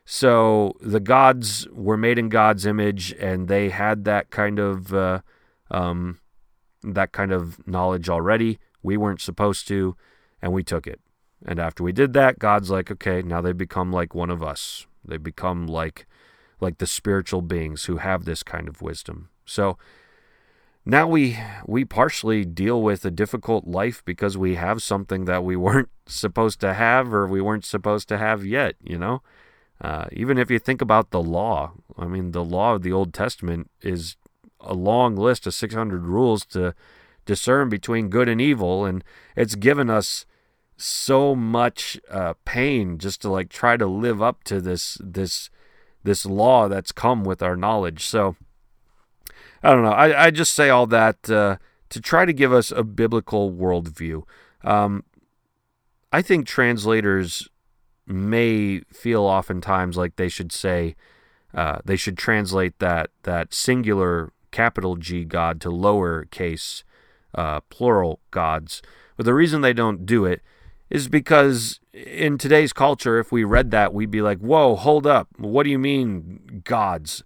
So 0.05 0.77
the 0.79 0.99
gods 0.99 1.67
were 1.71 1.97
made 1.97 2.17
in 2.17 2.29
God's 2.29 2.65
image, 2.65 3.13
and 3.13 3.47
they 3.47 3.69
had 3.69 4.05
that 4.05 4.29
kind 4.29 4.59
of. 4.59 4.93
Uh, 4.93 5.21
um, 5.69 6.19
that 6.83 7.11
kind 7.11 7.31
of 7.31 7.65
knowledge 7.67 8.09
already. 8.09 8.59
We 8.81 8.97
weren't 8.97 9.21
supposed 9.21 9.67
to, 9.69 9.95
and 10.41 10.53
we 10.53 10.63
took 10.63 10.87
it. 10.87 10.99
And 11.45 11.59
after 11.59 11.83
we 11.83 11.91
did 11.91 12.13
that, 12.13 12.39
God's 12.39 12.69
like, 12.69 12.89
okay, 12.91 13.21
now 13.21 13.41
they 13.41 13.53
become 13.53 13.91
like 13.91 14.15
one 14.15 14.29
of 14.29 14.41
us. 14.41 14.85
They 15.05 15.17
become 15.17 15.67
like 15.67 16.05
like 16.59 16.79
the 16.79 16.87
spiritual 16.87 17.43
beings 17.43 17.85
who 17.85 17.97
have 17.97 18.25
this 18.25 18.41
kind 18.41 18.67
of 18.67 18.81
wisdom. 18.81 19.29
So 19.45 19.77
now 20.87 21.07
we 21.07 21.37
we 21.65 21.83
partially 21.83 22.45
deal 22.45 22.81
with 22.81 23.03
a 23.03 23.11
difficult 23.11 23.67
life 23.67 24.03
because 24.05 24.37
we 24.37 24.55
have 24.55 24.81
something 24.81 25.25
that 25.25 25.43
we 25.43 25.55
weren't 25.65 25.89
supposed 26.05 26.59
to 26.61 26.73
have 26.73 27.13
or 27.13 27.27
we 27.27 27.41
weren't 27.41 27.65
supposed 27.65 28.07
to 28.09 28.17
have 28.17 28.45
yet, 28.45 28.75
you 28.81 28.97
know? 28.97 29.21
Uh, 29.79 30.05
even 30.11 30.37
if 30.37 30.49
you 30.49 30.57
think 30.57 30.81
about 30.81 31.11
the 31.11 31.21
law, 31.21 31.73
I 31.97 32.07
mean, 32.07 32.31
the 32.31 32.43
law 32.43 32.73
of 32.73 32.81
the 32.81 32.91
Old 32.91 33.13
Testament 33.13 33.69
is 33.81 34.15
a 34.59 34.73
long 34.73 35.15
list 35.15 35.45
of 35.45 35.53
600 35.53 36.03
rules 36.05 36.45
to 36.47 36.73
discern 37.25 37.69
between 37.69 38.09
good 38.09 38.27
and 38.27 38.41
evil, 38.41 38.85
and 38.85 39.03
it's 39.35 39.53
given 39.53 39.89
us 39.89 40.25
so 40.77 41.35
much 41.35 41.99
uh, 42.09 42.33
pain 42.45 42.97
just 42.97 43.21
to 43.21 43.29
like 43.29 43.49
try 43.49 43.77
to 43.77 43.85
live 43.85 44.21
up 44.21 44.43
to 44.45 44.61
this 44.61 44.97
this 45.01 45.49
this 46.03 46.25
law 46.25 46.67
that's 46.67 46.91
come 46.91 47.23
with 47.23 47.43
our 47.43 47.55
knowledge. 47.55 48.05
So 48.05 48.35
I 49.63 49.71
don't 49.71 49.83
know. 49.83 49.91
I, 49.91 50.25
I 50.25 50.31
just 50.31 50.53
say 50.53 50.69
all 50.69 50.87
that 50.87 51.29
uh, 51.29 51.57
to 51.89 52.01
try 52.01 52.25
to 52.25 52.33
give 52.33 52.53
us 52.53 52.71
a 52.71 52.83
biblical 52.83 53.51
worldview. 53.51 54.23
Um, 54.63 55.03
I 56.11 56.21
think 56.21 56.47
translators 56.47 57.47
may 58.05 58.79
feel 58.91 59.23
oftentimes 59.23 59.97
like 59.97 60.15
they 60.15 60.29
should 60.29 60.51
say 60.51 60.95
uh, 61.53 61.79
they 61.83 61.95
should 61.95 62.17
translate 62.17 62.79
that 62.79 63.09
that 63.23 63.53
singular 63.53 64.31
capital 64.51 64.95
G 64.95 65.25
God 65.25 65.59
to 65.61 65.69
lowercase 65.69 66.83
uh, 67.35 67.61
plural 67.69 68.19
gods. 68.31 68.81
But 69.15 69.25
the 69.25 69.33
reason 69.33 69.61
they 69.61 69.73
don't 69.73 70.05
do 70.05 70.25
it 70.25 70.41
is 70.89 71.07
because 71.07 71.79
in 71.93 72.37
today's 72.37 72.71
culture, 72.71 73.19
if 73.19 73.31
we 73.31 73.43
read 73.43 73.71
that, 73.71 73.93
we'd 73.93 74.11
be 74.11 74.21
like, 74.21 74.39
whoa, 74.39 74.75
hold 74.75 75.05
up. 75.05 75.27
What 75.37 75.63
do 75.63 75.69
you 75.69 75.79
mean 75.79 76.61
gods? 76.63 77.23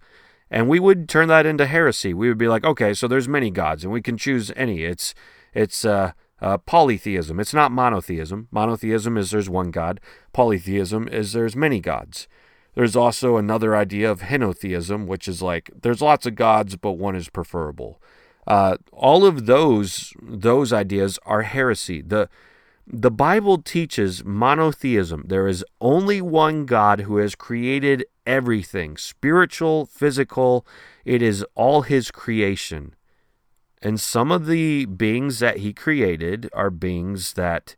And 0.52 0.68
we 0.68 0.78
would 0.78 1.08
turn 1.08 1.28
that 1.28 1.46
into 1.46 1.64
heresy. 1.64 2.12
We 2.12 2.28
would 2.28 2.36
be 2.36 2.46
like, 2.46 2.62
okay, 2.62 2.92
so 2.92 3.08
there's 3.08 3.26
many 3.26 3.50
gods, 3.50 3.84
and 3.84 3.92
we 3.92 4.02
can 4.02 4.18
choose 4.18 4.52
any. 4.54 4.84
It's 4.84 5.14
it's 5.54 5.82
uh, 5.82 6.12
uh, 6.42 6.58
polytheism. 6.58 7.40
It's 7.40 7.54
not 7.54 7.72
monotheism. 7.72 8.48
Monotheism 8.50 9.16
is 9.16 9.30
there's 9.30 9.48
one 9.48 9.70
God. 9.70 9.98
Polytheism 10.34 11.08
is 11.08 11.32
there's 11.32 11.56
many 11.56 11.80
gods. 11.80 12.28
There's 12.74 12.94
also 12.94 13.38
another 13.38 13.74
idea 13.74 14.10
of 14.10 14.20
henotheism, 14.20 15.06
which 15.06 15.26
is 15.26 15.40
like 15.40 15.70
there's 15.80 16.02
lots 16.02 16.26
of 16.26 16.34
gods, 16.34 16.76
but 16.76 16.92
one 16.92 17.16
is 17.16 17.30
preferable. 17.30 18.00
Uh, 18.46 18.76
all 18.92 19.24
of 19.24 19.46
those 19.46 20.12
those 20.20 20.70
ideas 20.70 21.18
are 21.24 21.42
heresy. 21.42 22.02
The 22.02 22.28
the 22.86 23.10
Bible 23.10 23.58
teaches 23.58 24.24
monotheism. 24.24 25.24
There 25.28 25.46
is 25.46 25.64
only 25.80 26.20
one 26.20 26.66
God 26.66 27.00
who 27.00 27.18
has 27.18 27.34
created 27.34 28.04
everything, 28.26 28.96
spiritual, 28.96 29.86
physical. 29.86 30.66
It 31.04 31.22
is 31.22 31.44
all 31.54 31.82
his 31.82 32.10
creation. 32.10 32.94
And 33.80 34.00
some 34.00 34.30
of 34.30 34.46
the 34.46 34.86
beings 34.86 35.38
that 35.40 35.58
he 35.58 35.72
created 35.72 36.48
are 36.52 36.70
beings 36.70 37.34
that 37.34 37.76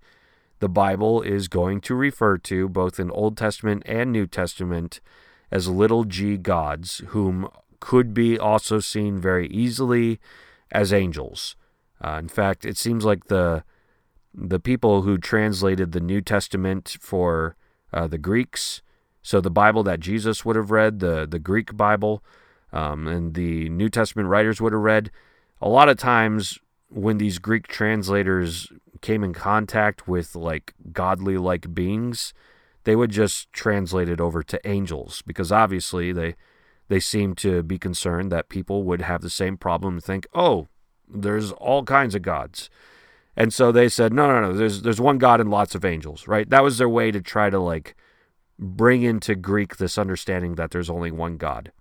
the 0.61 0.69
Bible 0.69 1.23
is 1.23 1.49
going 1.49 1.81
to 1.83 1.95
refer 1.95 2.39
to, 2.39 2.69
both 2.69 3.01
in 3.01 3.11
Old 3.11 3.37
Testament 3.37 3.83
and 3.87 4.13
New 4.13 4.27
Testament, 4.27 5.01
as 5.51 5.69
little 5.69 6.05
g 6.05 6.37
gods, 6.37 7.03
whom 7.09 7.49
could 7.81 8.15
be 8.15 8.39
also 8.39 8.81
seen 8.81 9.19
very 9.19 9.47
easily 9.49 10.19
as 10.73 10.93
angels. 10.93 11.57
Uh, 12.03 12.19
in 12.19 12.29
fact, 12.29 12.65
it 12.65 12.77
seems 12.77 13.05
like 13.05 13.27
the 13.27 13.65
the 14.35 14.61
people 14.61 15.03
who 15.03 15.17
translated 15.17 15.93
the 15.93 16.01
New 16.01 16.21
Testament 16.21 16.97
for 17.01 17.57
uh, 17.93 18.07
the 18.07 18.19
Greeks, 18.19 18.83
so 19.23 19.41
the 19.41 19.51
Bible 19.51 19.83
that 19.85 20.01
Jesus 20.01 20.45
would 20.45 20.57
have 20.57 20.71
read, 20.71 20.99
the 21.01 21.27
the 21.27 21.39
Greek 21.39 21.77
Bible, 21.77 22.23
um, 22.73 23.07
and 23.07 23.35
the 23.35 23.69
New 23.69 23.89
Testament 23.89 24.29
writers 24.29 24.61
would 24.61 24.73
have 24.73 24.83
read, 24.83 25.11
a 25.61 25.69
lot 25.69 25.89
of 25.89 25.97
times 25.97 26.59
when 26.89 27.19
these 27.19 27.39
Greek 27.39 27.67
translators 27.67 28.69
came 29.01 29.25
in 29.25 29.33
contact 29.33 30.09
with 30.09 30.35
like 30.35 30.75
godly 30.93 31.37
like 31.37 31.75
beings, 31.75 32.35
they 32.85 32.97
would 32.97 33.11
just 33.11 33.53
translate 33.53 34.09
it 34.09 34.21
over 34.21 34.43
to 34.43 34.69
angels 34.69 35.23
because 35.27 35.53
obviously 35.53 36.13
they 36.13 36.35
they 36.89 37.01
seem 37.01 37.35
to 37.35 37.63
be 37.63 37.79
concerned 37.79 38.31
that 38.31 38.49
people 38.49 38.85
would 38.85 39.01
have 39.01 39.23
the 39.23 39.31
same 39.31 39.57
problem 39.57 39.95
and 39.95 40.05
think, 40.05 40.27
"Oh, 40.35 40.69
there's 41.09 41.53
all 41.53 41.85
kinds 41.85 42.15
of 42.15 42.23
gods." 42.23 42.69
And 43.37 43.53
so 43.53 43.73
they 43.73 43.89
said, 43.89 44.13
"No, 44.13 44.29
no, 44.29 44.41
no, 44.41 44.53
there's 44.53 44.83
there's 44.83 45.01
one 45.01 45.19
god 45.19 45.41
and 45.41 45.51
lots 45.51 45.75
of 45.75 45.85
angels." 45.85 46.29
Right? 46.29 46.49
That 46.49 46.63
was 46.63 46.79
their 46.79 46.89
way 46.89 47.11
to 47.11 47.21
try 47.21 47.51
to 47.51 47.59
like 47.59 47.97
bring 48.59 49.03
into 49.03 49.35
Greek 49.35 49.77
this 49.77 49.99
understanding 49.99 50.55
that 50.55 50.71
there's 50.71 50.91
only 50.91 51.11
one 51.11 51.37
god. 51.37 51.73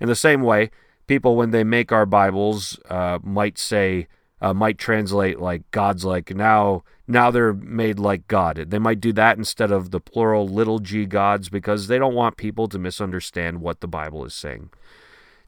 In 0.00 0.08
the 0.08 0.14
same 0.14 0.42
way, 0.42 0.70
people 1.06 1.36
when 1.36 1.50
they 1.50 1.64
make 1.64 1.90
our 1.92 2.06
Bibles 2.06 2.78
uh, 2.88 3.18
might 3.22 3.58
say 3.58 4.06
uh, 4.40 4.54
might 4.54 4.78
translate 4.78 5.38
like 5.38 5.68
God's 5.70 6.04
like 6.04 6.34
now 6.34 6.84
now 7.06 7.30
they're 7.30 7.52
made 7.52 7.98
like 7.98 8.28
God. 8.28 8.66
They 8.68 8.78
might 8.78 9.00
do 9.00 9.12
that 9.14 9.36
instead 9.36 9.72
of 9.72 9.90
the 9.90 10.00
plural 10.00 10.46
little 10.46 10.78
g 10.78 11.06
gods 11.06 11.48
because 11.48 11.88
they 11.88 11.98
don't 11.98 12.14
want 12.14 12.36
people 12.36 12.68
to 12.68 12.78
misunderstand 12.78 13.60
what 13.60 13.80
the 13.80 13.88
Bible 13.88 14.24
is 14.24 14.34
saying. 14.34 14.70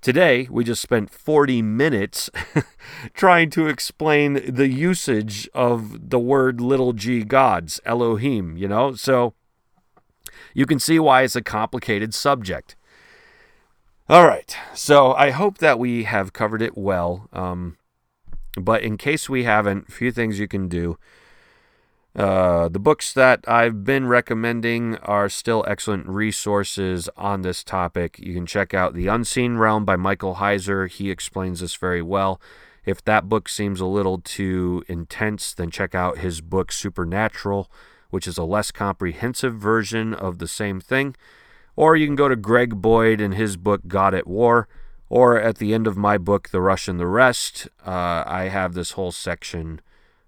Today, 0.03 0.49
we 0.51 0.65
just 0.65 0.83
spent 0.83 1.11
40 1.11 1.63
minutes 1.63 2.29
trying 3.15 3.51
to 3.51 3.69
explain 3.69 4.53
the 4.53 4.67
usage 4.67 5.49
of 5.55 6.11
the 6.11 6.19
word 6.19 6.61
little 6.61 6.93
g 6.93 7.23
gods, 7.23 7.81
Elohim, 7.85 8.57
you 8.57 8.67
know? 8.67 8.95
So 8.95 9.35
you 10.55 10.67
can 10.67 10.81
see 10.81 10.99
why 10.99 11.23
it's 11.23 11.37
a 11.37 11.41
complicated 11.41 12.15
subject. 12.15 12.75
All 14.09 14.27
right, 14.27 14.57
so 14.75 15.15
I 15.15 15.31
hope 15.31 15.59
that 15.59 15.79
we 15.79 16.03
have 16.03 16.33
covered 16.33 16.63
it 16.63 16.77
well. 16.77 17.29
Um, 17.33 17.77
but 18.61 18.83
in 18.83 18.99
case 18.99 19.29
we 19.29 19.45
haven't, 19.45 19.89
a 19.89 19.93
few 19.93 20.11
things 20.11 20.41
you 20.41 20.49
can 20.49 20.67
do. 20.67 20.99
Uh, 22.15 22.69
the 22.69 22.79
books 22.79 23.13
that 23.15 23.41
I've 23.49 23.85
been 23.85 24.07
recommending 24.07 24.97
are 24.99 25.31
still 25.31 25.65
excellent 25.67 26.07
resources 26.07 27.09
on 27.17 27.41
this 27.41 27.65
topic. 27.65 28.19
You 28.19 28.35
can 28.35 28.45
check 28.45 28.75
out 28.75 28.93
The 28.95 29.07
Unseen 29.07 29.57
Realm 29.57 29.87
by 29.87 29.97
Michael 29.97 30.35
Heiser. 30.35 30.91
He 30.91 31.11
explains 31.11 31.61
this 31.61 31.75
very 31.75 32.03
well. 32.03 32.41
If 32.85 33.03
that 33.05 33.29
book 33.29 33.49
seems 33.49 33.81
a 33.81 33.87
little 33.87 34.19
too 34.19 34.85
intense, 34.89 35.55
then 35.55 35.71
check 35.71 35.95
out 35.95 36.19
his 36.19 36.41
book 36.43 36.71
Supernatural, 36.71 37.71
which 38.11 38.27
is 38.27 38.37
a 38.37 38.45
less 38.45 38.71
comprehensive 38.71 39.55
version 39.55 40.13
of 40.13 40.39
the 40.39 40.49
same 40.49 40.81
thing. 40.81 41.17
Or 41.77 41.97
you 41.97 42.07
can 42.07 42.17
go 42.17 42.29
to 42.29 42.37
Greg 42.37 42.83
Boyd 42.83 43.23
and 43.23 43.35
his 43.35 43.57
book 43.57 43.83
God 43.87 44.15
at 44.15 44.27
War. 44.27 44.69
Or 45.09 45.41
at 45.41 45.59
the 45.59 45.73
end 45.73 45.87
of 45.87 45.97
my 45.97 46.19
book, 46.19 46.51
The 46.51 46.61
Rush 46.61 46.89
and 46.89 47.01
the 47.01 47.07
Rest, 47.07 47.69
uh, 47.87 48.25
I 48.27 48.45
have 48.45 48.75
this 48.75 48.93
whole 48.93 49.13
section 49.13 49.81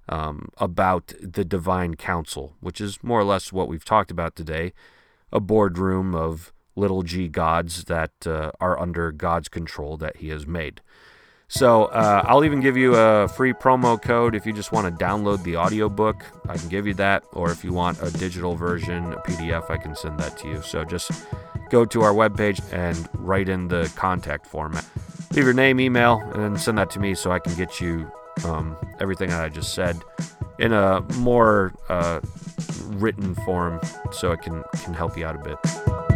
um, 0.09 0.49
about 0.59 1.13
the 1.21 1.45
divine 1.45 1.95
council, 1.95 2.57
which 2.61 2.81
is 2.81 3.03
more 3.03 3.21
or 3.21 3.25
less 3.25 3.53
what 3.53 3.69
we've 3.69 3.85
talked 3.85 4.11
about 4.11 4.37
today 4.37 4.73
a 5.35 5.41
boardroom 5.41 6.15
of 6.15 6.53
little 6.77 7.03
g 7.03 7.29
gods 7.29 7.85
that 7.85 8.13
uh, 8.27 8.53
are 8.61 8.81
under 8.81 9.13
God's 9.13 9.49
control 9.49 9.97
that 9.99 10.19
he 10.19 10.29
has 10.29 10.47
made. 10.47 10.81
So 11.49 11.85
uh, 11.85 12.23
I'll 12.27 12.45
even 12.45 12.61
give 12.61 12.77
you 12.77 12.95
a 12.95 13.29
free 13.29 13.53
promo 13.53 14.01
code 14.01 14.35
if 14.35 14.47
you 14.47 14.53
just 14.53 14.73
want 14.73 14.87
to 14.87 15.05
download 15.05 15.43
the 15.43 15.57
audiobook. 15.57 16.25
I 16.49 16.57
can 16.57 16.69
give 16.69 16.87
you 16.87 16.95
that. 16.95 17.23
Or 17.33 17.51
if 17.51 17.63
you 17.63 17.73
want 17.73 18.03
a 18.03 18.11
digital 18.11 18.57
version, 18.57 19.13
a 19.13 19.19
PDF, 19.19 19.71
I 19.71 19.77
can 19.77 19.95
send 19.95 20.19
that 20.21 20.39
to 20.39 20.49
you. 20.49 20.63
So 20.63 20.85
just 20.85 21.11
go 21.71 21.85
to 21.85 22.03
our 22.03 22.13
webpage 22.13 22.61
and 22.73 23.09
write 23.15 23.49
in 23.49 23.69
the 23.69 23.93
contact 23.95 24.47
format. 24.47 24.85
Leave 25.33 25.45
your 25.45 25.53
name, 25.53 25.81
email, 25.81 26.21
and 26.33 26.43
then 26.43 26.57
send 26.57 26.79
that 26.79 26.91
to 26.91 27.01
me 27.01 27.15
so 27.15 27.31
I 27.31 27.39
can 27.39 27.55
get 27.57 27.81
you 27.81 28.11
um, 28.45 28.77
everything 29.01 29.31
that 29.31 29.41
I 29.41 29.49
just 29.49 29.75
said 29.75 30.03
in 30.59 30.73
a 30.73 31.01
more 31.17 31.73
uh, 31.89 32.21
written 32.87 33.35
form 33.47 33.81
so 34.13 34.33
it 34.33 34.43
can, 34.43 34.63
can 34.85 34.95
help 34.95 35.17
you 35.17 35.27
out 35.27 35.37
a 35.37 35.39
bit. 35.39 36.14